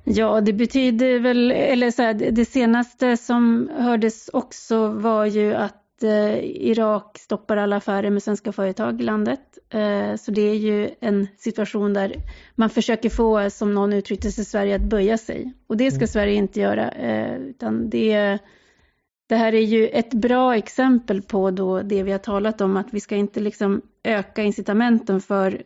Ja, 0.04 0.40
det 0.40 0.52
betyder 0.52 1.20
väl, 1.20 1.50
eller 1.50 1.90
så 1.90 2.02
här, 2.02 2.14
det 2.14 2.44
senaste 2.44 3.16
som 3.16 3.70
hördes 3.78 4.28
också 4.32 4.88
var 4.88 5.26
ju 5.26 5.54
att 5.54 5.76
eh, 6.02 6.38
Irak 6.44 7.18
stoppar 7.18 7.56
alla 7.56 7.76
affärer 7.76 8.10
med 8.10 8.22
svenska 8.22 8.52
företag 8.52 9.00
i 9.00 9.04
landet. 9.04 9.58
Eh, 9.70 10.16
så 10.16 10.30
det 10.30 10.42
är 10.42 10.54
ju 10.54 10.90
en 11.00 11.26
situation 11.38 11.94
där 11.94 12.14
man 12.54 12.70
försöker 12.70 13.10
få, 13.10 13.50
som 13.50 13.74
någon 13.74 13.92
uttryckte 13.92 14.30
sig, 14.30 14.44
Sverige 14.44 14.76
att 14.76 14.82
böja 14.82 15.18
sig. 15.18 15.52
Och 15.66 15.76
det 15.76 15.90
ska 15.90 15.98
mm. 15.98 16.08
Sverige 16.08 16.34
inte 16.34 16.60
göra, 16.60 16.90
eh, 16.90 17.36
utan 17.36 17.90
det 17.90 18.38
det 19.30 19.36
här 19.36 19.54
är 19.54 19.60
ju 19.60 19.88
ett 19.88 20.14
bra 20.14 20.56
exempel 20.56 21.22
på 21.22 21.50
då 21.50 21.82
det 21.82 22.02
vi 22.02 22.12
har 22.12 22.18
talat 22.18 22.60
om, 22.60 22.76
att 22.76 22.94
vi 22.94 23.00
ska 23.00 23.16
inte 23.16 23.40
liksom 23.40 23.82
öka 24.02 24.42
incitamenten 24.42 25.20
för 25.20 25.62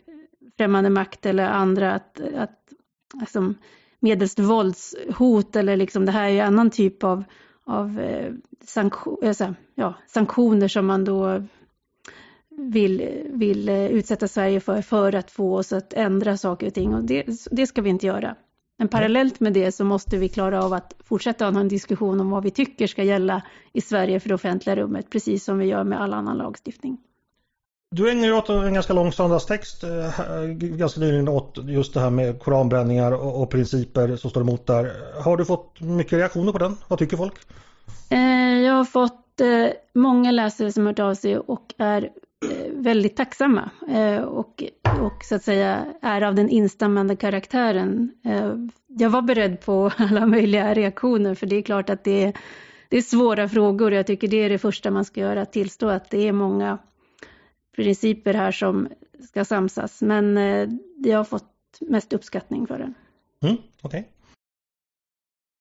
främmande 0.56 0.90
makt 0.90 1.26
eller 1.26 1.44
andra 1.44 1.92
att, 1.92 2.20
att 2.36 2.58
alltså, 3.20 3.54
medelst 4.00 4.38
våldshot 4.38 5.56
eller 5.56 5.76
liksom 5.76 6.06
det 6.06 6.12
här 6.12 6.24
är 6.24 6.32
ju 6.32 6.40
annan 6.40 6.70
typ 6.70 7.04
av, 7.04 7.24
av 7.64 8.00
eh, 8.00 8.32
sanktion, 8.64 9.18
alltså, 9.26 9.54
ja, 9.74 9.94
sanktioner 10.06 10.68
som 10.68 10.86
man 10.86 11.04
då 11.04 11.42
vill, 12.56 13.22
vill 13.30 13.68
eh, 13.68 13.86
utsätta 13.86 14.28
Sverige 14.28 14.60
för, 14.60 14.82
för 14.82 15.14
att 15.14 15.30
få 15.30 15.56
oss 15.56 15.72
att 15.72 15.92
ändra 15.92 16.36
saker 16.36 16.66
och 16.66 16.74
ting 16.74 16.94
och 16.94 17.04
det, 17.04 17.24
det 17.50 17.66
ska 17.66 17.82
vi 17.82 17.90
inte 17.90 18.06
göra. 18.06 18.36
Men 18.78 18.88
parallellt 18.88 19.40
med 19.40 19.52
det 19.52 19.72
så 19.72 19.84
måste 19.84 20.16
vi 20.16 20.28
klara 20.28 20.64
av 20.64 20.72
att 20.72 20.94
fortsätta 21.04 21.50
ha 21.50 21.60
en 21.60 21.68
diskussion 21.68 22.20
om 22.20 22.30
vad 22.30 22.42
vi 22.42 22.50
tycker 22.50 22.86
ska 22.86 23.02
gälla 23.02 23.42
i 23.72 23.80
Sverige 23.80 24.20
för 24.20 24.28
det 24.28 24.34
offentliga 24.34 24.76
rummet, 24.76 25.10
precis 25.10 25.44
som 25.44 25.58
vi 25.58 25.66
gör 25.66 25.84
med 25.84 26.00
all 26.00 26.14
annan 26.14 26.36
lagstiftning. 26.36 26.98
Du 27.90 28.10
ägnar 28.10 28.26
ju 28.26 28.32
åt 28.32 28.48
en 28.48 28.74
ganska 28.74 28.92
lång 28.92 29.12
söndagstext 29.12 29.84
eh, 29.84 30.44
ganska 30.56 31.00
nyligen 31.00 31.28
åt 31.28 31.58
just 31.64 31.94
det 31.94 32.00
här 32.00 32.10
med 32.10 32.42
koranbränningar 32.42 33.12
och, 33.12 33.50
principer 33.50 34.16
som 34.16 34.30
står 34.30 34.40
emot 34.40 34.66
där. 34.66 34.92
Har 35.22 35.36
du 35.36 35.44
fått 35.44 35.80
mycket 35.80 36.12
reaktioner 36.12 36.52
på 36.52 36.58
den? 36.58 36.76
Vad 36.88 36.98
tycker 36.98 37.16
folk? 37.16 37.34
Eh, 38.10 38.18
jag 38.60 38.74
har 38.74 38.84
fått 38.84 39.23
eh, 39.40 39.72
många 39.94 40.30
läsare 40.30 40.72
som 40.72 40.82
har 40.82 40.92
hört 40.92 40.98
av 40.98 41.14
sig 41.14 41.38
och 41.38 41.74
är 41.78 42.02
eh, 42.50 42.72
väldigt 42.72 43.16
tacksamma 43.16 43.70
eh, 43.88 44.22
och, 44.22 44.64
och 45.00 45.24
så 45.24 45.34
att 45.34 45.42
säga 45.42 45.94
är 46.02 46.22
av 46.22 46.34
den 46.34 46.48
instämmande 46.48 47.16
karaktären. 47.16 48.12
Eh, 48.24 48.54
jag 48.86 49.10
var 49.10 49.22
beredd 49.22 49.60
på 49.60 49.90
alla 49.96 50.26
möjliga 50.26 50.74
reaktioner 50.74 51.34
för 51.34 51.46
det 51.46 51.56
är 51.56 51.62
klart 51.62 51.90
att 51.90 52.04
det 52.04 52.24
är, 52.24 52.32
det 52.88 52.96
är 52.96 53.02
svåra 53.02 53.48
frågor. 53.48 53.92
Jag 53.92 54.06
tycker 54.06 54.28
det 54.28 54.36
är 54.36 54.48
det 54.48 54.58
första 54.58 54.90
man 54.90 55.04
ska 55.04 55.20
göra, 55.20 55.42
att 55.42 55.52
tillstå 55.52 55.88
att 55.88 56.10
det 56.10 56.28
är 56.28 56.32
många 56.32 56.78
principer 57.76 58.34
här 58.34 58.52
som 58.52 58.88
ska 59.28 59.44
samsas. 59.44 60.02
Men 60.02 60.38
eh, 60.38 60.68
jag 60.96 61.16
har 61.16 61.24
fått 61.24 61.50
mest 61.80 62.12
uppskattning 62.12 62.66
för 62.66 62.78
den. 62.78 62.94
Mm, 63.42 63.56
Okej. 63.82 64.00
Okay. 64.00 64.04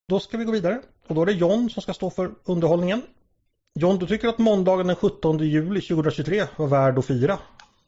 Då 0.08 0.20
ska 0.20 0.38
vi 0.38 0.46
gå 0.46 0.52
vidare 0.52 0.82
och 1.08 1.16
då 1.16 1.22
är 1.22 1.26
det 1.26 1.32
John 1.32 1.70
som 1.70 1.82
ska 1.82 1.94
stå 1.94 2.10
för 2.10 2.36
underhållningen. 2.44 3.02
John, 3.80 4.00
du 4.00 4.08
tycker 4.08 4.28
att 4.28 4.38
måndagen 4.38 4.88
den 4.88 4.96
17 4.96 5.38
juli 5.40 5.82
2023 5.82 6.46
var 6.56 6.68
värd 6.68 7.00
att 7.00 7.06
fira. 7.06 7.40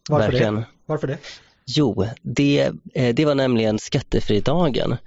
Varför 0.10 0.32
Verkligen. 0.32 0.56
det? 0.56 0.66
Varför 0.86 1.08
det? 1.08 1.18
Jo, 1.66 2.06
det, 2.22 2.72
eh, 2.94 3.16
det 3.16 3.26
var 3.26 3.36
nämligen 3.36 3.80
skattefridagen. 3.80 4.98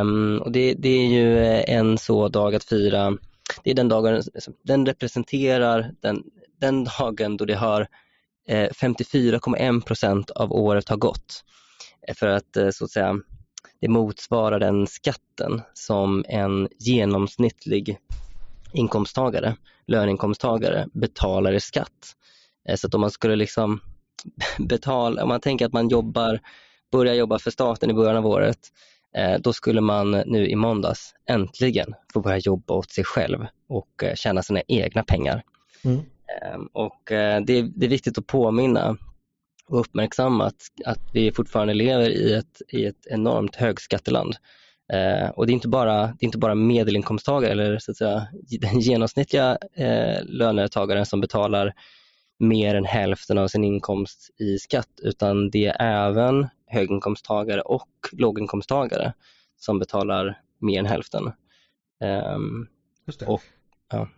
Um, 0.00 0.38
och 0.38 0.52
det, 0.52 0.74
det, 0.74 0.88
är 0.88 1.06
ju 1.06 1.38
en 1.62 1.98
så 1.98 2.28
dag 2.28 2.54
att 2.54 2.64
fira. 2.64 3.16
Det 3.64 3.70
är 3.70 3.74
den 3.74 3.88
dagen, 3.88 4.22
den 4.62 4.86
representerar 4.86 5.94
den, 6.00 6.22
den 6.60 6.84
dagen 6.84 7.36
då 7.36 7.44
det 7.44 7.54
har 7.54 7.86
54,1 8.48 9.76
eh, 9.76 9.80
procent 9.80 10.30
av 10.30 10.52
året 10.52 10.88
har 10.88 10.96
gått. 10.96 11.44
Eh, 12.08 12.14
för 12.14 12.26
att 12.26 12.56
eh, 12.56 12.70
så 12.70 12.84
att 12.84 12.90
säga 12.90 13.16
det 13.80 13.88
motsvarar 13.88 14.60
den 14.60 14.86
skatten 14.86 15.62
som 15.74 16.24
en 16.28 16.68
genomsnittlig 16.78 17.98
inkomsttagare, 18.72 19.56
löneinkomsttagare 19.90 20.86
betalar 20.92 21.52
i 21.52 21.60
skatt. 21.60 22.16
Så 22.76 22.86
att 22.86 22.94
om 22.94 23.00
man 23.00 23.10
skulle 23.10 23.36
liksom 23.36 23.80
betala, 24.58 25.22
om 25.22 25.28
man 25.28 25.40
tänker 25.40 25.66
att 25.66 25.72
man 25.72 25.88
jobbar, 25.88 26.40
börjar 26.92 27.14
jobba 27.14 27.38
för 27.38 27.50
staten 27.50 27.90
i 27.90 27.94
början 27.94 28.16
av 28.16 28.26
året, 28.26 28.58
då 29.40 29.52
skulle 29.52 29.80
man 29.80 30.10
nu 30.10 30.48
i 30.48 30.56
måndags 30.56 31.14
äntligen 31.26 31.94
få 32.12 32.20
börja 32.20 32.38
jobba 32.38 32.74
åt 32.74 32.90
sig 32.90 33.04
själv 33.04 33.46
och 33.68 34.04
tjäna 34.14 34.42
sina 34.42 34.60
egna 34.68 35.02
pengar. 35.02 35.42
Mm. 35.84 36.00
Ehm, 36.30 36.66
och 36.72 37.12
eh, 37.12 37.40
det 37.40 37.58
är, 37.58 37.62
det 37.62 37.86
är 37.86 37.90
viktigt 37.90 38.18
att 38.18 38.26
påminna 38.26 38.96
och 39.68 39.80
uppmärksamma 39.80 40.46
att, 40.46 40.62
att 40.84 41.00
vi 41.12 41.32
fortfarande 41.32 41.74
lever 41.74 42.10
i 42.10 42.34
ett, 42.34 42.62
i 42.68 42.84
ett 42.84 43.06
enormt 43.06 43.56
högskatteland. 43.56 44.36
Eh, 44.92 45.28
och 45.30 45.46
det 45.46 45.52
är 45.52 45.54
inte 45.54 45.68
bara, 45.68 46.06
det 46.06 46.22
är 46.22 46.24
inte 46.24 46.38
bara 46.38 46.54
medelinkomsttagare 46.54 47.52
eller 47.52 47.78
så 47.78 47.90
att 47.90 47.96
säga, 47.96 48.26
den 48.60 48.80
genomsnittliga 48.80 49.58
eh, 49.74 50.24
lönetagaren 50.24 51.06
som 51.06 51.20
betalar 51.20 51.74
mer 52.38 52.74
än 52.74 52.84
hälften 52.84 53.38
av 53.38 53.48
sin 53.48 53.64
inkomst 53.64 54.30
i 54.38 54.58
skatt 54.58 55.00
utan 55.02 55.50
det 55.50 55.66
är 55.66 56.08
även 56.08 56.48
höginkomsttagare 56.66 57.60
och 57.60 57.88
låginkomsttagare 58.12 59.12
som 59.56 59.78
betalar 59.78 60.40
mer 60.60 60.78
än 60.78 60.86
hälften. 60.86 61.32
Det. 63.18 63.26
Och, 63.26 63.42
ja. 63.90 64.08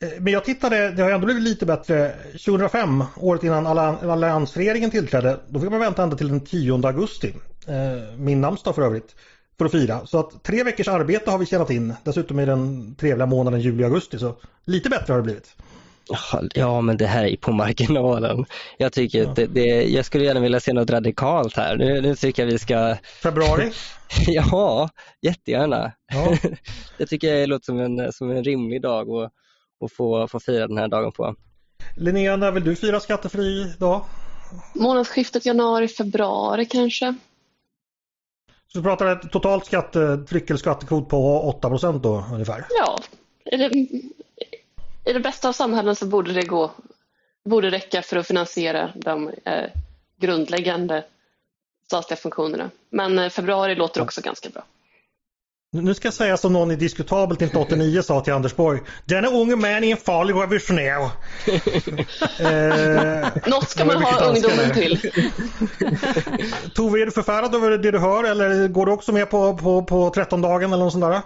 Eh, 0.00 0.08
men 0.20 0.32
jag 0.32 0.44
tittade, 0.44 0.90
det 0.90 1.02
har 1.02 1.10
ändå 1.10 1.24
blivit 1.24 1.42
lite 1.42 1.66
bättre. 1.66 2.12
2005, 2.32 3.04
året 3.16 3.44
innan 3.44 3.66
alliansregeringen 3.66 4.90
tillträdde, 4.90 5.40
då 5.48 5.60
fick 5.60 5.70
man 5.70 5.80
vänta 5.80 6.02
ända 6.02 6.16
till 6.16 6.28
den 6.28 6.40
10 6.40 6.86
augusti. 6.86 7.34
Eh, 7.68 8.16
min 8.18 8.40
namnsdag 8.40 8.74
för 8.74 8.82
övrigt. 8.82 9.16
För 9.58 9.64
att 9.64 9.72
fira. 9.72 10.06
Så 10.06 10.18
att 10.18 10.42
tre 10.44 10.62
veckors 10.62 10.88
arbete 10.88 11.30
har 11.30 11.38
vi 11.38 11.46
tjänat 11.46 11.70
in. 11.70 11.94
Dessutom 12.04 12.40
i 12.40 12.46
den 12.46 12.94
trevliga 12.94 13.26
månaden 13.26 13.60
juli-augusti. 13.60 14.18
Så 14.18 14.34
lite 14.64 14.88
bättre 14.88 15.12
har 15.12 15.18
det 15.18 15.22
blivit. 15.22 15.56
Ja, 16.54 16.80
men 16.80 16.96
det 16.96 17.06
här 17.06 17.24
är 17.24 17.36
på 17.36 17.52
marginalen. 17.52 18.44
Jag 18.78 18.92
tycker 18.92 19.22
ja. 19.22 19.32
det, 19.36 19.46
det, 19.46 19.66
jag 19.82 20.04
skulle 20.04 20.24
gärna 20.24 20.40
vilja 20.40 20.60
se 20.60 20.72
något 20.72 20.90
radikalt 20.90 21.56
här. 21.56 21.76
Nu, 21.76 22.00
nu 22.00 22.14
tycker 22.14 22.42
jag 22.42 22.52
vi 22.52 22.58
ska... 22.58 22.96
Februari? 23.22 23.72
ja, 24.26 24.90
jättegärna. 25.22 25.92
Ja. 26.12 26.36
det 26.98 27.06
tycker 27.06 27.34
jag 27.34 27.48
låter 27.48 27.64
som 27.64 27.80
en, 27.80 28.12
som 28.12 28.30
en 28.30 28.44
rimlig 28.44 28.82
dag 28.82 29.10
att, 29.10 29.32
att 29.84 29.92
få, 29.92 30.28
få 30.28 30.40
fira 30.40 30.66
den 30.66 30.78
här 30.78 30.88
dagen 30.88 31.12
på. 31.12 31.34
Linnea, 31.96 32.36
när 32.36 32.50
vill 32.50 32.64
du 32.64 32.76
fira 32.76 33.00
skattefri 33.00 33.72
dag? 33.78 34.04
Månadsskiftet 34.74 35.46
januari-februari 35.46 36.64
kanske. 36.64 37.14
Så 38.68 38.78
du 38.78 38.82
pratar 38.82 39.06
ett 39.06 39.32
totalt 39.32 39.66
skattetryck 39.66 40.50
eller 40.50 40.58
skattekvot 40.58 41.08
på 41.08 41.40
8 41.40 41.68
då 41.92 42.24
ungefär? 42.32 42.66
Ja, 42.70 42.98
är 43.44 43.58
det, 43.58 43.78
i 45.06 45.12
det 45.12 45.20
bästa 45.20 45.48
av 45.48 45.52
samhällen 45.52 45.96
så 45.96 46.06
borde 46.06 46.32
det 46.32 46.46
gå, 46.46 46.70
borde 47.44 47.70
räcka 47.70 48.02
för 48.02 48.16
att 48.16 48.26
finansiera 48.26 48.92
de 48.94 49.28
eh, 49.44 49.70
grundläggande 50.20 51.04
statliga 51.86 52.16
funktionerna. 52.16 52.70
Men 52.90 53.18
eh, 53.18 53.28
februari 53.28 53.74
låter 53.74 54.02
också 54.02 54.20
ganska 54.20 54.48
bra. 54.50 54.64
Nu 55.72 55.94
ska 55.94 56.06
jag 56.06 56.14
säga 56.14 56.36
som 56.36 56.52
någon 56.52 56.70
i 56.70 56.76
Diskutabelt 56.76 57.42
1989 57.42 58.02
sa 58.02 58.20
till 58.20 58.32
Anders 58.32 58.56
Borg. 58.56 58.80
Denna 59.04 59.28
unge 59.28 59.56
man 59.56 59.70
är 59.70 59.82
en 59.82 59.96
farlig 59.96 60.34
revolutionär. 60.34 61.00
eh, 62.40 63.28
Något 63.46 63.68
ska 63.68 63.84
man 63.84 64.02
ha 64.02 64.24
ungdomen 64.24 64.72
till. 64.74 65.00
Tove, 66.74 67.00
är 67.00 67.06
du 67.06 67.12
förfärad 67.12 67.54
över 67.54 67.70
det 67.70 67.90
du 67.90 67.98
hör 67.98 68.24
eller 68.24 68.68
går 68.68 68.86
du 68.86 68.92
också 68.92 69.12
med 69.12 69.30
på, 69.30 69.56
på, 69.56 69.82
på 69.82 70.10
13-dagen 70.10 70.72
eller 70.72 70.84
något 70.84 70.92
sånt 70.92 71.04
där? 71.04 71.20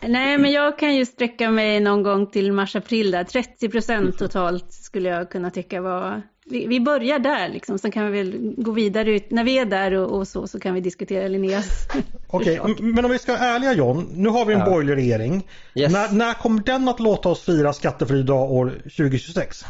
Nej, 0.00 0.38
men 0.38 0.52
jag 0.52 0.78
kan 0.78 0.94
ju 0.94 1.06
sträcka 1.06 1.50
mig 1.50 1.80
någon 1.80 2.02
gång 2.02 2.26
till 2.26 2.52
mars-april 2.52 3.10
där. 3.10 3.24
30 3.24 3.68
procent 3.68 4.18
totalt 4.18 4.72
skulle 4.72 5.08
jag 5.08 5.30
kunna 5.30 5.50
tycka 5.50 5.80
var... 5.80 6.22
Vi, 6.50 6.66
vi 6.66 6.80
börjar 6.80 7.18
där 7.18 7.48
liksom, 7.48 7.78
sen 7.78 7.90
kan 7.90 8.12
vi 8.12 8.22
väl 8.22 8.54
gå 8.56 8.70
vidare 8.70 9.10
ut. 9.10 9.30
När 9.30 9.44
vi 9.44 9.58
är 9.58 9.64
där 9.64 9.92
och, 9.92 10.18
och 10.18 10.28
så, 10.28 10.46
så 10.46 10.60
kan 10.60 10.74
vi 10.74 10.80
diskutera 10.80 11.28
Linneas 11.28 11.88
Okej, 12.26 12.60
okay, 12.60 12.74
men 12.84 13.04
om 13.04 13.10
vi 13.10 13.18
ska 13.18 13.32
vara 13.32 13.42
ärliga 13.42 13.72
John. 13.72 14.08
Nu 14.12 14.28
har 14.28 14.44
vi 14.44 14.54
en 14.54 14.60
ja. 14.60 14.66
borgerlig 14.66 14.96
regering. 14.96 15.48
Yes. 15.74 15.92
När, 15.92 16.12
när 16.12 16.34
kommer 16.34 16.62
den 16.62 16.88
att 16.88 17.00
låta 17.00 17.28
oss 17.28 17.42
fira 17.42 17.72
skattefri 17.72 18.22
dag 18.22 18.52
år 18.52 18.70
2026? 18.82 19.64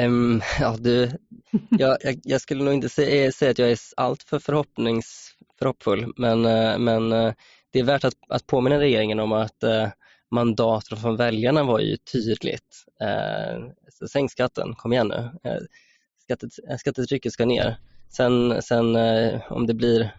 Um, 0.00 0.42
ja, 0.60 0.76
du, 0.78 1.10
jag, 1.70 1.96
jag, 2.00 2.20
jag, 2.22 2.40
skulle 2.40 2.64
nog 2.64 2.74
inte 2.74 2.88
säga, 2.88 3.32
säga 3.32 3.50
att 3.50 3.58
jag 3.58 3.70
är 3.70 3.78
alltför 3.96 4.38
förhoppnings, 4.38 5.30
förhoppfull, 5.58 6.12
men, 6.16 6.44
eh, 6.44 6.78
men 6.78 7.12
eh, 7.12 7.32
det 7.72 7.78
är 7.78 7.84
värt 7.84 8.04
att, 8.04 8.14
att 8.28 8.46
påminna 8.46 8.78
regeringen 8.78 9.20
om 9.20 9.32
att 9.32 9.62
eh, 9.62 9.88
mandatet 10.30 11.00
från 11.00 11.16
väljarna 11.16 11.64
var 11.64 11.80
ju 11.80 11.96
tydligt. 11.96 12.84
Eh, 13.00 14.06
sänk 14.08 14.30
skatten, 14.30 14.74
kom 14.74 14.92
igen 14.92 15.08
nu. 15.08 15.50
Eh, 15.50 15.58
skattet, 16.26 16.80
skattetrycket 16.80 17.32
ska 17.32 17.44
ner. 17.44 17.76
Sen, 18.16 18.62
sen 18.62 18.96
eh, 18.96 19.52
om, 19.52 19.66
det 19.66 19.74
blir, 19.74 20.14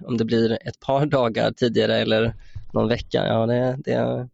om 0.00 0.16
det 0.16 0.24
blir 0.24 0.58
ett 0.68 0.80
par 0.80 1.06
dagar 1.16 1.52
tidigare 1.52 1.96
eller 1.96 2.34
någon 2.72 2.88
vecka, 2.88 3.26
ja 3.26 3.46
det, 3.46 3.76
det, 3.84 4.28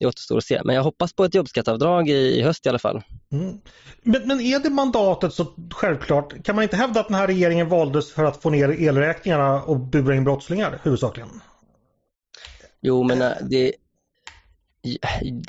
det 0.00 0.06
återstår 0.06 0.38
att 0.38 0.44
se. 0.44 0.60
Men 0.64 0.74
jag 0.74 0.82
hoppas 0.82 1.12
på 1.12 1.24
ett 1.24 1.34
jobbskatteavdrag 1.34 2.08
i, 2.08 2.38
i 2.38 2.42
höst 2.42 2.66
i 2.66 2.68
alla 2.68 2.78
fall. 2.78 3.02
Mm. 3.32 3.60
Men, 4.02 4.28
men 4.28 4.40
är 4.40 4.58
det 4.58 4.70
mandatet 4.70 5.34
så 5.34 5.46
självklart, 5.74 6.44
kan 6.44 6.54
man 6.54 6.62
inte 6.62 6.76
hävda 6.76 7.00
att 7.00 7.08
den 7.08 7.16
här 7.16 7.26
regeringen 7.26 7.68
valdes 7.68 8.12
för 8.12 8.24
att 8.24 8.42
få 8.42 8.50
ner 8.50 8.68
elräkningarna 8.68 9.62
och 9.62 9.80
bura 9.80 10.14
in 10.14 10.24
brottslingar 10.24 10.80
huvudsakligen? 10.82 11.28
Jo, 12.80 13.02
men 13.02 13.22
äh, 13.22 13.32
det, 13.50 13.72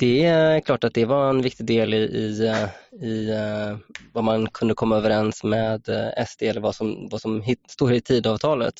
det 0.00 0.24
är 0.24 0.60
klart 0.60 0.84
att 0.84 0.94
det 0.94 1.04
var 1.04 1.30
en 1.30 1.42
viktig 1.42 1.66
del 1.66 1.94
i, 1.94 1.96
i, 1.96 2.52
i 3.06 3.30
äh, 3.30 3.76
vad 4.12 4.24
man 4.24 4.46
kunde 4.46 4.74
komma 4.74 4.96
överens 4.96 5.44
med 5.44 5.88
äh, 5.88 6.24
SD 6.26 6.42
eller 6.42 6.60
vad 6.60 6.74
som, 6.74 7.08
vad 7.10 7.20
som 7.20 7.42
står 7.68 7.92
i 7.92 8.00
tidavtalet. 8.00 8.74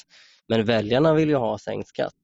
Men 0.49 0.65
väljarna 0.65 1.15
vill 1.15 1.29
ju 1.29 1.37
ha 1.37 1.59
sänkt 1.59 1.89
skatt. 1.89 2.15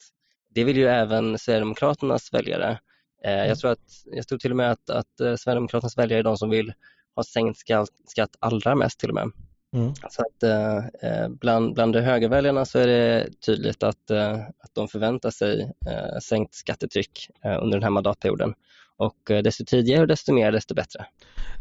Det 0.54 0.64
vill 0.64 0.76
ju 0.76 0.86
även 0.86 1.38
Sverigedemokraternas 1.38 2.32
väljare. 2.32 2.78
Jag 3.22 3.44
mm. 3.44 3.56
tror, 3.56 3.70
att, 3.70 4.02
jag 4.04 4.28
tror 4.28 4.38
till 4.38 4.50
och 4.50 4.56
med 4.56 4.70
att, 4.70 4.90
att 4.90 5.16
Sverigedemokraternas 5.16 5.98
väljare 5.98 6.20
är 6.20 6.24
de 6.24 6.36
som 6.36 6.50
vill 6.50 6.72
ha 7.16 7.24
sänkt 7.24 7.58
skatt 8.06 8.30
allra 8.38 8.74
mest 8.74 9.00
till 9.00 9.08
och 9.08 9.14
med. 9.14 9.30
Mm. 9.74 9.94
Så 9.94 10.22
att 10.22 10.42
eh, 10.42 10.76
eh, 11.10 11.28
bland, 11.28 11.74
bland 11.74 11.92
de 11.92 12.00
högerväljarna 12.00 12.64
så 12.64 12.78
är 12.78 12.86
det 12.86 13.28
tydligt 13.46 13.82
att, 13.82 14.10
eh, 14.10 14.34
att 14.34 14.74
de 14.74 14.88
förväntar 14.88 15.30
sig 15.30 15.72
eh, 15.86 16.18
sänkt 16.22 16.54
skattetryck 16.54 17.28
eh, 17.44 17.62
under 17.62 17.76
den 17.76 17.82
här 17.82 17.90
mandatperioden. 17.90 18.54
Och 18.96 19.30
eh, 19.30 19.42
desto 19.42 19.64
tidigare 19.64 20.00
och 20.00 20.08
desto 20.08 20.32
mer 20.32 20.52
desto 20.52 20.74
bättre. 20.74 21.06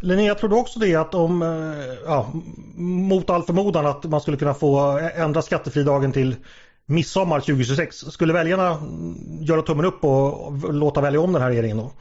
Linnea, 0.02 0.36
tror 0.36 0.50
du 0.50 0.56
också 0.56 0.80
det 0.80 0.96
att 0.96 1.14
om, 1.14 1.42
ja, 2.06 2.32
mot 2.78 3.30
all 3.30 3.44
förmodan 3.44 3.86
att 3.86 4.04
man 4.04 4.22
skulle 4.22 4.38
kunna 4.38 4.54
få 4.54 5.00
ändra 5.16 5.42
skattefridagen 5.42 6.12
till 6.12 6.36
midsommar 6.86 7.40
2026, 7.40 7.96
skulle 7.98 8.34
väljarna 8.34 8.78
göra 9.42 9.62
tummen 9.62 9.86
upp 9.86 10.04
och 10.04 10.74
låta 10.74 11.02
välja 11.02 11.22
om 11.22 11.34
den 11.34 11.42
här 11.42 11.50
regeringen 11.50 11.78
då? 11.78 11.92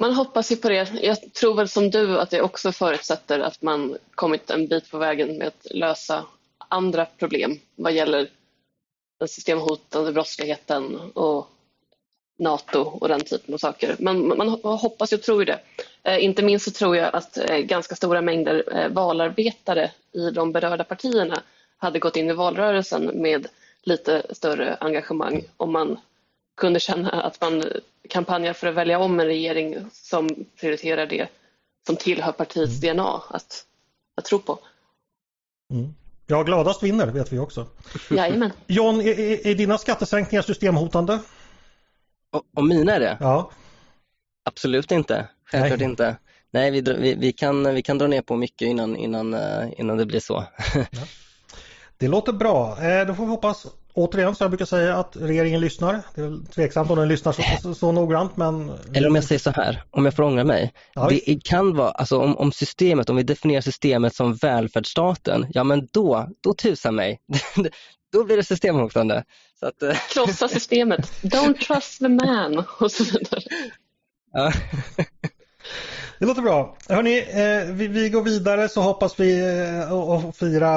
Man 0.00 0.12
hoppas 0.12 0.52
ju 0.52 0.56
på 0.56 0.68
det. 0.68 0.90
Jag 1.02 1.32
tror 1.32 1.54
väl 1.54 1.68
som 1.68 1.90
du 1.90 2.18
att 2.20 2.30
det 2.30 2.42
också 2.42 2.72
förutsätter 2.72 3.40
att 3.40 3.62
man 3.62 3.96
kommit 4.14 4.50
en 4.50 4.66
bit 4.66 4.90
på 4.90 4.98
vägen 4.98 5.38
med 5.38 5.46
att 5.46 5.66
lösa 5.70 6.24
andra 6.68 7.04
problem 7.06 7.58
vad 7.76 7.92
gäller 7.92 8.30
den 9.18 9.28
systemhotande 9.28 10.12
brottsligheten 10.12 10.96
och 11.14 11.46
Nato 12.38 12.80
och 12.80 13.08
den 13.08 13.20
typen 13.20 13.54
av 13.54 13.58
saker. 13.58 13.96
Men 13.98 14.28
man 14.28 14.48
hoppas 14.62 15.12
och 15.12 15.22
tror 15.22 15.38
ju 15.38 15.44
det. 15.44 15.60
Eh, 16.02 16.24
inte 16.24 16.42
minst 16.42 16.64
så 16.64 16.70
tror 16.70 16.96
jag 16.96 17.14
att 17.14 17.36
eh, 17.38 17.56
ganska 17.58 17.94
stora 17.94 18.20
mängder 18.20 18.76
eh, 18.76 18.88
valarbetare 18.88 19.90
i 20.12 20.30
de 20.30 20.52
berörda 20.52 20.84
partierna 20.84 21.42
hade 21.76 21.98
gått 21.98 22.16
in 22.16 22.30
i 22.30 22.32
valrörelsen 22.32 23.10
med 23.14 23.46
lite 23.82 24.22
större 24.30 24.76
engagemang 24.80 25.42
om 25.56 25.72
man 25.72 25.98
kunde 26.60 26.80
känna 26.80 27.10
att 27.10 27.40
man 27.40 27.64
kampanjar 28.08 28.52
för 28.52 28.66
att 28.66 28.74
välja 28.74 28.98
om 28.98 29.20
en 29.20 29.26
regering 29.26 29.76
som 29.92 30.28
prioriterar 30.60 31.06
det 31.06 31.28
som 31.86 31.96
tillhör 31.96 32.32
partiets 32.32 32.82
mm. 32.82 32.96
DNA 32.96 33.22
att, 33.30 33.64
att 34.16 34.24
tro 34.24 34.38
på. 34.38 34.58
Mm. 35.72 35.94
Ja, 36.26 36.42
gladast 36.42 36.82
vinner 36.82 37.06
vet 37.06 37.32
vi 37.32 37.38
också. 37.38 37.66
Jajamän. 38.10 38.52
John, 38.66 39.00
är, 39.00 39.46
är 39.46 39.54
dina 39.54 39.78
skattesänkningar 39.78 40.42
systemhotande? 40.42 41.18
Om 42.56 42.68
mina 42.68 42.94
är 42.94 43.00
det? 43.00 43.16
Ja. 43.20 43.50
Absolut 44.44 44.92
inte, 44.92 45.28
självklart 45.44 45.78
Nej. 45.78 45.88
inte. 45.88 46.16
Nej, 46.50 46.70
vi, 46.70 46.80
vi, 46.80 47.14
vi, 47.14 47.32
kan, 47.32 47.74
vi 47.74 47.82
kan 47.82 47.98
dra 47.98 48.06
ner 48.06 48.22
på 48.22 48.36
mycket 48.36 48.68
innan, 48.68 48.96
innan, 48.96 49.34
eh, 49.34 49.68
innan 49.76 49.96
det 49.96 50.06
blir 50.06 50.20
så. 50.20 50.44
ja. 50.74 51.02
Det 51.96 52.08
låter 52.08 52.32
bra. 52.32 52.82
Eh, 52.82 53.06
då 53.06 53.14
får 53.14 53.24
vi 53.24 53.30
hoppas 53.30 53.66
återigen 53.94 54.34
så 54.34 54.44
jag 54.44 54.50
brukar 54.50 54.64
säga 54.64 54.96
att 54.96 55.16
regeringen 55.20 55.60
lyssnar. 55.60 56.02
Det 56.14 56.20
är 56.20 56.52
tveksamt 56.54 56.90
om 56.90 56.98
den 56.98 57.08
lyssnar 57.08 57.32
så, 57.32 57.42
så, 57.62 57.74
så 57.74 57.92
noggrant 57.92 58.36
men... 58.36 58.72
Eller 58.94 59.08
om 59.08 59.14
jag 59.14 59.24
säger 59.24 59.38
så 59.38 59.50
här, 59.50 59.82
om 59.90 60.04
jag 60.04 60.14
får 60.14 60.22
ångra 60.22 60.44
mig. 60.44 60.72
Ja, 60.94 61.08
det 61.08 61.22
visst. 61.26 61.46
kan 61.46 61.76
vara, 61.76 61.90
alltså 61.90 62.18
om, 62.18 62.36
om 62.36 62.52
systemet, 62.52 63.10
om 63.10 63.16
vi 63.16 63.22
definierar 63.22 63.60
systemet 63.60 64.14
som 64.14 64.34
välfärdsstaten, 64.34 65.46
ja 65.50 65.64
men 65.64 65.88
då, 65.92 66.28
då 66.40 66.54
tusan 66.54 66.94
mig. 66.94 67.20
då 68.12 68.24
blir 68.24 68.36
det 68.36 68.44
systemhotande. 68.44 69.24
Så 69.60 69.66
att, 69.66 69.82
eh, 69.82 69.96
Krossa 70.14 70.48
systemet. 70.48 71.22
Don't 71.22 71.54
trust 71.54 71.98
the 71.98 72.08
man 72.08 72.64
och 72.80 72.92
så 72.92 73.04
vidare. 73.04 73.42
Ja. 74.32 74.52
Det 76.20 76.26
låter 76.26 76.42
bra. 76.42 76.76
Hörni, 76.88 77.18
eh, 77.18 77.74
vi, 77.74 77.86
vi, 77.88 78.08
går 78.08 78.22
vidare 78.22 78.68
så 78.68 78.80
hoppas 78.80 79.20
vi 79.20 79.40
eh, 79.40 79.92
och 79.92 80.36
fira 80.36 80.68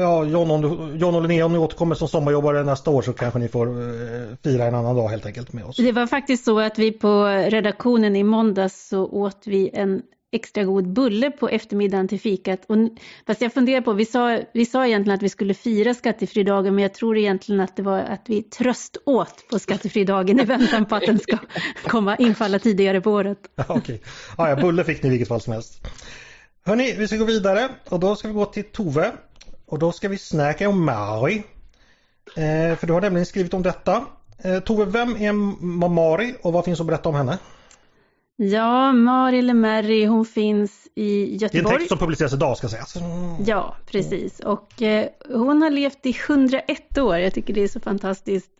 ja, 0.00 0.24
John, 0.24 0.98
John 0.98 1.14
och 1.14 1.22
Linnea 1.22 1.46
om 1.46 1.52
ni 1.52 1.58
återkommer 1.58 1.94
som 1.94 2.08
sommarjobbare 2.08 2.62
nästa 2.62 2.90
år 2.90 3.02
så 3.02 3.12
kanske 3.12 3.38
ni 3.38 3.48
får 3.48 3.66
eh, 3.66 4.36
fira 4.44 4.64
en 4.64 4.74
annan 4.74 4.96
dag 4.96 5.08
helt 5.08 5.26
enkelt 5.26 5.52
med 5.52 5.64
oss. 5.64 5.76
Det 5.76 5.92
var 5.92 6.06
faktiskt 6.06 6.44
så 6.44 6.60
att 6.60 6.78
vi 6.78 6.92
på 6.92 7.24
redaktionen 7.24 8.16
i 8.16 8.22
måndags 8.22 8.88
så 8.88 9.06
åt 9.06 9.42
vi 9.46 9.70
en 9.72 10.02
extra 10.32 10.64
god 10.64 10.92
bulle 10.92 11.30
på 11.30 11.48
eftermiddagen 11.48 12.08
till 12.08 12.20
fikat. 12.20 12.64
Och, 12.66 12.76
fast 13.26 13.40
jag 13.40 13.52
funderar 13.54 13.80
på, 13.80 13.92
vi 13.92 14.04
sa, 14.04 14.38
vi 14.52 14.66
sa 14.66 14.86
egentligen 14.86 15.16
att 15.16 15.22
vi 15.22 15.28
skulle 15.28 15.54
fira 15.54 15.94
skattefridagen 15.94 16.74
men 16.74 16.82
jag 16.82 16.94
tror 16.94 17.18
egentligen 17.18 17.60
att 17.60 17.76
det 17.76 17.82
var 17.82 17.98
att 17.98 18.22
vi 18.26 18.42
tröst 18.42 18.96
åt 19.04 19.48
på 19.50 19.58
skattefridagen 19.58 20.40
i 20.40 20.44
väntan 20.44 20.86
på 20.86 20.94
att 20.94 21.06
den 21.06 21.18
ska 21.18 21.38
komma 21.84 22.16
infalla 22.16 22.58
tidigare 22.58 23.00
på 23.00 23.10
året. 23.10 23.38
Okej, 23.56 23.76
okay. 23.76 23.98
ja, 24.36 24.56
bulle 24.56 24.84
fick 24.84 25.02
ni 25.02 25.06
i 25.06 25.10
vilket 25.10 25.28
fall 25.28 25.40
som 25.40 25.52
helst. 25.52 25.86
Hörni, 26.64 26.94
vi 26.98 27.08
ska 27.08 27.16
gå 27.16 27.24
vidare 27.24 27.68
och 27.88 28.00
då 28.00 28.16
ska 28.16 28.28
vi 28.28 28.34
gå 28.34 28.44
till 28.44 28.64
Tove 28.64 29.12
och 29.66 29.78
då 29.78 29.92
ska 29.92 30.08
vi 30.08 30.18
snacka 30.18 30.68
om 30.68 30.84
Mari. 30.84 31.42
Eh, 32.36 32.76
för 32.76 32.86
du 32.86 32.92
har 32.92 33.00
nämligen 33.00 33.26
skrivit 33.26 33.54
om 33.54 33.62
detta. 33.62 34.04
Eh, 34.38 34.60
Tove, 34.60 34.84
vem 34.84 35.16
är 35.16 35.32
Mari 35.88 36.34
och 36.42 36.52
vad 36.52 36.64
finns 36.64 36.80
att 36.80 36.86
berätta 36.86 37.08
om 37.08 37.14
henne? 37.14 37.38
Ja, 38.42 38.92
Mari 38.92 39.42
Lemerri, 39.42 40.04
hon 40.04 40.24
finns 40.24 40.88
i 40.94 41.36
Göteborg. 41.36 41.62
Det 41.62 41.68
är 41.68 41.72
en 41.72 41.78
text 41.78 41.88
som 41.88 41.98
publiceras 41.98 42.32
idag 42.32 42.56
ska 42.56 42.68
sägas. 42.68 42.96
Ja, 43.46 43.76
precis. 43.86 44.40
Och 44.40 44.82
eh, 44.82 45.08
hon 45.28 45.62
har 45.62 45.70
levt 45.70 46.06
i 46.06 46.16
101 46.28 46.98
år. 46.98 47.16
Jag 47.16 47.34
tycker 47.34 47.54
det 47.54 47.62
är 47.62 47.68
så 47.68 47.80
fantastiskt. 47.80 48.50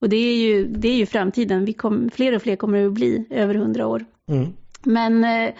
Och 0.00 0.08
det 0.08 0.16
är 0.16 0.36
ju, 0.36 0.66
det 0.66 0.88
är 0.88 0.96
ju 0.96 1.06
framtiden. 1.06 1.64
Vi 1.64 1.72
kom, 1.72 2.10
fler 2.14 2.34
och 2.34 2.42
fler 2.42 2.56
kommer 2.56 2.86
att 2.86 2.92
bli 2.92 3.26
över 3.30 3.54
100 3.54 3.86
år. 3.86 4.04
Mm. 4.28 4.52
Men 4.82 5.24
eh, 5.24 5.54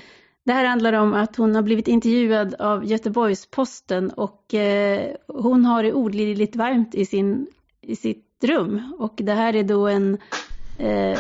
det 0.45 0.53
här 0.53 0.65
handlar 0.65 0.93
om 0.93 1.15
att 1.15 1.37
hon 1.37 1.55
har 1.55 1.63
blivit 1.63 1.89
intervjuad 1.89 2.55
av 2.55 2.85
Göteborgs-Posten 2.85 4.11
och 4.11 4.55
eh, 4.55 5.11
hon 5.29 5.65
har 5.65 5.83
det 5.83 5.93
olidligt 5.93 6.57
varmt 6.57 6.95
i, 6.95 7.07
sin, 7.07 7.47
i 7.81 7.97
sitt 7.97 8.27
rum. 8.43 8.95
Och 8.99 9.15
det 9.17 9.33
här 9.33 9.57
är 9.57 9.63
då 9.63 9.87
en 9.89 10.19
eh, 10.79 11.19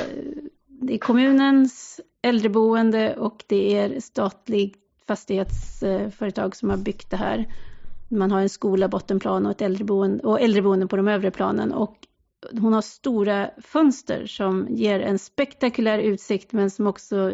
det 0.66 0.94
är 0.94 0.98
kommunens 0.98 2.00
äldreboende 2.24 3.16
och 3.16 3.44
det 3.46 3.76
är 3.76 4.00
statligt 4.00 4.78
fastighetsföretag 5.08 6.56
som 6.56 6.70
har 6.70 6.76
byggt 6.76 7.10
det 7.10 7.16
här. 7.16 7.46
Man 8.08 8.30
har 8.32 8.40
en 8.40 8.48
skola, 8.48 8.88
bottenplan 8.88 9.46
och 9.46 9.52
ett 9.52 9.62
äldreboende, 9.62 10.24
och 10.24 10.40
äldreboende 10.40 10.86
på 10.86 10.96
de 10.96 11.08
övre 11.08 11.30
planen. 11.30 11.72
Och 11.72 11.96
hon 12.52 12.72
har 12.72 12.82
stora 12.82 13.50
fönster 13.62 14.26
som 14.26 14.66
ger 14.70 15.00
en 15.00 15.18
spektakulär 15.18 15.98
utsikt 15.98 16.52
men 16.52 16.70
som 16.70 16.86
också 16.86 17.32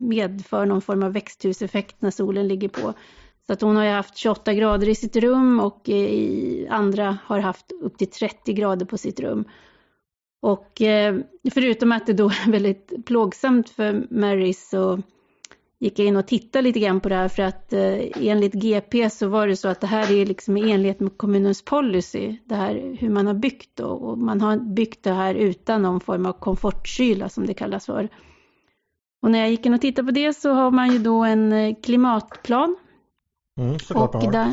medför 0.00 0.66
någon 0.66 0.82
form 0.82 1.02
av 1.02 1.12
växthuseffekt 1.12 2.02
när 2.02 2.10
solen 2.10 2.48
ligger 2.48 2.68
på. 2.68 2.94
Så 3.46 3.52
att 3.52 3.60
hon 3.60 3.76
har 3.76 3.86
haft 3.86 4.16
28 4.16 4.54
grader 4.54 4.88
i 4.88 4.94
sitt 4.94 5.16
rum 5.16 5.60
och 5.60 5.88
i 5.88 6.66
andra 6.70 7.18
har 7.24 7.38
haft 7.38 7.72
upp 7.82 7.98
till 7.98 8.10
30 8.10 8.52
grader 8.52 8.86
på 8.86 8.98
sitt 8.98 9.20
rum. 9.20 9.44
Och 10.42 10.82
eh, 10.82 11.16
förutom 11.54 11.92
att 11.92 12.06
det 12.06 12.12
då 12.12 12.28
är 12.28 12.50
väldigt 12.50 13.06
plågsamt 13.06 13.70
för 13.70 14.06
Mary 14.10 14.52
så 14.52 15.02
gick 15.78 15.98
jag 15.98 16.06
in 16.06 16.16
och 16.16 16.26
tittade 16.26 16.62
lite 16.62 16.80
grann 16.80 17.00
på 17.00 17.08
det 17.08 17.14
här 17.14 17.28
för 17.28 17.42
att 17.42 17.72
eh, 17.72 18.28
enligt 18.28 18.54
GP 18.54 19.10
så 19.10 19.28
var 19.28 19.46
det 19.46 19.56
så 19.56 19.68
att 19.68 19.80
det 19.80 19.86
här 19.86 20.12
är 20.12 20.26
liksom 20.26 20.56
i 20.56 20.70
enlighet 20.72 21.00
med 21.00 21.16
kommunens 21.18 21.64
policy, 21.64 22.36
det 22.44 22.54
här 22.54 22.96
hur 23.00 23.10
man 23.10 23.26
har 23.26 23.34
byggt 23.34 23.70
då, 23.74 23.86
och 23.86 24.18
man 24.18 24.40
har 24.40 24.56
byggt 24.56 25.02
det 25.02 25.12
här 25.12 25.34
utan 25.34 25.82
någon 25.82 26.00
form 26.00 26.26
av 26.26 26.32
komfortkyla 26.32 27.28
som 27.28 27.46
det 27.46 27.54
kallas 27.54 27.86
för. 27.86 28.08
Och 29.22 29.30
när 29.30 29.38
jag 29.38 29.50
gick 29.50 29.66
in 29.66 29.74
och 29.74 29.80
tittade 29.80 30.06
på 30.06 30.12
det 30.12 30.34
så 30.34 30.52
har 30.52 30.70
man 30.70 30.92
ju 30.92 30.98
då 30.98 31.24
en 31.24 31.52
eh, 31.52 31.74
klimatplan. 31.82 32.76
Mm, 33.60 33.76
och, 33.94 34.32
där, 34.32 34.50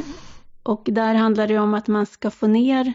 och 0.64 0.84
där 0.92 1.16
handlar 1.16 1.48
det 1.48 1.60
om 1.60 1.74
att 1.74 1.88
man 1.88 2.06
ska 2.06 2.32
få 2.32 2.48
ner 2.48 2.94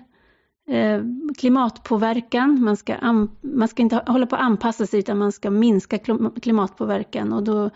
klimatpåverkan, 1.38 2.62
man 2.62 2.76
ska, 2.76 2.96
man 3.40 3.68
ska 3.68 3.82
inte 3.82 4.02
hålla 4.06 4.26
på 4.26 4.36
att 4.36 4.42
anpassa 4.42 4.86
sig 4.86 4.98
utan 4.98 5.18
man 5.18 5.32
ska 5.32 5.50
minska 5.50 5.98
klimatpåverkan 6.42 7.32
och 7.32 7.42
då 7.42 7.70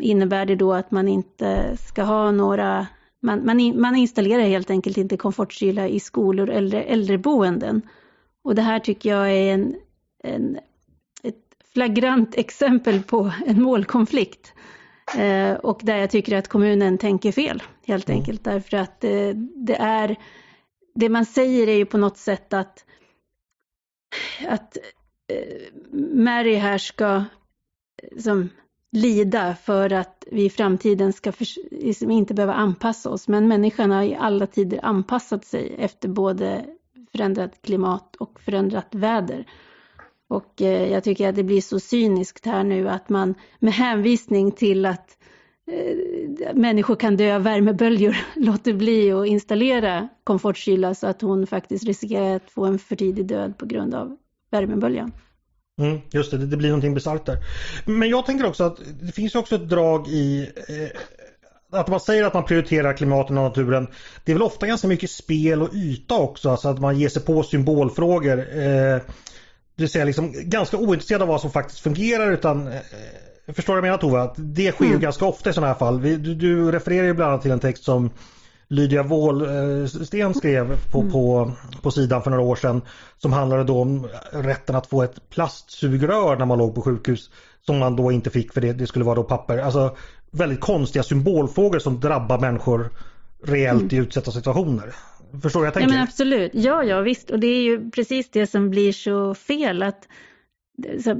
innebär 0.00 0.46
det 0.46 0.54
då 0.54 0.72
att 0.72 0.90
man 0.90 1.08
inte 1.08 1.76
ska 1.76 2.02
ha 2.02 2.30
några 2.30 2.86
man, 3.22 3.46
man, 3.46 3.80
man 3.80 3.96
installerar 3.96 4.42
helt 4.42 4.70
enkelt 4.70 4.96
inte 4.96 5.16
komfortkyla 5.16 5.88
i 5.88 6.00
skolor 6.00 6.50
eller 6.50 6.80
äldreboenden. 6.80 7.82
Och 8.44 8.54
det 8.54 8.62
här 8.62 8.78
tycker 8.78 9.10
jag 9.10 9.32
är 9.32 9.54
en, 9.54 9.74
en 10.24 10.58
ett 11.22 11.72
flagrant 11.72 12.34
exempel 12.38 13.02
på 13.02 13.32
en 13.46 13.62
målkonflikt. 13.62 14.52
Eh, 15.18 15.52
och 15.52 15.80
där 15.82 15.96
jag 15.96 16.10
tycker 16.10 16.36
att 16.36 16.48
kommunen 16.48 16.98
tänker 16.98 17.32
fel, 17.32 17.62
helt 17.86 18.08
mm. 18.08 18.18
enkelt. 18.18 18.44
Därför 18.44 18.76
att 18.76 19.04
eh, 19.04 19.28
det 19.54 19.76
är, 19.76 20.16
det 20.96 21.08
man 21.08 21.26
säger 21.26 21.68
är 21.68 21.76
ju 21.76 21.86
på 21.86 21.98
något 21.98 22.18
sätt 22.18 22.52
att, 22.52 22.84
att 24.48 24.76
eh, 25.32 25.72
Mary 26.12 26.54
här 26.54 26.78
ska 26.78 27.24
som, 28.18 28.48
lida 28.92 29.54
för 29.54 29.92
att 29.92 30.24
vi 30.30 30.44
i 30.44 30.50
framtiden 30.50 31.12
ska 31.12 31.32
för, 31.32 31.46
liksom 31.70 32.10
inte 32.10 32.34
behöva 32.34 32.54
anpassa 32.54 33.10
oss. 33.10 33.28
Men 33.28 33.48
människan 33.48 33.90
har 33.90 34.02
i 34.02 34.14
alla 34.14 34.46
tider 34.46 34.80
anpassat 34.82 35.44
sig 35.44 35.74
efter 35.78 36.08
både 36.08 36.64
förändrat 37.12 37.62
klimat 37.62 38.16
och 38.16 38.40
förändrat 38.40 38.94
väder. 38.94 39.46
Och 40.28 40.62
eh, 40.62 40.92
jag 40.92 41.04
tycker 41.04 41.28
att 41.28 41.36
det 41.36 41.44
blir 41.44 41.60
så 41.60 41.80
cyniskt 41.80 42.46
här 42.46 42.64
nu 42.64 42.88
att 42.88 43.08
man 43.08 43.34
med 43.58 43.72
hänvisning 43.72 44.52
till 44.52 44.86
att 44.86 45.18
eh, 45.20 45.26
Eh, 45.72 46.54
människor 46.54 46.96
kan 46.96 47.16
dö 47.16 47.34
av 47.34 47.42
värmeböljor 47.42 48.16
låter 48.36 48.72
bli 48.72 49.12
att 49.12 49.26
installera 49.26 50.08
komfortkyla 50.24 50.94
så 50.94 51.06
att 51.06 51.22
hon 51.22 51.46
faktiskt 51.46 51.84
riskerar 51.84 52.36
att 52.36 52.50
få 52.50 52.64
en 52.64 52.78
för 52.78 52.96
tidig 52.96 53.26
död 53.26 53.58
på 53.58 53.66
grund 53.66 53.94
av 53.94 54.16
värmeböljan. 54.50 55.12
Mm, 55.80 55.98
just 56.10 56.30
det, 56.30 56.38
det 56.38 56.56
blir 56.56 56.68
någonting 56.68 56.94
bisarrt 56.94 57.26
där. 57.26 57.38
Men 57.86 58.08
jag 58.08 58.26
tänker 58.26 58.46
också 58.46 58.64
att 58.64 58.80
det 59.00 59.12
finns 59.12 59.34
också 59.34 59.54
ett 59.54 59.68
drag 59.68 60.08
i 60.08 60.50
eh, 60.68 61.00
att 61.70 61.88
man 61.88 62.00
säger 62.00 62.24
att 62.24 62.34
man 62.34 62.44
prioriterar 62.44 62.96
klimatet 62.96 63.30
och 63.30 63.34
naturen. 63.34 63.86
Det 64.24 64.32
är 64.32 64.34
väl 64.34 64.42
ofta 64.42 64.66
ganska 64.66 64.88
mycket 64.88 65.10
spel 65.10 65.62
och 65.62 65.74
yta 65.74 66.14
också, 66.14 66.50
alltså 66.50 66.68
att 66.68 66.80
man 66.80 66.98
ger 66.98 67.08
sig 67.08 67.22
på 67.22 67.42
symbolfrågor. 67.42 68.38
Eh, 68.38 69.00
det 69.76 69.82
vill 69.82 69.88
säga 69.88 70.04
liksom 70.04 70.32
ganska 70.36 70.76
ointresserad 70.76 71.22
av 71.22 71.28
vad 71.28 71.40
som 71.40 71.50
faktiskt 71.50 71.80
fungerar 71.80 72.32
utan 72.32 72.66
eh, 72.66 72.80
Förstår 73.54 73.74
du 73.74 73.80
vad 73.80 73.88
jag 73.88 73.92
menar 73.92 73.98
Tova? 73.98 74.34
Det 74.36 74.72
sker 74.72 74.84
ju 74.84 74.90
mm. 74.90 75.02
ganska 75.02 75.24
ofta 75.24 75.50
i 75.50 75.52
sådana 75.52 75.72
här 75.72 75.78
fall. 75.78 76.02
Du, 76.02 76.16
du 76.16 76.72
refererar 76.72 77.06
ju 77.06 77.14
bland 77.14 77.30
annat 77.30 77.42
till 77.42 77.50
en 77.50 77.60
text 77.60 77.84
som 77.84 78.10
Lydia 78.68 79.02
Wåhlsten 79.02 80.34
skrev 80.34 80.90
på, 80.92 81.00
mm. 81.00 81.12
på, 81.12 81.52
på 81.82 81.90
sidan 81.90 82.22
för 82.22 82.30
några 82.30 82.42
år 82.42 82.56
sedan 82.56 82.82
som 83.18 83.32
handlade 83.32 83.64
då 83.64 83.80
om 83.80 84.08
rätten 84.32 84.76
att 84.76 84.86
få 84.86 85.02
ett 85.02 85.30
plastsugrör 85.30 86.36
när 86.36 86.46
man 86.46 86.58
låg 86.58 86.74
på 86.74 86.82
sjukhus 86.82 87.30
som 87.66 87.78
man 87.78 87.96
då 87.96 88.12
inte 88.12 88.30
fick 88.30 88.52
för 88.52 88.60
det, 88.60 88.72
det 88.72 88.86
skulle 88.86 89.04
vara 89.04 89.14
då 89.14 89.24
papper. 89.24 89.58
Alltså 89.58 89.96
väldigt 90.30 90.60
konstiga 90.60 91.02
symbolfrågor 91.02 91.78
som 91.78 92.00
drabbar 92.00 92.38
människor 92.38 92.90
reellt 93.44 93.82
mm. 93.82 93.94
i 93.94 93.96
utsatta 93.96 94.30
situationer. 94.30 94.94
Förstår 95.42 95.60
du 95.60 95.66
jag 95.66 95.74
tänker? 95.74 95.90
Ja 95.90 95.94
men 95.94 96.02
absolut, 96.02 96.50
ja 96.54 96.84
ja 96.84 97.00
visst 97.00 97.30
och 97.30 97.40
det 97.40 97.46
är 97.46 97.62
ju 97.62 97.90
precis 97.90 98.30
det 98.30 98.46
som 98.46 98.70
blir 98.70 98.92
så 98.92 99.34
fel 99.34 99.82
att 99.82 100.08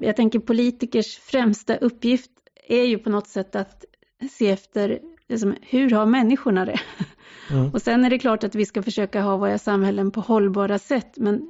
jag 0.01 0.17
tänker 0.17 0.39
politikers 0.39 1.19
främsta 1.19 1.77
uppgift 1.77 2.31
är 2.69 2.85
ju 2.85 2.99
på 2.99 3.11
något 3.11 3.29
sätt 3.29 3.57
att 3.57 3.85
se 4.31 4.51
efter 4.51 4.99
liksom, 5.29 5.55
hur 5.61 5.91
har 5.91 6.07
människorna 6.07 6.65
det? 6.65 6.81
Mm. 7.51 7.71
Och 7.73 7.83
sen 7.83 8.05
är 8.05 8.11
det 8.11 8.19
klart 8.19 8.45
att 8.45 8.55
vi 8.55 8.67
ska 8.67 8.83
försöka 8.83 9.23
ha 9.23 9.37
våra 9.37 9.59
samhällen 9.59 10.11
på 10.11 10.21
hållbara 10.21 10.79
sätt. 10.79 11.13
Men 11.17 11.43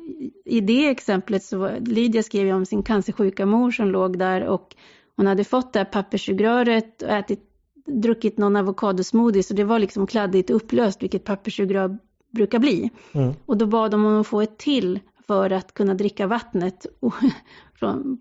i 0.44 0.60
det 0.60 0.88
exemplet 0.88 1.44
så 1.44 1.70
Lydia 1.80 2.22
skrev 2.22 2.46
ju 2.46 2.52
om 2.52 2.66
sin 2.66 2.82
cancersjuka 2.82 3.46
mor 3.46 3.70
som 3.70 3.90
låg 3.90 4.18
där 4.18 4.46
och 4.46 4.76
hon 5.16 5.26
hade 5.26 5.44
fått 5.44 5.72
det 5.72 5.78
här 5.78 5.84
papperssugröret 5.84 7.02
och 7.02 7.08
ätit, 7.08 7.40
druckit 7.86 8.38
någon 8.38 8.56
avokadosmoothie 8.56 9.42
så 9.42 9.54
det 9.54 9.64
var 9.64 9.78
liksom 9.78 10.06
kladdigt 10.06 10.50
upplöst 10.50 11.02
vilket 11.02 11.24
papperssugrör 11.24 11.98
brukar 12.30 12.58
bli. 12.58 12.90
Mm. 13.12 13.34
Och 13.46 13.56
då 13.56 13.66
bad 13.66 13.90
de 13.90 14.04
om 14.04 14.20
att 14.20 14.26
få 14.26 14.40
ett 14.40 14.58
till 14.58 15.00
för 15.26 15.50
att 15.50 15.74
kunna 15.74 15.94
dricka 15.94 16.26
vattnet 16.26 16.86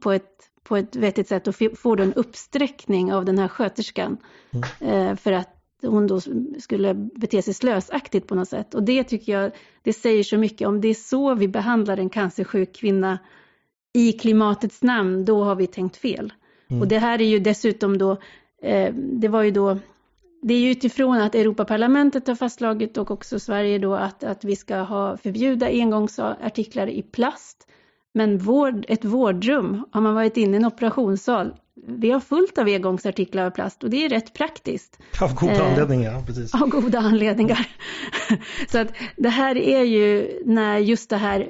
på 0.01 0.11
ett 0.11 0.49
på 0.65 0.77
ett 0.77 0.95
vettigt 0.95 1.27
sätt 1.27 1.47
och 1.47 1.55
få 1.77 1.97
en 1.97 2.13
uppsträckning 2.13 3.13
av 3.13 3.25
den 3.25 3.39
här 3.39 3.47
sköterskan. 3.47 4.17
Mm. 4.51 5.09
Eh, 5.09 5.15
för 5.15 5.31
att 5.31 5.49
hon 5.81 6.07
då 6.07 6.21
skulle 6.59 6.93
bete 6.93 7.41
sig 7.41 7.53
slösaktigt 7.53 8.27
på 8.27 8.35
något 8.35 8.49
sätt. 8.49 8.75
Och 8.75 8.83
det 8.83 9.03
tycker 9.03 9.31
jag, 9.31 9.51
det 9.83 9.93
säger 9.93 10.23
så 10.23 10.37
mycket. 10.37 10.67
Om 10.67 10.81
det 10.81 10.87
är 10.87 10.93
så 10.93 11.35
vi 11.35 11.47
behandlar 11.47 11.97
en 11.97 12.09
cancersjuk 12.09 12.75
kvinna 12.75 13.19
i 13.93 14.11
klimatets 14.11 14.83
namn, 14.83 15.25
då 15.25 15.43
har 15.43 15.55
vi 15.55 15.67
tänkt 15.67 15.97
fel. 15.97 16.33
Mm. 16.67 16.81
Och 16.81 16.87
det 16.87 16.99
här 16.99 17.21
är 17.21 17.25
ju 17.25 17.39
dessutom 17.39 17.97
då, 17.97 18.11
eh, 18.61 18.93
det 18.93 19.27
var 19.27 19.43
ju 19.43 19.51
då, 19.51 19.77
det 20.41 20.53
är 20.53 20.59
ju 20.59 20.71
utifrån 20.71 21.17
att 21.17 21.35
Europaparlamentet 21.35 22.27
har 22.27 22.35
fastslagit 22.35 22.97
och 22.97 23.11
också 23.11 23.39
Sverige 23.39 23.79
då 23.79 23.95
att, 23.95 24.23
att 24.23 24.43
vi 24.43 24.55
ska 24.55 24.77
ha 24.77 25.17
förbjuda 25.17 25.67
engångsartiklar 25.67 26.87
i 26.87 27.01
plast. 27.01 27.67
Men 28.17 28.37
vård, 28.37 28.85
ett 28.87 29.05
vårdrum, 29.05 29.85
har 29.91 30.01
man 30.01 30.15
varit 30.15 30.37
inne 30.37 30.53
i 30.53 30.59
en 30.59 30.65
operationssal, 30.65 31.53
vi 31.87 32.11
har 32.11 32.19
fullt 32.19 32.57
av 32.57 32.67
engångsartiklar 32.67 33.45
av 33.45 33.49
plast 33.49 33.83
och 33.83 33.89
det 33.89 34.05
är 34.05 34.09
rätt 34.09 34.33
praktiskt. 34.33 34.99
Av 35.21 35.35
goda 35.35 35.53
eh, 35.53 35.71
anledningar, 35.71 36.21
precis. 36.21 36.55
Av 36.55 36.69
goda 36.69 36.99
anledningar. 36.99 37.67
Så 38.67 38.77
att 38.79 38.93
det 39.17 39.29
här 39.29 39.57
är 39.57 39.83
ju 39.83 40.39
när 40.45 40.77
just 40.77 41.09
det 41.09 41.17
här 41.17 41.49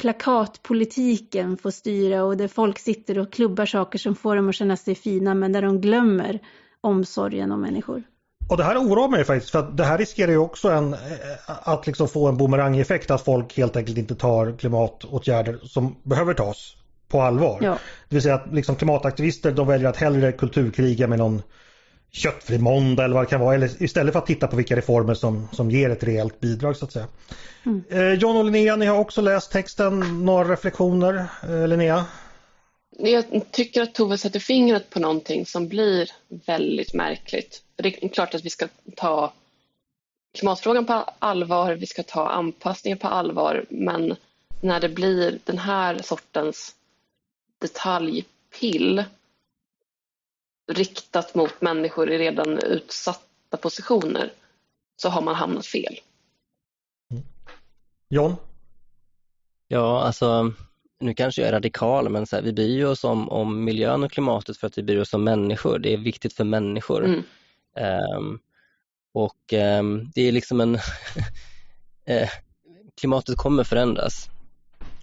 plakatpolitiken 0.00 1.56
får 1.56 1.70
styra 1.70 2.24
och 2.24 2.36
där 2.36 2.48
folk 2.48 2.78
sitter 2.78 3.18
och 3.18 3.32
klubbar 3.32 3.66
saker 3.66 3.98
som 3.98 4.14
får 4.16 4.36
dem 4.36 4.48
att 4.48 4.54
känna 4.54 4.76
sig 4.76 4.94
fina 4.94 5.34
men 5.34 5.52
där 5.52 5.62
de 5.62 5.80
glömmer 5.80 6.40
omsorgen 6.80 7.52
om 7.52 7.60
människor. 7.60 8.02
Och 8.48 8.56
det 8.56 8.64
här 8.64 8.78
oroar 8.78 9.08
mig 9.08 9.24
faktiskt 9.24 9.50
för 9.50 9.58
att 9.58 9.76
det 9.76 9.84
här 9.84 9.98
riskerar 9.98 10.30
ju 10.30 10.38
också 10.38 10.68
en, 10.68 10.94
eh, 10.94 10.98
att 11.46 11.86
liksom 11.86 12.08
få 12.08 12.28
en 12.28 12.36
bumerangeffekt 12.36 13.10
att 13.10 13.24
folk 13.24 13.56
helt 13.56 13.76
enkelt 13.76 13.98
inte 13.98 14.14
tar 14.14 14.58
klimatåtgärder 14.58 15.58
som 15.62 15.96
behöver 16.02 16.34
tas 16.34 16.76
på 17.08 17.22
allvar. 17.22 17.58
Ja. 17.62 17.78
Det 18.08 18.16
vill 18.16 18.22
säga 18.22 18.34
att 18.34 18.52
liksom 18.52 18.76
klimataktivister 18.76 19.52
de 19.52 19.66
väljer 19.66 19.88
att 19.88 19.96
hellre 19.96 20.32
kulturkriga 20.32 21.06
med 21.06 21.18
någon 21.18 21.42
köttfri 22.12 22.58
måndag 22.58 23.04
eller 23.04 23.14
vad 23.14 23.24
det 23.24 23.28
kan 23.30 23.40
vara. 23.40 23.54
Eller 23.54 23.82
istället 23.82 24.12
för 24.12 24.18
att 24.18 24.26
titta 24.26 24.46
på 24.46 24.56
vilka 24.56 24.76
reformer 24.76 25.14
som, 25.14 25.48
som 25.52 25.70
ger 25.70 25.90
ett 25.90 26.04
rejält 26.04 26.40
bidrag 26.40 26.76
så 26.76 26.84
att 26.84 26.92
säga. 26.92 27.06
Mm. 27.66 27.82
Eh, 27.90 28.12
John 28.12 28.36
och 28.36 28.44
Linnea, 28.44 28.76
ni 28.76 28.86
har 28.86 28.98
också 28.98 29.20
läst 29.20 29.52
texten. 29.52 30.24
Några 30.24 30.52
reflektioner? 30.52 31.26
Eh, 31.42 31.68
Linnea? 31.68 32.04
Jag 32.98 33.50
tycker 33.50 33.82
att 33.82 33.94
Tove 33.94 34.18
sätter 34.18 34.40
fingret 34.40 34.90
på 34.90 35.00
någonting 35.00 35.46
som 35.46 35.68
blir 35.68 36.10
väldigt 36.28 36.94
märkligt. 36.94 37.62
Det 37.76 38.04
är 38.04 38.08
klart 38.08 38.34
att 38.34 38.44
vi 38.44 38.50
ska 38.50 38.68
ta 38.96 39.32
klimatfrågan 40.34 40.86
på 40.86 40.92
allvar, 41.18 41.72
vi 41.72 41.86
ska 41.86 42.02
ta 42.02 42.28
anpassningen 42.28 42.98
på 42.98 43.08
allvar, 43.08 43.66
men 43.68 44.16
när 44.60 44.80
det 44.80 44.88
blir 44.88 45.38
den 45.44 45.58
här 45.58 46.02
sortens 46.02 46.74
detaljpill 47.58 49.04
riktat 50.72 51.34
mot 51.34 51.60
människor 51.60 52.10
i 52.10 52.18
redan 52.18 52.58
utsatta 52.58 53.56
positioner 53.56 54.32
så 54.96 55.08
har 55.08 55.22
man 55.22 55.34
hamnat 55.34 55.66
fel. 55.66 56.00
John? 58.08 58.36
Ja, 59.68 60.02
alltså 60.02 60.52
nu 61.00 61.14
kanske 61.14 61.40
jag 61.42 61.48
är 61.48 61.52
radikal, 61.52 62.08
men 62.08 62.26
så 62.26 62.36
här, 62.36 62.42
vi 62.42 62.52
bryr 62.52 62.84
oss 62.84 63.04
om, 63.04 63.28
om 63.28 63.64
miljön 63.64 64.04
och 64.04 64.12
klimatet 64.12 64.56
för 64.56 64.66
att 64.66 64.78
vi 64.78 64.82
bryr 64.82 65.00
oss 65.00 65.14
om 65.14 65.24
människor. 65.24 65.78
Det 65.78 65.92
är 65.92 65.98
viktigt 65.98 66.32
för 66.32 66.44
människor. 66.44 67.04
Mm. 67.04 67.22
Um, 68.16 68.38
och 69.14 69.52
um, 69.52 70.10
det 70.14 70.22
är 70.22 70.32
liksom 70.32 70.60
en... 70.60 70.74
eh, 72.06 72.28
klimatet 73.00 73.36
kommer 73.36 73.64
förändras. 73.64 74.30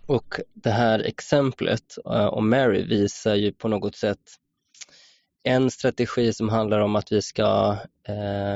Och 0.06 0.40
det 0.54 0.72
här 0.72 1.00
exemplet 1.00 1.98
uh, 2.08 2.26
om 2.26 2.50
Mary 2.50 2.84
visar 2.84 3.36
ju 3.36 3.52
på 3.52 3.68
något 3.68 3.96
sätt 3.96 4.20
en 5.44 5.72
strategi 5.72 6.34
som 6.34 6.50
handlar 6.50 6.80
om 6.80 6.96
att 6.96 7.12
vi 7.12 7.22
ska, 7.22 7.78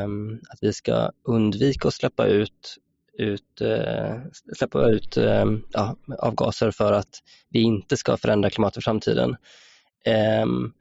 um, 0.03 0.41
att 0.49 0.59
vi 0.61 0.73
ska 0.73 1.11
undvika 1.23 1.87
att 1.87 1.93
släppa 1.93 2.25
ut 2.25 2.77
ut, 3.17 3.61
eh, 3.61 4.17
släppa 4.57 4.87
ut 4.87 5.17
eh, 5.17 5.45
ja, 5.71 5.95
avgaser 6.19 6.71
för 6.71 6.93
att 6.93 7.19
vi 7.49 7.61
inte 7.61 7.97
ska 7.97 8.17
förändra 8.17 8.49
klimatet 8.49 8.77
i 8.77 8.81
framtiden. 8.81 9.35
Ehm, 10.05 10.73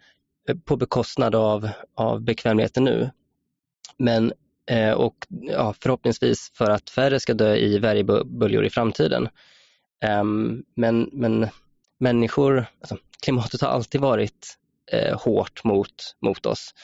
på 0.65 0.77
bekostnad 0.77 1.35
av, 1.35 1.69
av 1.95 2.21
bekvämligheten 2.21 2.85
nu. 2.85 3.11
Men 3.99 4.33
eh, 4.71 4.93
och 4.93 5.27
ja, 5.31 5.75
förhoppningsvis 5.83 6.53
för 6.55 6.71
att 6.71 6.91
färre 6.91 7.21
ska 7.21 7.35
dö 7.35 7.57
i 7.57 7.79
värmeböljor 7.79 8.65
i 8.65 8.71
framtiden. 8.71 9.29
Ehm, 10.05 10.63
men, 10.77 11.11
men 11.13 11.49
människor, 12.01 12.67
alltså, 12.81 12.97
klimatet 13.23 13.61
har 13.61 13.69
alltid 13.69 14.01
varit 14.01 14.59
hårt 15.15 15.65
mot, 15.65 16.17
mot 16.21 16.47
oss. 16.47 16.75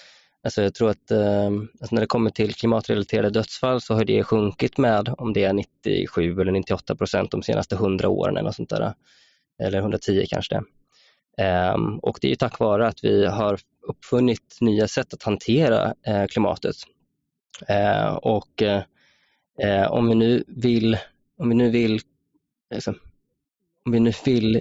Alltså 0.42 0.62
jag 0.62 0.74
tror 0.74 0.90
att 0.90 1.10
eh, 1.10 1.46
alltså 1.46 1.94
när 1.94 2.00
det 2.00 2.06
kommer 2.06 2.30
till 2.30 2.54
klimatrelaterade 2.54 3.30
dödsfall 3.30 3.80
så 3.80 3.94
har 3.94 4.04
det 4.04 4.24
sjunkit 4.24 4.78
med 4.78 5.14
om 5.18 5.32
det 5.32 5.44
är 5.44 5.52
97 5.52 6.40
eller 6.40 6.52
98 6.52 6.96
procent 6.96 7.30
de 7.30 7.42
senaste 7.42 7.74
100 7.74 8.08
åren 8.08 8.36
eller 8.36 8.50
sånt 8.50 8.70
där. 8.70 8.94
Eller 9.62 9.78
110 9.78 10.26
kanske 10.28 10.54
det. 10.54 10.64
Eh, 11.44 11.76
och 12.02 12.18
det 12.20 12.32
är 12.32 12.36
tack 12.36 12.58
vare 12.58 12.86
att 12.86 13.04
vi 13.04 13.26
har 13.26 13.58
uppfunnit 13.88 14.58
nya 14.60 14.88
sätt 14.88 15.14
att 15.14 15.22
hantera 15.22 15.94
eh, 16.06 16.26
klimatet. 16.26 16.76
Eh, 17.68 18.14
och 18.14 18.62
eh, 18.62 19.92
om 19.92 20.08
vi 20.08 20.14
nu 20.14 20.44
vill, 20.46 20.98
om 21.38 21.48
vi 21.48 21.54
nu 21.54 21.70
vill, 21.70 22.00
alltså, 22.74 22.94
om 23.84 23.92
vi 23.92 24.00
nu 24.00 24.12
vill 24.24 24.56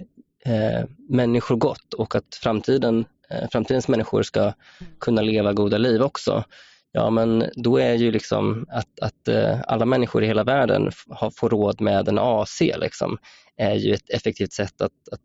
eh, 0.45 0.86
människor 1.09 1.55
gott 1.55 1.93
och 1.93 2.15
att 2.15 2.36
framtiden 2.36 3.05
framtidens 3.51 3.88
människor 3.88 4.23
ska 4.23 4.53
kunna 4.99 5.21
leva 5.21 5.53
goda 5.53 5.77
liv 5.77 6.01
också, 6.01 6.43
ja 6.91 7.09
men 7.09 7.49
då 7.55 7.77
är 7.77 7.93
ju 7.93 8.11
liksom 8.11 8.65
att, 8.69 8.99
att 9.01 9.27
eh, 9.27 9.59
alla 9.67 9.86
människor 9.86 10.23
i 10.23 10.27
hela 10.27 10.43
världen 10.43 10.91
får 11.36 11.49
råd 11.49 11.82
med 11.82 12.07
en 12.07 12.19
AC 12.19 12.61
liksom, 12.61 13.17
är 13.57 13.75
ju 13.75 13.93
ett 13.93 14.09
effektivt 14.09 14.53
sätt 14.53 14.82
att, 14.82 15.09
att, 15.11 15.21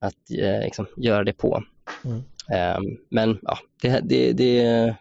att 0.00 0.30
eh, 0.38 0.60
liksom, 0.60 0.86
göra 0.96 1.24
det 1.24 1.32
på. 1.32 1.62
Mm. 2.04 2.22
Ehm, 2.52 2.98
men 3.10 3.38
ja, 3.42 3.58
det, 3.82 4.00
det, 4.04 4.32
det 4.32 4.94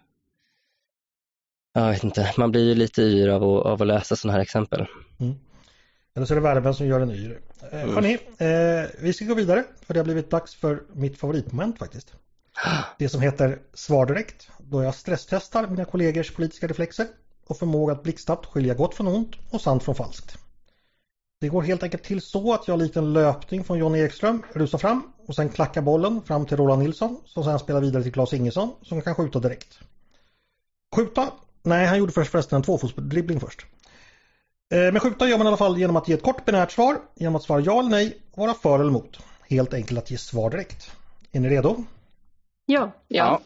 jag 1.73 1.89
vet 1.89 2.03
inte, 2.03 2.33
man 2.37 2.51
blir 2.51 2.65
ju 2.65 2.75
lite 2.75 3.01
yr 3.01 3.29
av 3.29 3.43
att, 3.43 3.65
av 3.65 3.81
att 3.81 3.87
läsa 3.87 4.15
sådana 4.15 4.33
här 4.33 4.41
exempel. 4.41 4.85
Mm. 5.19 5.35
Eller 6.17 6.25
så 6.25 6.33
är 6.33 6.35
det 6.35 6.41
värmen 6.41 6.73
som 6.73 6.87
gör 6.87 6.99
en 6.99 7.11
yr. 7.11 7.39
Eh, 7.71 7.83
mm. 7.83 7.95
Hörni, 7.95 8.13
eh, 8.37 8.89
vi 8.99 9.13
ska 9.13 9.25
gå 9.25 9.33
vidare 9.33 9.63
för 9.81 9.93
det 9.93 9.99
har 9.99 10.05
blivit 10.05 10.29
dags 10.29 10.55
för 10.55 10.83
mitt 10.93 11.17
favoritmoment 11.17 11.79
faktiskt. 11.79 12.13
Det 12.99 13.09
som 13.09 13.21
heter 13.21 13.59
Svar 13.73 14.05
direkt, 14.05 14.49
då 14.57 14.83
jag 14.83 14.95
stresstestar 14.95 15.67
mina 15.67 15.85
kollegors 15.85 16.31
politiska 16.31 16.67
reflexer 16.67 17.07
och 17.47 17.57
förmåga 17.57 17.93
att 17.93 18.03
blixtsnabbt 18.03 18.45
skilja 18.45 18.73
gott 18.73 18.95
från 18.95 19.07
ont 19.07 19.35
och 19.49 19.61
sant 19.61 19.83
från 19.83 19.95
falskt. 19.95 20.37
Det 21.41 21.49
går 21.49 21.61
helt 21.61 21.83
enkelt 21.83 22.03
till 22.03 22.21
så 22.21 22.53
att 22.53 22.67
jag 22.67 22.79
likt 22.79 22.97
en 22.97 23.13
löpning 23.13 23.63
från 23.63 23.77
John 23.77 23.95
Ekström 23.95 24.43
rusar 24.53 24.77
fram 24.77 25.03
och 25.27 25.35
sen 25.35 25.49
klackar 25.49 25.81
bollen 25.81 26.21
fram 26.21 26.45
till 26.45 26.57
Roland 26.57 26.81
Nilsson 26.81 27.17
som 27.25 27.43
sen 27.43 27.59
spelar 27.59 27.81
vidare 27.81 28.03
till 28.03 28.13
Claes 28.13 28.33
Ingesson 28.33 28.71
som 28.81 29.01
kan 29.01 29.15
skjuta 29.15 29.39
direkt. 29.39 29.79
Skjuta? 30.95 31.31
Nej, 31.63 31.87
han 31.87 31.97
gjorde 31.97 32.11
först 32.11 32.31
förresten 32.31 32.55
en 32.55 32.63
tvåfotsdribbling 32.63 33.39
först. 33.39 33.65
Eh, 34.69 34.91
men 34.91 34.99
skjuta 34.99 35.27
gör 35.27 35.37
man 35.37 35.47
i 35.47 35.49
alla 35.49 35.57
fall 35.57 35.77
genom 35.77 35.95
att 35.95 36.07
ge 36.07 36.13
ett 36.13 36.23
kort 36.23 36.45
binärt 36.45 36.71
svar, 36.71 36.97
genom 37.15 37.35
att 37.35 37.43
svara 37.43 37.61
ja 37.61 37.79
eller 37.79 37.89
nej, 37.89 38.17
vara 38.35 38.53
för 38.53 38.79
eller 38.79 38.89
emot. 38.89 39.19
Helt 39.49 39.73
enkelt 39.73 39.99
att 39.99 40.11
ge 40.11 40.17
svar 40.17 40.49
direkt. 40.49 40.91
Är 41.31 41.39
ni 41.39 41.49
redo? 41.49 41.83
Ja. 42.65 42.91
Ja. 43.07 43.39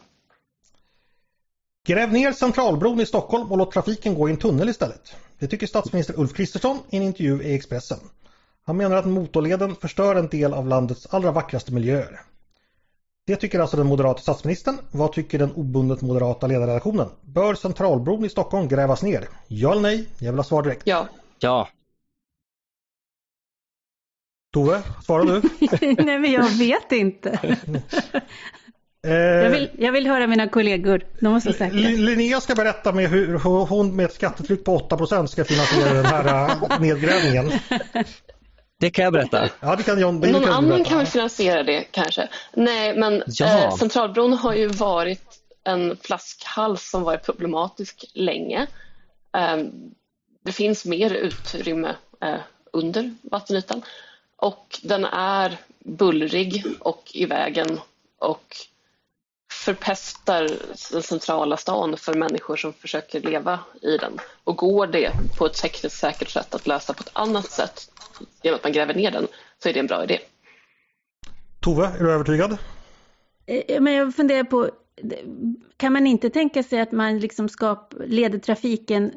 Gräv 1.86 2.12
ner 2.12 2.32
Centralbron 2.32 3.00
i 3.00 3.06
Stockholm 3.06 3.52
och 3.52 3.58
låt 3.58 3.72
trafiken 3.72 4.14
gå 4.14 4.28
i 4.28 4.32
en 4.32 4.38
tunnel 4.38 4.68
istället. 4.68 5.16
Det 5.38 5.48
tycker 5.48 5.66
statsminister 5.66 6.20
Ulf 6.20 6.34
Kristersson 6.34 6.78
i 6.90 6.96
en 6.96 7.02
intervju 7.02 7.42
i 7.42 7.54
Expressen. 7.54 7.98
Han 8.64 8.76
menar 8.76 8.96
att 8.96 9.06
motorleden 9.06 9.74
förstör 9.74 10.14
en 10.14 10.28
del 10.28 10.54
av 10.54 10.68
landets 10.68 11.06
allra 11.10 11.30
vackraste 11.30 11.72
miljöer. 11.72 12.20
Det 13.26 13.36
tycker 13.36 13.60
alltså 13.60 13.76
den 13.76 13.86
moderata 13.86 14.20
statsministern. 14.20 14.78
Vad 14.90 15.12
tycker 15.12 15.38
den 15.38 15.52
obundet 15.52 16.02
moderata 16.02 16.46
ledarredaktionen? 16.46 17.08
Bör 17.20 17.54
Centralbron 17.54 18.24
i 18.24 18.28
Stockholm 18.28 18.68
grävas 18.68 19.02
ner? 19.02 19.28
Ja 19.48 19.72
eller 19.72 19.82
nej? 19.82 20.08
Jag 20.18 20.32
vill 20.32 20.38
ha 20.38 20.44
svar 20.44 20.62
direkt. 20.62 20.82
Ja. 20.84 21.08
Ja. 21.38 21.68
Tove, 24.52 24.82
svarar 25.06 25.24
du? 25.24 25.42
nej 26.04 26.18
men 26.18 26.32
jag 26.32 26.48
vet 26.48 26.92
inte. 26.92 27.58
jag, 29.02 29.50
vill, 29.50 29.70
jag 29.78 29.92
vill 29.92 30.06
höra 30.06 30.26
mina 30.26 30.48
kollegor, 30.48 31.06
de 31.20 31.32
var 31.32 31.40
så 31.40 31.52
säkra. 31.52 31.78
Linnea 31.78 32.40
ska 32.40 32.54
berätta 32.54 32.92
med 32.92 33.10
hur 33.10 33.38
hon 33.66 33.96
med 33.96 34.06
ett 34.06 34.14
skattetryck 34.14 34.64
på 34.64 34.78
8% 34.78 35.26
ska 35.26 35.44
finansiera 35.44 35.94
den 35.94 36.04
här 36.04 36.50
äh, 36.50 36.80
nedgrävningen. 36.80 37.52
Det 38.82 38.90
kan 38.90 39.04
jag 39.04 39.12
berätta. 39.12 39.48
Ja, 39.60 39.76
det 39.76 39.82
kan 39.82 40.00
John, 40.00 40.20
det 40.20 40.32
Någon 40.32 40.42
kan 40.42 40.52
annan 40.52 40.84
kan 40.84 40.98
väl 40.98 41.06
finansiera 41.06 41.62
det 41.62 41.84
kanske. 41.90 42.28
Nej, 42.52 42.96
men 42.96 43.22
ja. 43.26 43.64
eh, 43.64 43.76
Centralbron 43.76 44.32
har 44.32 44.54
ju 44.54 44.66
varit 44.66 45.40
en 45.64 45.96
flaskhals 45.96 46.90
som 46.90 47.02
varit 47.02 47.24
problematisk 47.24 48.04
länge. 48.14 48.66
Eh, 49.36 49.56
det 50.44 50.52
finns 50.52 50.84
mer 50.84 51.14
utrymme 51.14 51.94
eh, 52.20 52.40
under 52.72 53.14
vattenytan 53.22 53.82
och 54.36 54.78
den 54.82 55.04
är 55.04 55.56
bullrig 55.78 56.64
och 56.80 57.10
i 57.14 57.26
vägen 57.26 57.80
och 58.18 58.56
förpestar 59.52 60.48
den 60.92 61.02
centrala 61.02 61.56
stan 61.56 61.96
för 61.96 62.14
människor 62.14 62.56
som 62.56 62.72
försöker 62.72 63.20
leva 63.20 63.60
i 63.82 63.96
den. 63.96 64.12
Och 64.44 64.56
går 64.56 64.86
det 64.86 65.12
på 65.38 65.46
ett 65.46 65.54
tekniskt 65.54 65.96
säkert 65.96 66.28
sätt 66.28 66.54
att 66.54 66.66
lösa 66.66 66.92
på 66.92 67.00
ett 67.00 67.10
annat 67.12 67.50
sätt 67.50 67.90
genom 68.42 68.56
att 68.56 68.64
man 68.64 68.72
gräver 68.72 68.94
ner 68.94 69.10
den 69.10 69.26
så 69.58 69.68
är 69.68 69.72
det 69.72 69.80
en 69.80 69.86
bra 69.86 70.04
idé. 70.04 70.18
Tove, 71.60 71.86
är 71.86 72.04
du 72.04 72.12
övertygad? 72.12 72.58
Eh, 73.46 73.80
men 73.80 73.92
jag 73.92 74.14
funderar 74.14 74.44
på, 74.44 74.70
kan 75.76 75.92
man 75.92 76.06
inte 76.06 76.30
tänka 76.30 76.62
sig 76.62 76.80
att 76.80 76.92
man 76.92 77.18
liksom 77.18 77.48
skap, 77.48 77.94
leder 78.06 78.38
trafiken 78.38 79.12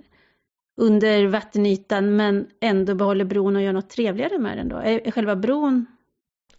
under 0.78 1.28
vattenytan 1.28 2.16
men 2.16 2.48
ändå 2.62 2.96
behåller 2.96 3.26
bron 3.26 3.56
och 3.56 3.62
gör 3.62 3.74
något 3.74 3.90
trevligare 3.90 4.38
med 4.38 4.58
den 4.58 4.70
då? 4.70 4.78
Är 4.78 5.12
själva 5.12 5.36
bron 5.36 5.86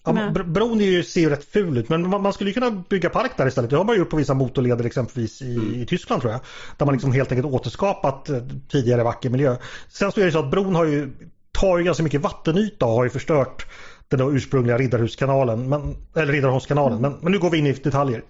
Ja, 0.07 0.31
bron 0.31 0.81
är 0.81 0.85
ju, 0.85 1.03
ser 1.03 1.21
ju 1.21 1.31
rätt 1.31 1.45
ful 1.45 1.79
ut 1.79 1.89
men 1.89 2.11
man 2.11 2.33
skulle 2.33 2.53
kunna 2.53 2.71
bygga 2.71 3.11
park 3.11 3.33
där 3.37 3.47
istället. 3.47 3.71
Det 3.71 3.77
har 3.77 3.85
man 3.85 3.97
gjort 3.97 4.11
på 4.11 4.17
vissa 4.17 4.35
motorleder 4.35 4.85
exempelvis 4.85 5.43
i, 5.43 5.55
mm. 5.55 5.83
i 5.83 5.87
Tyskland 5.87 6.23
tror 6.23 6.33
jag. 6.33 6.41
Där 6.77 6.87
man 6.87 6.93
liksom 6.93 7.13
helt 7.13 7.33
enkelt 7.33 7.55
återskapat 7.55 8.29
eh, 8.29 8.43
tidigare 8.69 9.03
vacker 9.03 9.31
miljö. 9.31 9.57
Sen 9.89 10.13
så 10.13 10.21
är 10.21 10.25
det 10.25 10.33
så 10.33 10.39
att 10.39 10.51
bron 10.51 10.75
har 10.75 10.85
ju, 10.85 11.13
tar 11.53 11.79
ju 11.79 11.85
ganska 11.85 12.03
mycket 12.03 12.21
vattenyta 12.21 12.87
och 12.87 12.93
har 12.93 13.05
ju 13.05 13.11
förstört 13.11 13.67
den 14.09 14.19
då 14.19 14.33
ursprungliga 14.33 14.79
Riddarhuskanalen, 14.79 15.69
men, 15.69 15.97
eller 16.17 16.33
Riddarholmskanalen. 16.33 16.99
Mm. 16.99 17.11
Men, 17.11 17.21
men, 17.23 17.33
nu 17.33 17.39
går 17.39 17.51
vi 17.51 17.59
in 17.59 17.67
i 17.67 17.73
detaljer. 17.73 18.23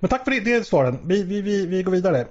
Men 0.00 0.08
tack 0.10 0.24
för 0.24 0.30
det, 0.30 0.40
det 0.40 0.66
svaren. 0.66 0.98
Vi, 1.04 1.22
vi, 1.22 1.40
vi, 1.40 1.66
vi 1.66 1.82
går 1.82 1.92
vidare. 1.92 2.20
Eh, 2.20 2.26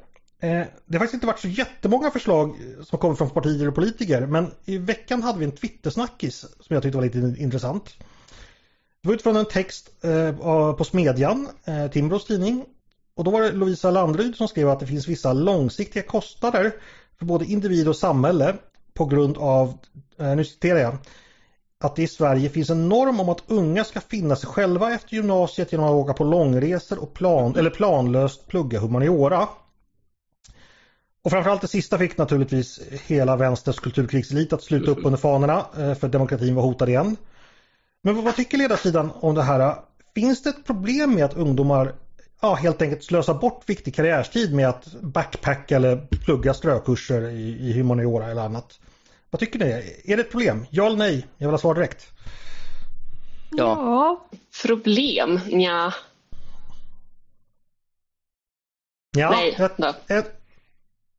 det 0.85 0.97
har 0.97 0.99
faktiskt 0.99 1.13
inte 1.13 1.27
varit 1.27 1.39
så 1.39 1.47
jättemånga 1.47 2.11
förslag 2.11 2.55
som 2.83 2.99
kommer 2.99 3.15
från 3.15 3.29
partier 3.29 3.67
och 3.67 3.75
politiker 3.75 4.25
men 4.25 4.51
i 4.65 4.77
veckan 4.77 5.23
hade 5.23 5.39
vi 5.39 5.45
en 5.45 5.51
Twittersnackis 5.51 6.39
som 6.39 6.73
jag 6.73 6.83
tyckte 6.83 6.97
var 6.97 7.05
lite 7.05 7.35
intressant. 7.37 7.95
Det 9.01 9.07
var 9.07 9.13
utifrån 9.13 9.35
en 9.35 9.45
text 9.45 9.89
eh, 10.03 10.73
på 10.75 10.83
Smedjan, 10.83 11.47
eh, 11.65 11.87
Timbros 11.87 12.25
tidning. 12.25 12.65
Och 13.15 13.23
då 13.23 13.31
var 13.31 13.41
det 13.41 13.51
Lovisa 13.51 13.91
Landryd 13.91 14.35
som 14.35 14.47
skrev 14.47 14.69
att 14.69 14.79
det 14.79 14.87
finns 14.87 15.07
vissa 15.07 15.33
långsiktiga 15.33 16.03
kostnader 16.03 16.71
för 17.19 17.25
både 17.25 17.45
individ 17.45 17.87
och 17.87 17.95
samhälle 17.95 18.55
på 18.93 19.05
grund 19.05 19.37
av, 19.37 19.77
eh, 20.17 20.35
nu 20.35 20.45
citerar 20.45 20.79
jag, 20.79 20.97
att 21.79 21.95
det 21.95 22.03
i 22.03 22.07
Sverige 22.07 22.49
finns 22.49 22.69
en 22.69 22.89
norm 22.89 23.19
om 23.19 23.29
att 23.29 23.43
unga 23.47 23.83
ska 23.83 24.01
finna 24.01 24.35
sig 24.35 24.49
själva 24.49 24.93
efter 24.93 25.15
gymnasiet 25.15 25.71
genom 25.71 25.87
att 25.87 25.91
åka 25.91 26.13
på 26.13 26.23
långresor 26.23 26.99
och 26.99 27.13
plan, 27.13 27.55
eller 27.57 27.69
planlöst 27.69 28.47
plugga 28.47 28.79
humaniora. 28.79 29.47
Och 31.23 31.31
framförallt 31.31 31.61
det 31.61 31.67
sista 31.67 31.97
fick 31.97 32.17
naturligtvis 32.17 32.79
hela 33.07 33.35
vänsters 33.35 33.79
kulturkrigselit 33.79 34.53
att 34.53 34.63
sluta 34.63 34.91
upp 34.91 35.05
under 35.05 35.17
fanorna 35.17 35.65
för 35.99 36.07
demokratin 36.07 36.55
var 36.55 36.63
hotad 36.63 36.89
igen. 36.89 37.17
Men 38.01 38.23
vad 38.23 38.35
tycker 38.35 38.57
ledarsidan 38.57 39.11
om 39.19 39.35
det 39.35 39.43
här? 39.43 39.75
Finns 40.15 40.43
det 40.43 40.49
ett 40.49 40.65
problem 40.65 41.15
med 41.15 41.25
att 41.25 41.33
ungdomar 41.33 41.93
ja, 42.41 42.53
helt 42.55 42.81
enkelt 42.81 43.03
slösa 43.03 43.33
bort 43.33 43.69
viktig 43.69 43.95
karriärstid 43.95 44.55
med 44.55 44.69
att 44.69 44.93
backpacka 45.01 45.75
eller 45.75 46.07
plugga 46.25 46.53
strökurser 46.53 47.29
i, 47.29 47.69
i 47.69 47.73
humaniora 47.73 48.31
eller 48.31 48.41
annat. 48.41 48.79
Vad 49.29 49.39
tycker 49.39 49.59
ni? 49.59 49.65
Är 50.05 50.17
det 50.17 50.21
ett 50.21 50.31
problem? 50.31 50.65
Ja 50.69 50.85
eller 50.85 50.97
nej? 50.97 51.27
Jag 51.37 51.47
vill 51.47 51.53
ha 51.53 51.57
svar 51.57 51.75
direkt. 51.75 52.11
Ja. 53.51 53.57
ja. 53.57 54.25
Problem? 54.65 55.39
Nja. 55.51 55.93
Ja, 59.17 59.29
Nej 59.29 59.55
ett, 59.59 60.09
ett, 60.09 60.40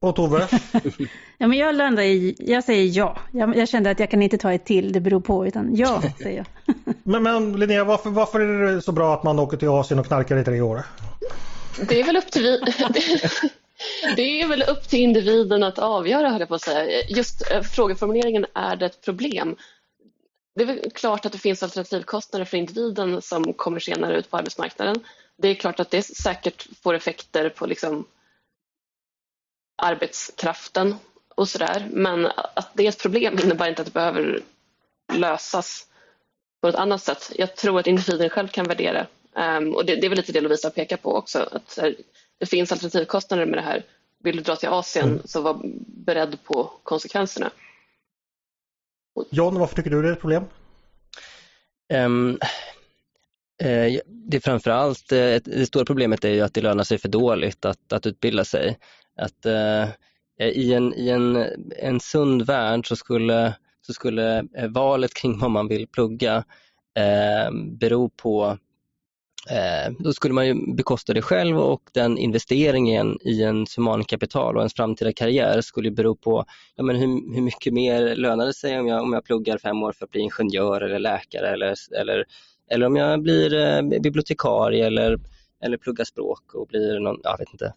och 0.03 0.17
Tove? 0.17 0.49
ja 1.39 1.47
men 1.47 1.59
jag 1.59 1.75
landar 1.75 2.03
i, 2.03 2.35
jag 2.39 2.65
säger 2.65 2.99
ja. 2.99 3.19
Jag, 3.33 3.57
jag 3.57 3.69
kände 3.69 3.91
att 3.91 4.01
jag 4.01 4.11
kan 4.11 4.23
inte 4.23 4.39
ta 4.39 4.53
ett 4.53 4.65
till, 4.65 4.93
det 4.93 5.01
beror 5.01 5.21
på, 5.21 5.47
utan 5.47 5.77
ja 5.77 6.03
säger 6.23 6.37
jag. 6.37 6.75
men, 7.03 7.23
men 7.23 7.61
Linnea, 7.61 7.85
varför, 7.85 8.11
varför 8.11 8.41
är 8.41 8.75
det 8.75 8.83
så 8.83 8.93
bra 8.93 9.15
att 9.15 9.23
man 9.23 9.39
åker 9.39 9.57
till 9.57 9.69
Asien 9.69 10.01
och 10.01 10.07
knarkar 10.07 10.37
i 10.37 10.45
tre 10.45 10.61
år? 10.61 10.83
Det 11.89 12.01
är 12.01 12.05
väl 12.05 12.17
upp 12.17 12.31
till 12.31 12.61
vi... 12.95 13.21
Det 14.17 14.43
är 14.43 14.49
väl 14.49 14.63
upp 14.63 14.89
till 14.89 15.01
individen 15.01 15.63
att 15.63 15.79
avgöra, 15.79 16.29
höll 16.29 16.41
jag 16.41 16.49
på 16.49 16.55
att 16.55 16.63
säga. 16.63 17.03
Just 17.09 17.51
eh, 17.51 17.63
frågeformuleringen, 17.63 18.47
är 18.55 18.77
det 18.77 18.87
ett 18.87 19.01
problem? 19.05 19.57
Det 20.55 20.63
är 20.63 20.67
väl 20.67 20.91
klart 20.95 21.27
att 21.27 21.33
det 21.33 21.39
finns 21.39 21.63
alternativkostnader 21.63 22.45
för 22.45 22.57
individen 22.57 23.23
som 23.23 23.53
kommer 23.53 23.81
senare 23.81 24.19
ut 24.19 24.31
på 24.31 24.37
arbetsmarknaden. 24.37 24.97
Det 25.39 25.49
är 25.49 25.55
klart 25.55 25.81
att 25.81 25.91
det 25.91 26.03
säkert 26.03 26.67
får 26.83 26.95
effekter 26.95 27.49
på 27.49 27.67
liksom 27.67 28.05
arbetskraften 29.83 30.95
och 31.35 31.49
sådär. 31.49 31.89
Men 31.91 32.27
att 32.27 32.71
det 32.75 32.85
är 32.85 32.89
ett 32.89 33.03
problem 33.03 33.39
innebär 33.43 33.69
inte 33.69 33.83
att 33.83 33.87
det 33.87 33.95
behöver 33.95 34.41
lösas 35.13 35.87
på 36.61 36.69
ett 36.69 36.75
annat 36.75 37.03
sätt. 37.03 37.33
Jag 37.37 37.57
tror 37.57 37.81
att 37.81 37.87
individen 37.87 38.31
själv 38.31 38.49
kan 38.49 38.65
värdera 38.65 39.07
um, 39.59 39.75
och 39.75 39.87
det, 39.87 39.97
det, 39.97 40.07
är 40.07 40.09
väl 40.09 40.17
lite 40.17 40.33
det 40.33 40.41
Lovisa 40.41 40.71
pekar 40.71 40.97
på 40.97 41.17
också. 41.17 41.49
Att 41.53 41.79
här, 41.83 41.97
det 42.39 42.47
finns 42.47 42.73
alternativkostnader 42.73 43.47
med 43.47 43.59
det 43.59 43.63
här. 43.63 43.85
Vill 44.19 44.37
du 44.37 44.43
dra 44.43 44.57
till 44.57 44.69
Asien 44.69 45.09
mm. 45.09 45.23
så 45.25 45.41
var 45.41 45.61
beredd 45.87 46.39
på 46.45 46.73
konsekvenserna. 46.83 47.51
John, 49.31 49.59
varför 49.59 49.77
tycker 49.77 49.91
du 49.91 50.03
det 50.03 50.09
är 50.09 50.13
ett 50.13 50.21
problem? 50.21 50.45
Um, 51.95 52.39
uh, 53.65 53.99
det 54.07 54.41
framförallt, 54.41 55.13
uh, 55.13 55.19
det 55.45 55.67
stora 55.67 55.85
problemet 55.85 56.25
är 56.25 56.31
ju 56.31 56.41
att 56.41 56.55
det 56.55 56.61
lönar 56.61 56.85
sig 56.85 56.99
för 56.99 57.09
dåligt 57.09 57.65
att, 57.65 57.93
att 57.93 58.07
utbilda 58.07 58.45
sig. 58.45 58.79
Att 59.17 59.47
eh, 59.47 59.89
i 60.39 60.75
en, 60.75 60.95
i 60.95 61.09
en, 61.09 61.47
en 61.79 62.01
sund 62.01 62.43
värld 62.43 62.89
så 62.89 62.97
skulle, 62.97 63.55
så 63.87 63.93
skulle 63.93 64.39
eh, 64.39 64.69
valet 64.69 65.15
kring 65.15 65.39
vad 65.39 65.51
man 65.51 65.69
vill 65.69 65.87
plugga 65.89 66.45
eh, 66.97 67.53
bero 67.79 68.09
på 68.09 68.59
Eh, 69.51 69.93
då 69.99 70.13
skulle 70.13 70.35
man 70.35 70.47
ju 70.47 70.75
bekosta 70.75 71.13
det 71.13 71.23
själv 71.23 71.59
och 71.59 71.83
den 71.93 72.19
investeringen 72.19 73.19
i 73.21 73.43
en 73.43 73.67
humankapital 73.77 74.57
och 74.57 74.61
ens 74.61 74.75
framtida 74.75 75.13
karriär 75.13 75.61
skulle 75.61 75.91
bero 75.91 76.17
på 76.17 76.45
ja, 76.77 76.83
men 76.83 76.97
hur, 76.97 77.35
hur 77.35 77.43
mycket 77.43 77.73
mer 77.73 78.17
lönar 78.17 78.47
det 78.47 78.55
sig 78.55 78.81
om 78.81 78.87
jag, 78.87 79.03
om 79.03 79.13
jag 79.13 79.25
pluggar 79.25 79.59
fem 79.59 79.83
år 79.83 79.93
för 79.93 80.05
att 80.05 80.11
bli 80.11 80.21
ingenjör 80.21 80.81
eller 80.81 80.99
läkare 80.99 81.49
eller, 81.49 81.75
eller, 82.01 82.25
eller 82.71 82.87
om 82.87 82.97
jag 82.97 83.23
blir 83.23 83.55
eh, 83.55 84.01
bibliotekarie 84.01 84.87
eller, 84.87 85.19
eller 85.65 85.77
pluggar 85.77 86.05
språk 86.05 86.55
och 86.55 86.67
blir 86.67 87.01
någon, 87.01 87.21
jag 87.23 87.39
vet 87.39 87.53
inte. 87.53 87.75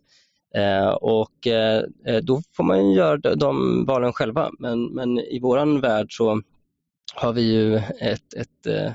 Eh, 0.56 0.90
och 0.90 1.48
eh, 1.48 1.84
då 2.24 2.42
får 2.56 2.64
man 2.64 2.92
göra 2.92 3.36
de 3.36 3.86
valen 3.86 4.14
själva 4.14 4.52
men, 4.60 4.86
men 4.86 5.20
i 5.20 5.40
våran 5.40 5.82
värld 5.82 6.08
så 6.10 6.42
har 7.16 7.34
vi 7.34 7.42
ju 7.42 7.76
ett, 8.00 8.34
ett 8.34 8.66
eh, 8.68 8.86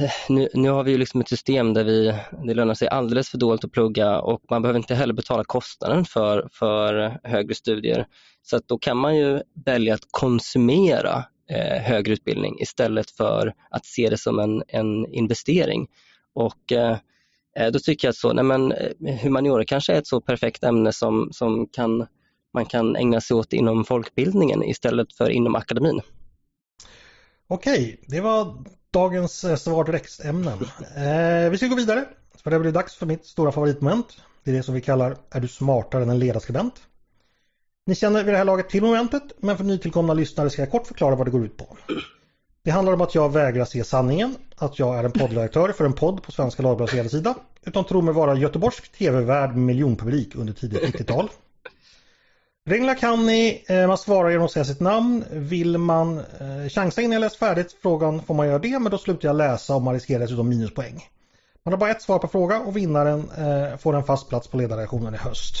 eh, 0.00 0.10
nu, 0.28 0.48
nu, 0.54 0.70
har 0.70 0.84
vi 0.84 0.90
ju 0.90 0.98
liksom 0.98 1.20
ett 1.20 1.28
system 1.28 1.74
där 1.74 1.84
vi, 1.84 2.14
det 2.46 2.54
lönar 2.54 2.74
sig 2.74 2.88
alldeles 2.88 3.28
för 3.28 3.38
dåligt 3.38 3.64
att 3.64 3.72
plugga 3.72 4.20
och 4.20 4.42
man 4.50 4.62
behöver 4.62 4.78
inte 4.78 4.94
heller 4.94 5.14
betala 5.14 5.44
kostnaden 5.44 6.04
för, 6.04 6.48
för 6.52 7.18
högre 7.22 7.54
studier. 7.54 8.06
Så 8.42 8.56
att 8.56 8.68
då 8.68 8.78
kan 8.78 8.96
man 8.96 9.16
ju 9.16 9.40
välja 9.64 9.94
att 9.94 10.08
konsumera 10.10 11.24
eh, 11.50 11.82
högre 11.82 12.12
utbildning 12.12 12.60
istället 12.60 13.10
för 13.10 13.54
att 13.70 13.86
se 13.86 14.10
det 14.10 14.18
som 14.18 14.38
en, 14.38 14.62
en 14.68 15.06
investering. 15.12 15.88
Och 16.34 16.72
eh 16.72 16.96
Eh, 17.58 17.70
då 17.70 17.78
tycker 17.78 18.08
jag 18.08 18.12
att 18.12 18.16
så, 18.16 18.32
nej 18.32 18.44
men, 18.44 18.72
eh, 18.72 19.16
humaniora 19.22 19.64
kanske 19.64 19.92
är 19.92 19.98
ett 19.98 20.06
så 20.06 20.20
perfekt 20.20 20.64
ämne 20.64 20.92
som, 20.92 21.28
som 21.32 21.66
kan, 21.66 22.06
man 22.54 22.66
kan 22.66 22.96
ägna 22.96 23.20
sig 23.20 23.36
åt 23.36 23.52
inom 23.52 23.84
folkbildningen 23.84 24.62
istället 24.64 25.12
för 25.12 25.30
inom 25.30 25.54
akademin. 25.54 26.00
Okej, 27.48 28.00
det 28.06 28.20
var 28.20 28.64
dagens 28.90 29.44
eh, 29.44 29.56
svar 29.56 29.84
direkt-ämnen. 29.84 30.58
Eh, 30.96 31.50
vi 31.50 31.56
ska 31.56 31.66
gå 31.66 31.76
vidare. 31.76 32.04
För 32.42 32.50
det 32.50 32.58
blir 32.58 32.72
dags 32.72 32.96
för 32.96 33.06
mitt 33.06 33.26
stora 33.26 33.52
favoritmoment. 33.52 34.06
Det 34.44 34.50
är 34.50 34.54
det 34.54 34.62
som 34.62 34.74
vi 34.74 34.80
kallar 34.80 35.16
Är 35.30 35.40
du 35.40 35.48
smartare 35.48 36.02
än 36.02 36.10
en 36.10 36.18
ledarskribent? 36.18 36.74
Ni 37.86 37.94
känner 37.94 38.24
vid 38.24 38.34
det 38.34 38.38
här 38.38 38.44
laget 38.44 38.68
till 38.68 38.82
momentet 38.82 39.22
men 39.38 39.56
för 39.56 39.64
nytillkomna 39.64 40.14
lyssnare 40.14 40.50
ska 40.50 40.62
jag 40.62 40.70
kort 40.70 40.86
förklara 40.86 41.16
vad 41.16 41.26
det 41.26 41.30
går 41.30 41.44
ut 41.44 41.56
på. 41.56 41.76
Det 42.62 42.70
handlar 42.70 42.92
om 42.92 43.00
att 43.00 43.14
jag 43.14 43.32
vägrar 43.32 43.64
se 43.64 43.84
sanningen, 43.84 44.36
att 44.56 44.78
jag 44.78 44.98
är 44.98 45.04
en 45.04 45.12
poddredaktör 45.12 45.72
för 45.72 45.84
en 45.84 45.92
podd 45.92 46.22
på 46.22 46.32
Svenska 46.32 46.62
Dagbladets 46.62 46.94
ledarsida 46.94 47.34
utan 47.64 47.84
tror 47.84 48.02
mig 48.02 48.14
vara 48.14 48.34
göteborgsk 48.34 48.92
tv-värd 48.92 49.50
med 49.50 49.58
miljonpublik 49.58 50.34
under 50.34 50.52
tidigt 50.52 50.94
90-tal. 50.94 51.28
Reglerna 52.68 52.94
kan 52.94 53.26
ni, 53.26 53.64
eh, 53.68 53.86
man 53.86 53.98
svarar 53.98 54.30
genom 54.30 54.44
att 54.44 54.52
säga 54.52 54.64
sitt 54.64 54.80
namn. 54.80 55.24
Vill 55.30 55.78
man 55.78 56.18
eh, 56.18 56.68
chansa 56.68 57.02
innan 57.02 57.12
jag 57.12 57.20
läst 57.20 57.36
färdigt 57.36 57.76
frågan 57.82 58.22
får 58.22 58.34
man 58.34 58.46
göra 58.46 58.58
det 58.58 58.78
men 58.78 58.90
då 58.90 58.98
slutar 58.98 59.28
jag 59.28 59.36
läsa 59.36 59.74
och 59.74 59.82
man 59.82 59.94
riskerar 59.94 60.20
dessutom 60.20 60.48
minuspoäng. 60.48 61.04
Man 61.62 61.72
har 61.72 61.78
bara 61.78 61.90
ett 61.90 62.02
svar 62.02 62.18
per 62.18 62.28
fråga 62.28 62.60
och 62.60 62.76
vinnaren 62.76 63.30
eh, 63.38 63.78
får 63.78 63.96
en 63.96 64.04
fast 64.04 64.28
plats 64.28 64.48
på 64.48 64.56
ledarredaktionen 64.56 65.14
i 65.14 65.16
höst. 65.16 65.54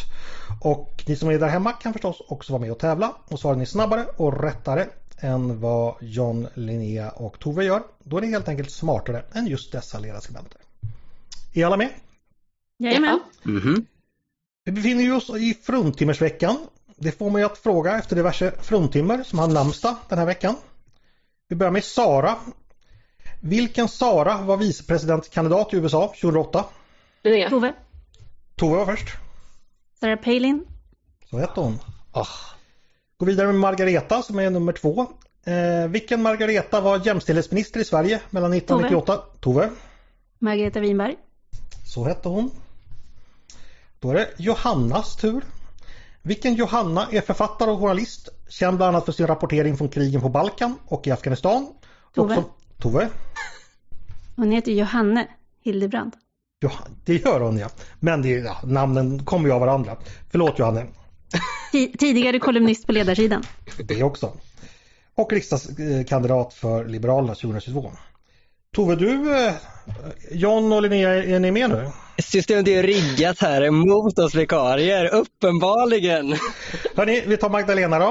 Och 0.60 1.04
ni 1.06 1.16
som 1.16 1.28
är 1.28 1.38
där 1.38 1.48
hemma 1.48 1.72
kan 1.72 1.92
förstås 1.92 2.22
också 2.28 2.52
vara 2.52 2.60
med 2.60 2.72
och 2.72 2.78
tävla 2.78 3.12
och 3.28 3.40
svarar 3.40 3.56
ni 3.56 3.66
snabbare 3.66 4.06
och 4.16 4.42
rättare 4.42 4.86
än 5.20 5.60
vad 5.60 5.94
John, 6.00 6.48
Linnea 6.54 7.10
och 7.10 7.38
Tove 7.38 7.64
gör 7.64 7.82
då 7.98 8.16
är 8.16 8.20
ni 8.20 8.30
helt 8.30 8.48
enkelt 8.48 8.70
smartare 8.70 9.24
än 9.32 9.46
just 9.46 9.72
dessa 9.72 9.98
ledarskribenter. 9.98 10.60
Är 11.54 11.66
alla 11.66 11.76
med? 11.76 11.90
Jajamän. 12.78 13.20
Mm 13.44 13.60
-hmm. 13.60 13.84
Vi 14.64 14.72
befinner 14.72 15.16
oss 15.16 15.30
i 15.30 15.54
fruntimmersveckan 15.62 16.56
det 17.00 17.12
får 17.12 17.30
mig 17.30 17.42
att 17.42 17.58
fråga 17.58 17.98
efter 17.98 18.16
diverse 18.16 18.52
fruntimmer 18.62 19.22
som 19.22 19.38
har 19.38 19.48
namnsdag 19.48 19.96
den 20.08 20.18
här 20.18 20.26
veckan. 20.26 20.54
Vi 21.48 21.56
börjar 21.56 21.72
med 21.72 21.84
Sara. 21.84 22.36
Vilken 23.40 23.88
Sara 23.88 24.42
var 24.42 24.56
vicepresidentkandidat 24.56 25.74
i 25.74 25.76
USA 25.76 26.06
2008? 26.06 26.64
Det 27.22 27.48
Tove. 27.48 27.74
Tove 28.56 28.76
var 28.76 28.86
först. 28.86 29.08
Sarah 30.00 30.18
Palin. 30.18 30.66
Så 31.30 31.38
hette 31.38 31.60
hon. 31.60 31.78
Oh. 32.12 32.28
Gå 33.20 33.26
vidare 33.26 33.46
med 33.46 33.56
Margareta 33.56 34.22
som 34.22 34.38
är 34.38 34.50
nummer 34.50 34.72
två. 34.72 35.06
Eh, 35.44 35.88
vilken 35.88 36.22
Margareta 36.22 36.80
var 36.80 37.06
jämställdhetsminister 37.06 37.80
i 37.80 37.84
Sverige 37.84 38.20
mellan 38.30 38.52
1998? 38.52 39.16
Tove. 39.40 39.64
Tove. 39.64 39.70
Margareta 40.38 40.80
Winberg. 40.80 41.16
Så 41.86 42.04
hette 42.04 42.28
hon. 42.28 42.50
Då 44.00 44.10
är 44.10 44.14
det 44.14 44.28
Johannas 44.36 45.16
tur. 45.16 45.44
Vilken 46.22 46.54
Johanna 46.54 47.08
är 47.10 47.20
författare 47.20 47.70
och 47.70 47.80
journalist, 47.80 48.28
känd 48.48 48.76
bland 48.76 48.96
annat 48.96 49.04
för 49.04 49.12
sin 49.12 49.26
rapportering 49.26 49.76
från 49.76 49.88
krigen 49.88 50.20
på 50.20 50.28
Balkan 50.28 50.74
och 50.84 51.06
i 51.06 51.10
Afghanistan. 51.10 51.66
Tove. 52.14 52.34
Som, 52.34 52.44
Tove. 52.78 53.08
Hon 54.36 54.50
heter 54.50 54.72
Johanne 54.72 55.28
Hildebrand. 55.64 56.12
Ja, 56.60 56.72
det 57.04 57.14
gör 57.14 57.40
hon 57.40 57.58
ja. 57.58 57.68
Men 58.00 58.22
det, 58.22 58.28
ja, 58.28 58.56
namnen 58.64 59.24
kommer 59.24 59.48
ju 59.48 59.54
av 59.54 59.60
varandra. 59.60 59.96
Förlåt 60.30 60.58
Johanne. 60.58 60.86
Tidigare 61.72 62.38
kolumnist 62.38 62.86
på 62.86 62.92
ledarsidan. 62.92 63.42
Det 63.78 64.02
också. 64.02 64.32
Och 65.14 65.32
riksdagskandidat 65.32 66.54
för 66.54 66.84
Liberalerna 66.84 67.34
2022. 67.34 67.92
Tove, 68.74 68.96
du, 68.96 69.36
eh, 69.46 69.52
John 70.30 70.72
och 70.72 70.82
Linnea, 70.82 71.24
är 71.24 71.38
ni 71.38 71.50
med 71.50 71.70
nu? 71.70 71.90
Systemet 72.22 72.68
är 72.68 72.82
riggat 72.82 73.38
här 73.40 73.70
mot 73.70 74.18
oss 74.18 74.34
vikarier, 74.34 75.14
uppenbarligen. 75.14 76.36
Hörni, 76.96 77.22
vi 77.26 77.36
tar 77.36 77.48
Magdalena 77.48 77.98
då. 77.98 78.10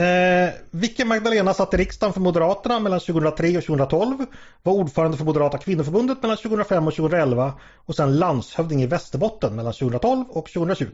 Eh, 0.00 0.50
vilken 0.70 1.08
Magdalena 1.08 1.54
satt 1.54 1.74
i 1.74 1.76
riksdagen 1.76 2.12
för 2.12 2.20
Moderaterna 2.20 2.80
mellan 2.80 3.00
2003 3.00 3.56
och 3.56 3.64
2012? 3.64 4.26
Var 4.62 4.72
ordförande 4.72 5.16
för 5.16 5.24
Moderata 5.24 5.58
kvinnoförbundet 5.58 6.22
mellan 6.22 6.36
2005 6.36 6.86
och 6.86 6.94
2011 6.94 7.52
och 7.86 7.96
sen 7.96 8.18
landshövding 8.18 8.82
i 8.82 8.86
Västerbotten 8.86 9.56
mellan 9.56 9.72
2012 9.72 10.24
och 10.28 10.46
2020. 10.46 10.86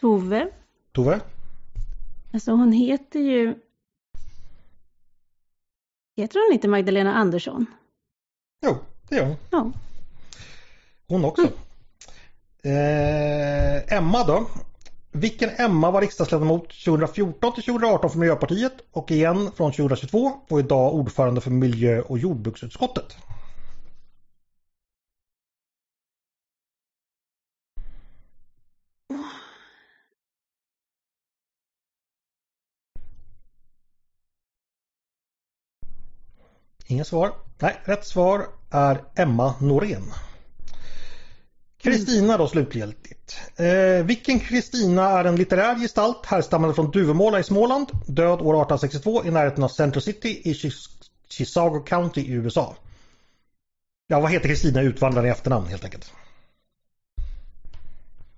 Tove. 0.00 0.48
Tove. 0.92 1.20
Alltså 2.32 2.50
hon 2.50 2.72
heter 2.72 3.20
ju... 3.20 3.54
Heter 6.16 6.46
hon 6.46 6.54
inte 6.54 6.68
Magdalena 6.68 7.14
Andersson? 7.14 7.66
Jo, 8.66 8.76
det 9.08 9.16
gör 9.16 9.26
hon. 9.26 9.36
Ja. 9.50 9.72
Hon 11.08 11.24
också. 11.24 11.42
Eh, 12.62 13.92
Emma 13.92 14.24
då. 14.26 14.46
Vilken 15.12 15.50
Emma 15.56 15.90
var 15.90 16.00
riksdagsledamot 16.00 16.84
2014 16.84 17.54
till 17.54 17.62
2018 17.62 18.10
för 18.10 18.18
Miljöpartiet 18.18 18.72
och 18.92 19.10
igen 19.10 19.50
från 19.56 19.72
2022 19.72 20.32
och 20.48 20.60
idag 20.60 20.94
ordförande 20.94 21.40
för 21.40 21.50
miljö 21.50 22.00
och 22.00 22.18
jordbruksutskottet? 22.18 23.16
Inga 36.86 37.04
svar. 37.04 37.32
Nej, 37.58 37.80
rätt 37.84 38.06
svar 38.06 38.46
är 38.70 39.04
Emma 39.14 39.54
Norén. 39.60 40.12
Kristina 41.78 42.36
då 42.36 42.48
slutgiltigt. 42.48 43.40
Eh, 43.56 44.04
vilken 44.04 44.40
Kristina 44.40 45.10
är 45.10 45.24
en 45.24 45.36
litterär 45.36 45.74
gestalt 45.74 46.26
härstammande 46.26 46.74
från 46.74 46.90
Duvemåla 46.90 47.40
i 47.40 47.42
Småland, 47.42 47.88
död 48.06 48.40
år 48.40 48.54
1862 48.54 49.24
i 49.24 49.30
närheten 49.30 49.64
av 49.64 49.68
Central 49.68 50.02
City 50.02 50.40
i 50.44 50.54
Chisago 51.28 51.80
County 51.80 52.20
i 52.20 52.32
USA. 52.32 52.76
Ja, 54.06 54.20
vad 54.20 54.30
heter 54.30 54.48
Kristina 54.48 54.82
utvandraren 54.82 55.26
i 55.26 55.30
efternamn 55.30 55.66
helt 55.66 55.84
enkelt? 55.84 56.12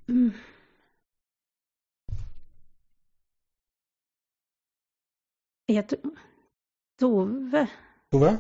Mm. 0.09 0.33
Heter 5.69 5.99
Dove? 7.01 7.67
Tove? 8.13 8.37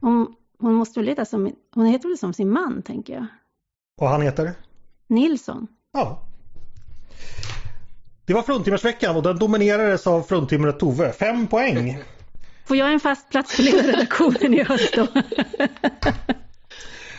Hon, 0.00 0.34
hon 0.58 0.74
måste 0.74 1.00
väl 1.00 1.08
heta 1.08 1.24
som, 1.24 1.52
hon 1.74 1.86
heter 1.86 2.08
väl 2.08 2.18
som 2.18 2.32
sin 2.32 2.50
man 2.50 2.82
tänker 2.82 3.14
jag. 3.14 3.26
Och 4.00 4.08
han 4.08 4.22
heter? 4.22 4.54
Nilsson. 5.06 5.66
Ja. 5.92 6.22
Det 8.24 8.34
var 8.34 8.42
fruntimmersveckan 8.42 9.16
och 9.16 9.22
den 9.22 9.38
dominerades 9.38 10.06
av 10.06 10.22
fruntimret 10.22 10.78
Tove. 10.78 11.12
Fem 11.12 11.46
poäng. 11.46 12.04
Får 12.66 12.76
jag 12.76 12.92
en 12.92 13.00
fast 13.00 13.30
plats 13.30 13.56
på 13.56 13.62
ledarredaktionen 13.62 14.54
i 14.54 14.62
höst 14.62 14.94
då? 14.96 15.06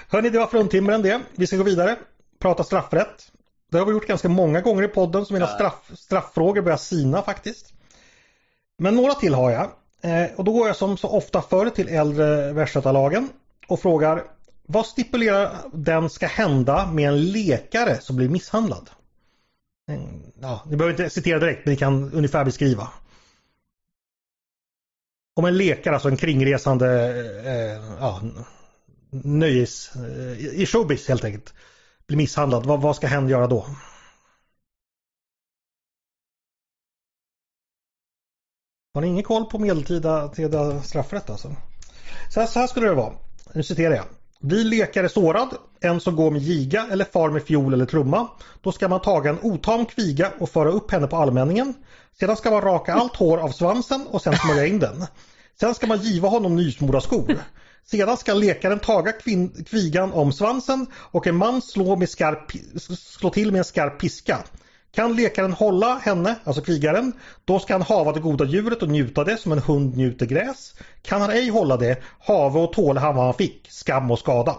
Hörni, 0.07 0.29
det 0.29 0.39
var 0.39 0.47
fruntimren 0.47 1.01
det. 1.01 1.21
Vi 1.35 1.47
ska 1.47 1.57
gå 1.57 1.63
vidare. 1.63 1.97
Prata 2.39 2.63
straffrätt. 2.63 3.31
Det 3.71 3.77
har 3.77 3.85
vi 3.85 3.91
gjort 3.91 4.07
ganska 4.07 4.29
många 4.29 4.61
gånger 4.61 4.83
i 4.83 4.87
podden 4.87 5.25
så 5.25 5.33
mina 5.33 5.47
straff, 5.47 5.91
strafffrågor 5.95 6.61
börjar 6.61 6.77
sina 6.77 7.21
faktiskt. 7.21 7.73
Men 8.77 8.95
några 8.95 9.13
till 9.13 9.33
har 9.33 9.51
jag. 9.51 9.69
Eh, 10.01 10.25
och 10.35 10.43
då 10.43 10.53
går 10.53 10.67
jag 10.67 10.75
som 10.75 10.97
så 10.97 11.07
ofta 11.09 11.41
förr 11.41 11.69
till 11.69 11.87
äldre 11.87 12.53
Västgötalagen 12.53 13.29
och 13.67 13.79
frågar 13.79 14.23
vad 14.71 14.85
stipulerar 14.85 15.57
den 15.73 16.09
ska 16.09 16.27
hända 16.27 16.91
med 16.91 17.07
en 17.07 17.31
lekare 17.31 18.01
som 18.01 18.15
blir 18.15 18.29
misshandlad? 18.29 18.89
Mm, 19.89 20.21
ja, 20.41 20.63
ni 20.69 20.75
behöver 20.75 21.03
inte 21.03 21.09
citera 21.09 21.39
direkt 21.39 21.65
men 21.65 21.73
ni 21.73 21.77
kan 21.77 22.13
ungefär 22.13 22.45
beskriva. 22.45 22.87
Om 25.35 25.45
en 25.45 25.57
lekare, 25.57 25.93
alltså 25.93 26.09
en 26.09 26.17
kringresande 26.17 26.87
eh, 27.45 27.95
ja, 27.99 28.21
nöjes, 29.09 29.95
eh, 29.95 30.61
i 30.61 30.65
showbiz 30.65 31.07
helt 31.07 31.23
enkelt, 31.23 31.53
blir 32.07 32.17
misshandlad, 32.17 32.65
vad, 32.65 32.81
vad 32.81 32.95
ska 32.95 33.07
hen 33.07 33.29
göra 33.29 33.47
då? 33.47 33.65
Har 38.93 39.01
ni 39.01 39.07
ingen 39.07 39.23
koll 39.23 39.45
på 39.45 39.59
medeltida 39.59 40.81
straffrätt 40.83 41.29
alltså? 41.29 41.55
Så 42.33 42.39
här, 42.39 42.47
så 42.47 42.59
här 42.59 42.67
skulle 42.67 42.87
det 42.87 42.93
vara. 42.93 43.13
Nu 43.53 43.63
citerar 43.63 43.95
jag. 43.95 44.05
Blir 44.41 44.63
lekare 44.63 45.09
sårad, 45.09 45.49
en 45.81 45.99
som 45.99 46.15
går 46.15 46.31
med 46.31 46.41
giga 46.41 46.87
eller 46.91 47.05
far 47.05 47.29
med 47.29 47.43
fiol 47.43 47.73
eller 47.73 47.85
trumma, 47.85 48.27
då 48.61 48.71
ska 48.71 48.87
man 48.87 49.01
taga 49.01 49.29
en 49.29 49.39
otam 49.41 49.85
kviga 49.85 50.31
och 50.39 50.49
föra 50.49 50.69
upp 50.69 50.91
henne 50.91 51.07
på 51.07 51.15
allmänningen. 51.15 51.73
Sedan 52.19 52.37
ska 52.37 52.51
man 52.51 52.61
raka 52.61 52.93
allt 52.93 53.15
hår 53.15 53.37
av 53.37 53.49
svansen 53.49 54.07
och 54.07 54.21
sen 54.21 54.37
smörja 54.37 54.65
in 54.65 54.79
den. 54.79 55.05
Sen 55.59 55.75
ska 55.75 55.87
man 55.87 55.97
giva 55.97 56.27
honom 56.27 56.55
nysmorda 56.55 57.01
skor. 57.01 57.37
Sedan 57.85 58.17
ska 58.17 58.33
lekaren 58.33 58.79
taga 58.79 59.11
kvigan 59.65 60.13
om 60.13 60.31
svansen 60.31 60.87
och 60.93 61.27
en 61.27 61.35
man 61.35 61.61
slå, 61.61 61.95
med 61.95 62.09
skarp, 62.09 62.51
slå 62.97 63.29
till 63.29 63.51
med 63.51 63.59
en 63.59 63.65
skarp 63.65 63.99
piska. 63.99 64.43
Kan 64.91 65.15
lekaren 65.15 65.53
hålla 65.53 65.97
henne, 65.97 66.35
alltså 66.43 66.61
krigaren, 66.61 67.13
då 67.45 67.59
ska 67.59 67.73
han 67.73 67.81
hava 67.81 68.11
det 68.11 68.19
goda 68.19 68.45
djuret 68.45 68.81
och 68.81 68.89
njuta 68.89 69.23
det 69.23 69.37
som 69.37 69.51
en 69.51 69.59
hund 69.59 69.97
njuter 69.97 70.25
gräs. 70.25 70.73
Kan 71.01 71.21
han 71.21 71.29
ej 71.29 71.49
hålla 71.49 71.77
det, 71.77 71.97
have 72.19 72.59
och 72.59 72.73
tåla 72.73 73.01
han 73.01 73.15
vad 73.15 73.25
han 73.25 73.33
fick, 73.33 73.67
skam 73.69 74.11
och 74.11 74.19
skada. 74.19 74.55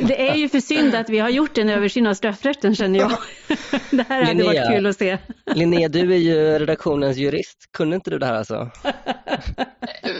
Det 0.00 0.28
är 0.30 0.34
ju 0.34 0.48
för 0.48 0.60
synd 0.60 0.94
att 0.94 1.10
vi 1.10 1.18
har 1.18 1.28
gjort 1.28 1.58
en 1.58 1.68
översyn 1.68 2.06
av 2.06 2.14
straffrätten 2.14 2.74
känner 2.74 2.98
jag. 2.98 3.12
Det 3.90 4.06
här 4.08 4.22
hade 4.22 4.34
Linnea, 4.34 4.46
varit 4.46 4.76
kul 4.76 4.86
att 4.86 4.98
se. 4.98 5.18
Linnea, 5.54 5.88
du 5.88 6.12
är 6.12 6.18
ju 6.18 6.58
redaktionens 6.58 7.16
jurist. 7.16 7.68
Kunde 7.72 7.96
inte 7.96 8.10
du 8.10 8.18
det 8.18 8.26
här 8.26 8.34
alltså? 8.34 8.70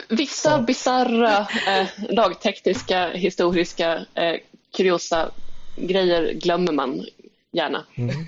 Vissa 0.09 0.63
bisarra 0.63 1.39
eh, 1.41 1.87
lagtekniska, 2.11 3.09
historiska, 3.09 3.95
eh, 3.95 4.35
kuriosa 4.77 5.31
grejer 5.77 6.33
glömmer 6.33 6.73
man 6.73 7.05
gärna. 7.57 7.87
Mm. 7.95 8.27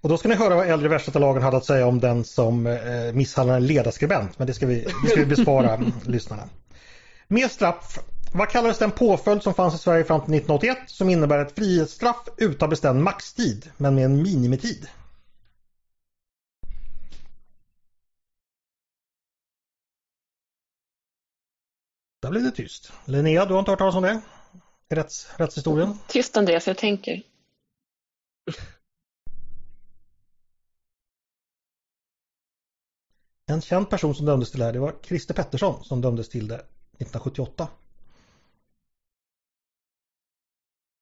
Och 0.00 0.08
då 0.08 0.16
ska 0.16 0.28
ni 0.28 0.34
höra 0.34 0.56
vad 0.56 0.66
äldre 0.66 0.88
västgötalagen 0.88 1.42
hade 1.42 1.56
att 1.56 1.64
säga 1.64 1.86
om 1.86 2.00
den 2.00 2.24
som 2.24 2.66
eh, 2.66 3.12
misshandlar 3.12 3.56
en 3.56 3.66
ledarskribent. 3.66 4.38
Men 4.38 4.46
det 4.46 4.54
ska 4.54 4.66
vi, 4.66 4.86
det 5.02 5.08
ska 5.08 5.20
vi 5.20 5.26
bespara 5.26 5.80
lyssnarna. 6.06 6.48
Mer 7.28 7.48
straff. 7.48 7.98
Vad 8.34 8.48
kallades 8.48 8.78
den 8.78 8.90
påföljd 8.90 9.42
som 9.42 9.54
fanns 9.54 9.74
i 9.74 9.78
Sverige 9.78 10.04
fram 10.04 10.20
till 10.20 10.34
1981 10.34 10.78
som 10.86 11.10
innebär 11.10 11.38
ett 11.38 11.54
frihetsstraff 11.54 12.28
utan 12.36 12.70
bestämd 12.70 13.02
maxtid 13.02 13.70
men 13.76 13.94
med 13.94 14.04
en 14.04 14.22
minimitid? 14.22 14.88
Där 22.22 22.30
blev 22.30 22.42
det 22.42 22.50
tyst. 22.50 22.92
Linnea, 23.04 23.44
du 23.44 23.52
har 23.52 23.58
inte 23.58 23.70
hört 23.70 23.78
talas 23.78 23.94
om 23.94 24.02
det? 24.02 24.20
Rätts, 24.88 25.28
rättshistorien? 25.36 25.98
Tyst 26.08 26.36
Andreas, 26.36 26.66
jag 26.66 26.76
tänker. 26.76 27.22
En 33.46 33.60
känd 33.60 33.90
person 33.90 34.14
som 34.14 34.26
dömdes 34.26 34.50
till 34.50 34.60
det 34.60 34.66
här 34.66 34.72
det 34.72 34.78
var 34.78 34.94
Christer 35.02 35.34
Pettersson 35.34 35.84
som 35.84 36.00
dömdes 36.00 36.28
till 36.28 36.48
det 36.48 36.54
1978. 36.54 37.68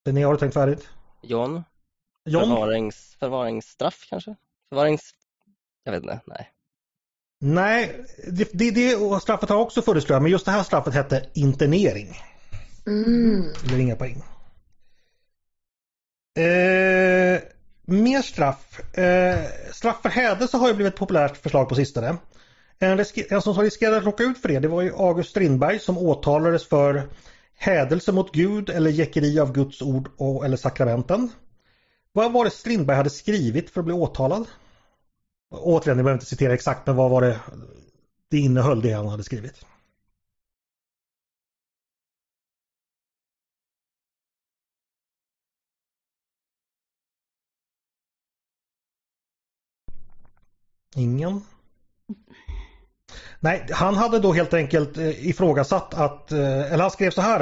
Linnea, 0.05 0.27
har 0.27 0.33
du 0.33 0.39
tänkt 0.39 0.53
färdigt? 0.53 0.89
John? 1.21 1.63
John? 2.25 2.49
Förvarings, 2.49 3.15
förvaringsstraff 3.19 4.07
kanske? 4.09 4.35
Förvarings... 4.69 5.13
Jag 5.83 5.91
vet 5.91 6.03
inte, 6.03 6.21
nej. 6.25 6.51
Nej, 7.39 8.05
det, 8.27 8.49
det, 8.53 8.71
det 8.71 9.21
straffet 9.21 9.49
har 9.49 9.57
också 9.57 9.81
funnits 9.81 10.09
jag, 10.09 10.21
men 10.21 10.31
just 10.31 10.45
det 10.45 10.51
här 10.51 10.63
straffet 10.63 10.93
hette 10.93 11.29
internering. 11.33 12.15
Mm. 12.87 13.53
Det 13.61 13.67
blir 13.67 13.79
inga 13.79 13.95
poäng. 13.95 14.23
Eh, 16.35 17.41
mer 17.85 18.21
straff. 18.21 18.97
Eh, 18.97 19.45
straff 19.71 20.01
för 20.01 20.09
hädelse 20.09 20.57
har 20.57 20.67
ju 20.67 20.73
blivit 20.73 20.93
ett 20.93 20.99
populärt 20.99 21.37
förslag 21.37 21.69
på 21.69 21.75
sistone. 21.75 22.17
En, 22.79 23.05
en 23.29 23.41
som 23.41 23.57
riskerade 23.57 23.97
att 23.97 24.05
råka 24.05 24.23
ut 24.23 24.37
för 24.37 24.49
det, 24.49 24.59
det 24.59 24.67
var 24.67 24.81
ju 24.81 24.93
August 24.95 25.29
Strindberg 25.29 25.79
som 25.79 25.97
åtalades 25.97 26.67
för 26.67 27.09
hädelse 27.57 28.11
mot 28.11 28.31
Gud 28.31 28.69
eller 28.69 28.91
jäckeri 28.91 29.39
av 29.39 29.53
Guds 29.53 29.81
ord 29.81 30.09
och, 30.17 30.45
eller 30.45 30.57
sakramenten. 30.57 31.29
Vad 32.13 32.31
var 32.31 32.45
det 32.45 32.51
Strindberg 32.51 32.97
hade 32.97 33.09
skrivit 33.09 33.69
för 33.69 33.81
att 33.81 33.85
bli 33.85 33.93
åtalad? 33.93 34.45
Återigen, 35.51 35.97
ni 35.97 36.03
behöver 36.03 36.17
inte 36.17 36.25
citera 36.29 36.53
exakt, 36.53 36.87
men 36.87 36.95
vad 36.95 37.11
var 37.11 37.21
det 37.21 37.39
det 38.29 38.37
innehöll 38.37 38.81
det 38.81 38.91
han 38.91 39.07
hade 39.07 39.23
skrivit? 39.23 39.65
Ingen? 50.95 51.41
Nej, 53.39 53.67
han 53.71 53.95
hade 53.95 54.19
då 54.19 54.33
helt 54.33 54.53
enkelt 54.53 54.97
eh, 54.97 55.27
ifrågasatt 55.27 55.93
att, 55.93 56.31
eh, 56.31 56.73
eller 56.73 56.81
han 56.81 56.91
skrev 56.91 57.11
så 57.11 57.21
här. 57.21 57.41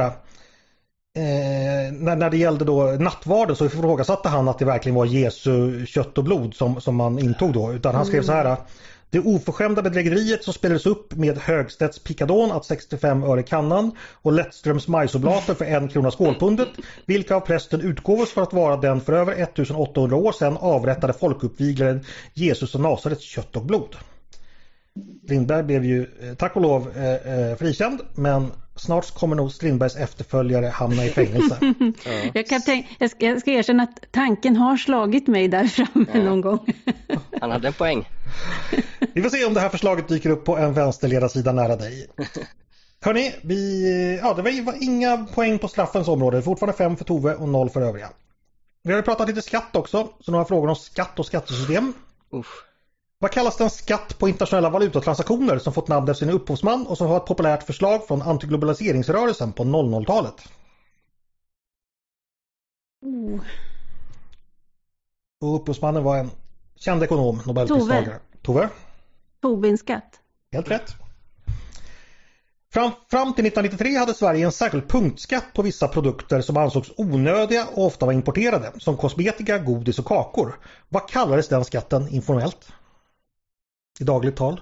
Eh, 1.16 1.94
när, 1.94 2.16
när 2.16 2.30
det 2.30 2.38
gällde 2.38 2.66
då 2.66 2.84
nattvarden 2.84 3.56
så 3.56 3.66
ifrågasatte 3.66 4.30
han 4.30 4.48
att 4.48 4.60
det 4.60 4.66
verkligen 4.66 4.96
var 4.96 5.06
Jesu 5.06 5.86
kött 5.86 6.18
och 6.18 6.24
blod 6.24 6.56
som, 6.56 6.82
som 6.82 6.96
man 6.96 7.20
intog 7.20 7.54
då. 7.54 7.74
Utan 7.74 7.96
han 7.96 8.06
skrev 8.06 8.24
så 8.24 8.32
här. 8.32 8.46
Mm. 8.46 8.58
Det 9.12 9.20
oförskämda 9.20 9.82
bedrägeriet 9.82 10.44
som 10.44 10.54
spelades 10.54 10.86
upp 10.86 11.16
med 11.16 11.38
Högstedts 11.38 12.00
Picadon 12.00 12.52
att 12.52 12.66
65 12.66 13.24
öre 13.24 13.44
kannan 13.44 13.92
och 14.22 14.34
Lettströms 14.34 14.88
majsoblater 14.88 15.54
för 15.54 15.66
en 15.66 15.88
krona 15.88 16.12
skålpundet, 16.12 16.70
vilka 17.06 17.36
av 17.36 17.40
prästen 17.40 17.82
utgåvos 17.82 18.32
för 18.32 18.42
att 18.42 18.54
vara 18.54 18.78
den 18.78 19.02
för 19.02 19.14
över 19.14 19.34
1800 19.44 20.16
år 20.18 20.32
sedan 20.32 20.58
avrättade 20.58 21.14
folkuppviglaren 21.14 22.06
Jesus 22.34 22.76
och 22.76 22.82
Nasarets 22.82 23.24
kött 23.24 23.56
och 23.56 23.66
blod. 23.66 23.96
Lindberg 25.28 25.64
blev 25.64 25.86
ju 25.86 26.02
eh, 26.02 26.34
tack 26.34 26.56
och 26.56 26.62
lov 26.62 26.98
eh, 26.98 27.14
eh 27.14 27.56
frikänd 27.56 28.02
men 28.16 28.52
snart 28.80 29.12
kommer 29.12 29.36
nog 29.36 29.52
Strindbergs 29.52 29.96
efterföljare 29.96 30.66
hamna 30.66 31.06
i 31.06 31.10
fängelse. 31.10 31.58
ja. 32.06 32.12
jag, 32.34 32.48
kan 32.48 32.62
tänka, 32.62 32.90
jag, 33.00 33.12
ska, 33.12 33.26
jag 33.26 33.42
ska 33.42 33.52
erkänna 33.52 33.84
att 33.84 34.12
tanken 34.12 34.56
har 34.56 34.78
slagit 34.78 35.28
mig 35.28 35.48
där 35.48 35.68
framme 35.68 36.06
ja. 36.14 36.24
någon 36.24 36.42
gång. 36.42 36.74
Han 37.42 37.52
hade 37.52 37.68
en 37.68 37.74
poäng. 37.74 38.10
Vi 39.14 39.22
får 39.22 39.30
se 39.30 39.46
om 39.46 39.54
det 39.54 39.60
här 39.60 39.70
förslaget 39.70 40.08
dyker 40.08 40.30
upp 40.30 40.46
på 40.46 40.58
en 40.58 40.74
vänsterledarsida 40.74 41.52
nära 41.52 41.76
dig. 41.76 42.08
Hörni, 43.02 43.36
vi, 43.42 44.20
ja, 44.24 44.34
det 44.34 44.42
var 44.42 44.84
inga 44.84 45.18
poäng 45.18 45.60
på 45.60 45.68
straffens 45.68 46.08
område. 46.08 46.42
Fortfarande 46.42 46.78
fem 46.78 46.98
för 46.98 47.06
Tove 47.06 47.36
och 47.36 47.50
noll 47.50 47.70
för 47.70 47.82
övriga. 47.82 48.10
Vi 48.84 48.94
har 48.94 49.02
pratat 49.02 49.28
lite 49.28 49.42
skatt 49.42 49.76
också, 49.76 50.10
så 50.20 50.32
några 50.32 50.46
frågor 50.46 50.70
om 50.70 50.76
skatt 50.76 51.20
och 51.20 51.26
skattesystem. 51.26 51.94
Usch. 52.34 52.69
Vad 53.22 53.32
kallas 53.32 53.58
den 53.58 53.70
skatt 53.70 54.20
på 54.20 54.30
internationella 54.30 54.70
valutatransaktioner 54.70 55.58
som 55.60 55.74
fått 55.74 55.88
namn 55.88 56.10
efter 56.10 56.26
sin 56.26 56.36
upphovsman 56.36 56.88
och 56.88 56.98
som 56.98 57.10
var 57.10 57.18
ett 57.18 57.26
populärt 57.26 57.64
förslag 57.64 58.08
från 58.08 58.22
antiglobaliseringsrörelsen 58.22 59.54
på 59.54 59.64
00-talet? 59.64 60.34
Oh. 63.02 63.40
Och 65.42 65.56
upphovsmannen 65.56 66.04
var 66.04 66.18
en 66.18 66.32
känd 66.76 67.04
ekonom, 67.04 67.42
nobelpristagare. 67.46 68.20
Tove? 68.42 68.70
Tobinskatt. 69.42 70.20
Helt 70.52 70.72
rätt. 70.72 70.96
Fram, 72.74 72.92
fram 73.10 73.34
till 73.34 73.46
1993 73.46 73.98
hade 73.98 74.14
Sverige 74.14 74.46
en 74.46 74.52
särskild 74.52 74.90
punktskatt 74.90 75.54
på 75.54 75.62
vissa 75.62 75.88
produkter 75.88 76.42
som 76.42 76.58
ansågs 76.58 76.92
onödiga 76.98 77.68
och 77.74 77.86
ofta 77.86 78.06
var 78.06 78.14
importerade, 78.14 78.72
som 78.78 78.98
kosmetika, 78.98 79.58
godis 79.58 80.00
och 80.00 80.06
kakor. 80.06 80.60
Vad 80.90 81.10
kallades 81.10 81.48
den 81.48 81.66
skatten 81.66 82.08
informellt? 82.08 82.74
I 84.00 84.04
dagligt 84.04 84.36
tal? 84.36 84.62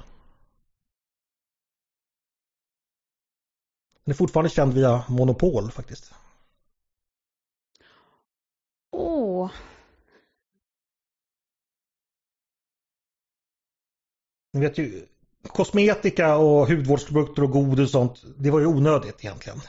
Den 4.04 4.12
är 4.12 4.18
fortfarande 4.18 4.50
känd 4.50 4.74
via 4.74 5.04
monopol 5.10 5.72
faktiskt. 5.72 6.14
Åh. 8.92 9.52
Ni 14.54 14.60
vet 14.60 14.78
ju, 14.78 15.06
kosmetika 15.48 16.36
och 16.38 16.68
hudvårdsprodukter 16.68 17.44
och 17.44 17.52
godis 17.52 17.80
och 17.80 17.90
sånt, 17.90 18.24
det 18.38 18.52
var 18.52 18.60
ju 18.60 18.66
onödigt 18.66 19.26
egentligen. 19.26 19.62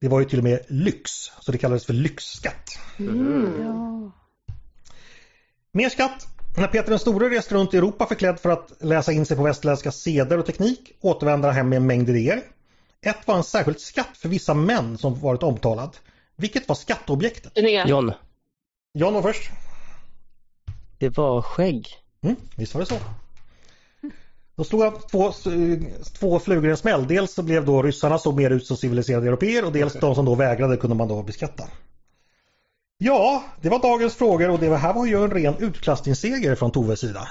Det 0.00 0.08
var 0.08 0.20
ju 0.20 0.26
till 0.26 0.38
och 0.38 0.44
med 0.44 0.66
lyx, 0.68 1.10
så 1.40 1.52
det 1.52 1.58
kallades 1.58 1.86
för 1.86 1.92
lyxskatt. 1.92 2.78
Mm. 2.98 3.62
Ja. 3.62 4.12
Mer 5.72 5.88
skatt. 5.88 6.35
När 6.58 6.66
Peter 6.66 6.90
den 6.90 6.98
store 6.98 7.30
reste 7.30 7.54
runt 7.54 7.74
i 7.74 7.76
Europa 7.76 8.06
förklädd 8.06 8.40
för 8.40 8.50
att 8.50 8.72
läsa 8.80 9.12
in 9.12 9.26
sig 9.26 9.36
på 9.36 9.42
västerländska 9.42 9.92
seder 9.92 10.38
och 10.38 10.46
teknik 10.46 10.92
återvände 11.00 11.46
han 11.46 11.56
hem 11.56 11.68
med 11.68 11.76
en 11.76 11.86
mängd 11.86 12.08
idéer. 12.08 12.42
Ett 13.06 13.26
var 13.26 13.36
en 13.36 13.44
särskild 13.44 13.80
skatt 13.80 14.16
för 14.16 14.28
vissa 14.28 14.54
män 14.54 14.98
som 14.98 15.20
varit 15.20 15.42
omtalad. 15.42 15.96
Vilket 16.36 16.68
var 16.68 16.76
skatteobjektet? 16.76 17.52
John, 17.86 18.12
John 18.94 19.14
var 19.14 19.22
först. 19.22 19.50
det 20.98 21.16
var 21.16 21.42
skägg. 21.42 21.88
Mm, 22.22 22.36
visst 22.56 22.74
var 22.74 22.80
det 22.80 22.86
så. 22.86 22.98
Då 24.56 24.64
slog 24.64 24.82
han 24.82 24.98
två, 25.10 25.32
två 26.18 26.38
flugor 26.38 26.66
i 26.66 26.70
en 26.70 26.76
smäll. 26.76 27.06
Dels 27.06 27.34
så 27.34 27.42
blev 27.42 27.64
då 27.64 27.82
ryssarna 27.82 28.18
såg 28.18 28.36
mer 28.36 28.50
ut 28.50 28.66
som 28.66 28.76
civiliserade 28.76 29.26
europeer 29.26 29.64
och 29.64 29.72
dels 29.72 29.92
de 29.92 30.14
som 30.14 30.24
då 30.24 30.34
vägrade 30.34 30.76
kunde 30.76 30.96
man 30.96 31.08
då 31.08 31.22
beskatta. 31.22 31.64
Ja, 32.98 33.44
det 33.62 33.68
var 33.68 33.78
dagens 33.78 34.14
frågor 34.16 34.50
och 34.50 34.58
det 34.58 34.76
här 34.76 34.94
var 34.94 35.06
ju 35.06 35.24
en 35.24 35.30
ren 35.30 35.54
utklassningsseger 35.58 36.54
från 36.54 36.70
Toves 36.70 37.00
sida. 37.00 37.28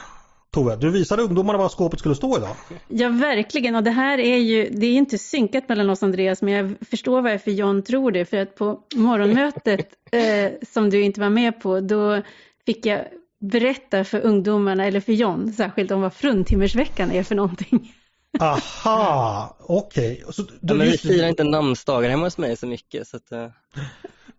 Tove, 0.52 0.76
du 0.76 0.90
visade 0.90 1.24
ungdomarna 1.24 1.58
var 1.60 1.70
skåpet 1.70 2.00
skulle 2.00 2.16
stå 2.16 2.38
idag. 2.38 2.56
ja, 2.88 3.10
verkligen. 3.10 3.76
Och 3.76 3.84
det 3.84 3.92
här 3.92 4.18
är 4.18 4.38
ju, 4.38 4.70
det 4.70 4.86
är 4.86 4.94
inte 4.94 5.18
synkat 5.18 5.70
mellan 5.70 5.90
oss 5.90 6.04
Andreas, 6.04 6.42
men 6.42 6.54
jag 6.54 6.76
förstår 6.90 7.22
varför 7.22 7.52
John 7.52 7.84
tror 7.84 8.12
det. 8.12 8.26
För 8.26 8.38
att 8.38 8.56
på 8.56 8.80
morgonmötet 8.96 9.88
eh, 10.12 10.52
som 10.74 10.90
du 10.90 11.02
inte 11.02 11.20
var 11.20 11.30
med 11.30 11.62
på, 11.62 11.80
då 11.80 12.22
fick 12.66 12.86
jag 12.86 13.06
berätta 13.40 14.04
för 14.04 14.20
ungdomarna, 14.22 14.86
eller 14.86 15.00
för 15.00 15.14
John 15.14 15.54
särskilt, 15.54 15.92
om 15.92 16.02
vad 16.02 16.14
fruntimmersveckan 16.14 17.12
är 17.12 17.24
för 17.24 17.36
någonting. 17.36 17.94
Aha, 18.40 19.56
okej. 19.60 20.24
Så 20.32 20.44
Ja, 20.62 20.74
men 20.74 20.88
vi 20.88 20.98
firar 20.98 21.28
inte 21.28 21.44
namnsdagar 21.44 22.10
hemma 22.10 22.24
hos 22.26 22.38
mig 22.38 22.58
så 22.58 22.68
mycket. 22.68 23.08
Så 23.08 23.18
att, 23.18 23.32
eh, 23.32 23.40
H- 23.40 23.52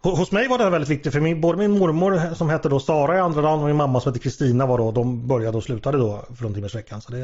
Hos 0.03 0.33
mig 0.33 0.49
var 0.49 0.59
det 0.59 0.71
väldigt 0.71 0.91
viktigt 0.91 1.13
för 1.13 1.21
min, 1.21 1.41
både 1.41 1.59
min 1.59 1.79
mormor 1.79 2.35
som 2.35 2.49
hette 2.49 2.69
då 2.69 2.81
Sara 2.81 3.17
i 3.17 3.21
andra 3.21 3.43
dagen 3.43 3.61
och 3.61 3.67
min 3.67 3.77
mamma 3.77 4.01
som 4.01 4.13
hette 4.13 4.23
Kristina 4.23 4.67
var 4.67 4.79
då, 4.79 4.93
de 4.93 5.27
började 5.27 5.57
och 5.57 5.65
slutade 5.65 5.99
då 5.99 6.25
fruntimmersveckan. 6.39 7.01
Så 7.01 7.13
det, 7.13 7.19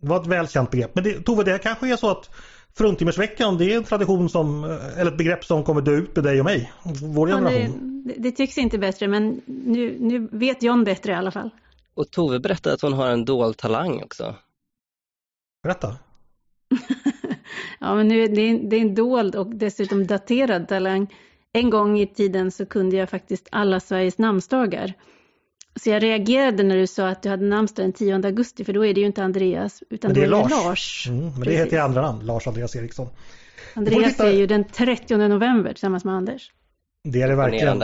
det 0.00 0.08
var 0.08 0.20
ett 0.20 0.26
välkänt 0.26 0.70
begrepp. 0.70 0.94
Men 0.94 1.04
det, 1.04 1.22
Tove, 1.22 1.44
det 1.44 1.58
kanske 1.58 1.92
är 1.92 1.96
så 1.96 2.10
att 2.10 2.30
fruntimmersveckan 2.78 3.58
det 3.58 3.72
är 3.72 3.76
en 3.76 3.84
tradition 3.84 4.28
som, 4.28 4.64
eh, 4.64 4.98
eller 5.00 5.10
ett 5.10 5.18
begrepp 5.18 5.44
som 5.44 5.64
kommer 5.64 5.80
dö 5.80 5.92
ut 5.92 6.16
med 6.16 6.24
dig 6.24 6.38
och 6.38 6.44
mig, 6.44 6.72
vår 7.02 7.30
Ja, 7.30 7.36
det, 7.36 7.42
generation. 7.42 8.02
det, 8.06 8.14
det 8.18 8.30
tycks 8.30 8.58
inte 8.58 8.78
bättre, 8.78 9.08
men 9.08 9.40
nu, 9.46 9.96
nu 10.00 10.28
vet 10.32 10.62
John 10.62 10.84
bättre 10.84 11.12
i 11.12 11.14
alla 11.14 11.30
fall. 11.30 11.50
och 11.94 12.10
Tove 12.10 12.40
berättade 12.40 12.74
att 12.74 12.82
hon 12.82 12.92
har 12.92 13.06
en 13.10 13.24
dold 13.24 13.56
talang 13.56 14.02
också. 14.02 14.34
Berätta. 15.62 15.96
Ja, 17.80 17.94
men 17.94 18.08
nu, 18.08 18.26
det, 18.26 18.40
är, 18.40 18.58
det 18.70 18.76
är 18.76 18.80
en 18.80 18.94
dold 18.94 19.36
och 19.36 19.46
dessutom 19.54 20.06
daterad 20.06 20.68
talang. 20.68 21.14
En 21.58 21.70
gång 21.70 21.98
i 22.00 22.06
tiden 22.06 22.50
så 22.50 22.66
kunde 22.66 22.96
jag 22.96 23.10
faktiskt 23.10 23.48
alla 23.52 23.80
Sveriges 23.80 24.18
namnsdagar. 24.18 24.92
Så 25.80 25.90
jag 25.90 26.02
reagerade 26.02 26.62
när 26.62 26.76
du 26.76 26.86
sa 26.86 27.08
att 27.08 27.22
du 27.22 27.28
hade 27.28 27.44
namnsdag 27.46 27.84
den 27.84 27.92
10 27.92 28.14
augusti, 28.14 28.64
för 28.64 28.72
då 28.72 28.86
är 28.86 28.94
det 28.94 29.00
ju 29.00 29.06
inte 29.06 29.22
Andreas, 29.22 29.82
utan 29.90 30.08
Men 30.12 30.20
det 30.20 30.26
då 30.26 30.36
är 30.36 30.40
är 30.40 30.44
det 30.48 30.54
Lars. 30.54 30.64
Lars. 30.64 31.06
Mm, 31.08 31.20
men 31.20 31.30
det 31.30 31.44
Precis. 31.44 31.60
heter 31.60 31.76
i 31.76 31.80
andra 31.80 32.02
namn, 32.02 32.26
Lars 32.26 32.46
Andreas 32.46 32.76
Eriksson. 32.76 33.08
Andreas 33.74 34.12
hitta- 34.12 34.28
är 34.28 34.32
ju 34.32 34.46
den 34.46 34.64
30 34.64 35.16
november 35.28 35.72
tillsammans 35.72 36.04
med 36.04 36.14
Anders. 36.14 36.52
Det 37.04 37.22
är 37.22 37.28
det 37.28 37.36
verkligen. 37.36 37.82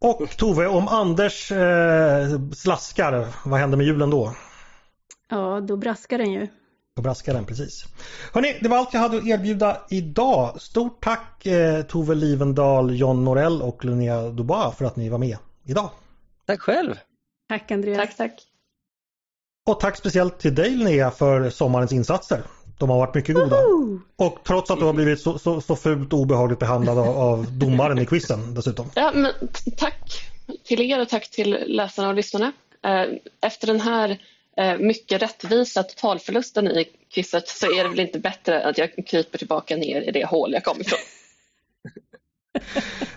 Och 0.00 0.36
Tove, 0.36 0.66
om 0.66 0.88
Anders 0.88 1.52
eh, 1.52 2.26
slaskar, 2.54 3.26
vad 3.48 3.60
händer 3.60 3.76
med 3.76 3.86
julen 3.86 4.10
då? 4.10 4.34
Ja, 5.30 5.60
då 5.60 5.76
braskar 5.76 6.18
den 6.18 6.32
ju. 6.32 6.46
Då 7.00 7.02
braskar 7.02 7.34
den 7.34 7.44
precis. 7.44 7.84
Hörrni, 8.32 8.58
det 8.60 8.68
var 8.68 8.76
allt 8.76 8.94
jag 8.94 9.00
hade 9.00 9.16
att 9.16 9.26
erbjuda 9.26 9.80
idag. 9.90 10.60
Stort 10.60 11.04
tack 11.04 11.46
eh, 11.46 11.82
Tove 11.82 12.14
Livendal, 12.14 12.96
John 12.96 13.24
Norell 13.24 13.62
och 13.62 13.84
Linnea 13.84 14.22
Dubois 14.28 14.76
för 14.76 14.84
att 14.84 14.96
ni 14.96 15.08
var 15.08 15.18
med 15.18 15.36
idag. 15.64 15.90
Tack 16.46 16.60
själv! 16.60 16.94
Tack 17.48 17.70
Andreas. 17.70 17.98
tack, 17.98 18.16
tack. 18.16 18.42
Och 19.68 19.80
tack 19.80 19.96
speciellt 19.96 20.38
till 20.38 20.54
dig 20.54 20.70
Linnea 20.70 21.10
för 21.10 21.50
sommarens 21.50 21.92
insatser. 21.92 22.42
De 22.78 22.90
har 22.90 22.98
varit 22.98 23.14
mycket 23.14 23.34
goda. 23.34 23.56
Woo! 23.62 24.00
Och 24.16 24.38
trots 24.46 24.70
att 24.70 24.78
du 24.78 24.84
har 24.84 24.92
blivit 24.92 25.20
så, 25.20 25.38
så, 25.38 25.60
så 25.60 25.76
fult 25.76 26.12
och 26.12 26.18
obehagligt 26.18 26.58
behandlad 26.58 26.98
av, 26.98 27.08
av 27.18 27.52
domaren 27.58 27.98
i 27.98 28.06
quizen 28.06 28.54
dessutom. 28.54 28.90
Ja, 28.94 29.12
men 29.14 29.32
tack 29.76 30.28
till 30.64 30.80
er 30.80 31.00
och 31.00 31.08
tack 31.08 31.30
till 31.30 31.64
läsarna 31.66 32.08
och 32.08 32.14
lyssnarna. 32.14 32.52
Eh, 32.84 33.16
Efter 33.40 33.66
den 33.66 33.80
här 33.80 34.18
Eh, 34.60 34.78
mycket 34.78 35.22
rättvisa 35.22 35.82
totalförlusten 35.82 36.66
i 36.66 36.88
quizet 37.14 37.48
så 37.48 37.66
är 37.66 37.82
det 37.82 37.88
väl 37.88 38.00
inte 38.00 38.18
bättre 38.18 38.64
att 38.64 38.78
jag 38.78 39.06
kryper 39.06 39.38
tillbaka 39.38 39.76
ner 39.76 40.02
i 40.02 40.10
det 40.10 40.24
hål 40.24 40.52
jag 40.52 40.64
kom 40.64 40.80
ifrån. 40.80 40.98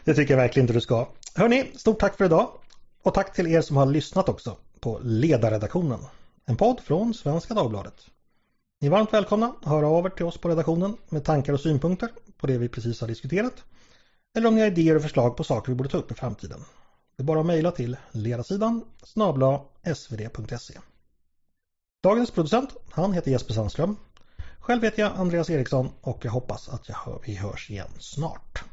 Det 0.03 0.13
tycker 0.13 0.33
jag 0.33 0.41
verkligen 0.41 0.63
inte 0.63 0.73
du 0.73 0.81
ska. 0.81 1.07
Hörni, 1.35 1.71
stort 1.75 1.99
tack 1.99 2.17
för 2.17 2.25
idag. 2.25 2.49
Och 3.03 3.13
tack 3.13 3.33
till 3.33 3.47
er 3.47 3.61
som 3.61 3.77
har 3.77 3.85
lyssnat 3.85 4.29
också 4.29 4.57
på 4.79 4.99
Ledarredaktionen. 5.03 5.99
En 6.45 6.57
podd 6.57 6.81
från 6.81 7.13
Svenska 7.13 7.53
Dagbladet. 7.53 7.93
Ni 8.81 8.87
är 8.87 8.91
varmt 8.91 9.13
välkomna 9.13 9.53
att 9.61 9.67
höra 9.67 9.87
av 9.87 10.05
er 10.05 10.09
till 10.09 10.25
oss 10.25 10.37
på 10.37 10.49
redaktionen 10.49 10.97
med 11.09 11.23
tankar 11.23 11.53
och 11.53 11.59
synpunkter 11.59 12.09
på 12.37 12.47
det 12.47 12.57
vi 12.57 12.69
precis 12.69 13.01
har 13.01 13.07
diskuterat. 13.07 13.63
Eller 14.37 14.47
om 14.47 14.55
ni 14.55 14.61
har 14.61 14.67
idéer 14.67 14.95
och 14.95 15.01
förslag 15.01 15.37
på 15.37 15.43
saker 15.43 15.71
vi 15.71 15.75
borde 15.75 15.89
ta 15.89 15.97
upp 15.97 16.11
i 16.11 16.15
framtiden. 16.15 16.59
Det 17.17 17.23
är 17.23 17.25
bara 17.25 17.39
att 17.39 17.45
mejla 17.45 17.71
till 17.71 17.97
ledarsidan 18.11 18.85
snabla 19.03 19.61
svd.se. 19.95 20.73
Dagens 22.04 22.32
producent, 22.32 22.70
han 22.91 23.14
heter 23.14 23.32
Jesper 23.32 23.54
Sandström. 23.54 23.97
Själv 24.60 24.84
heter 24.84 25.01
jag 25.01 25.12
Andreas 25.16 25.49
Eriksson 25.49 25.89
och 26.01 26.26
jag 26.26 26.32
hoppas 26.32 26.70
att 26.70 26.89
jag 26.89 26.95
hör, 26.95 27.20
vi 27.26 27.36
hörs 27.36 27.70
igen 27.70 27.88
snart. 27.99 28.64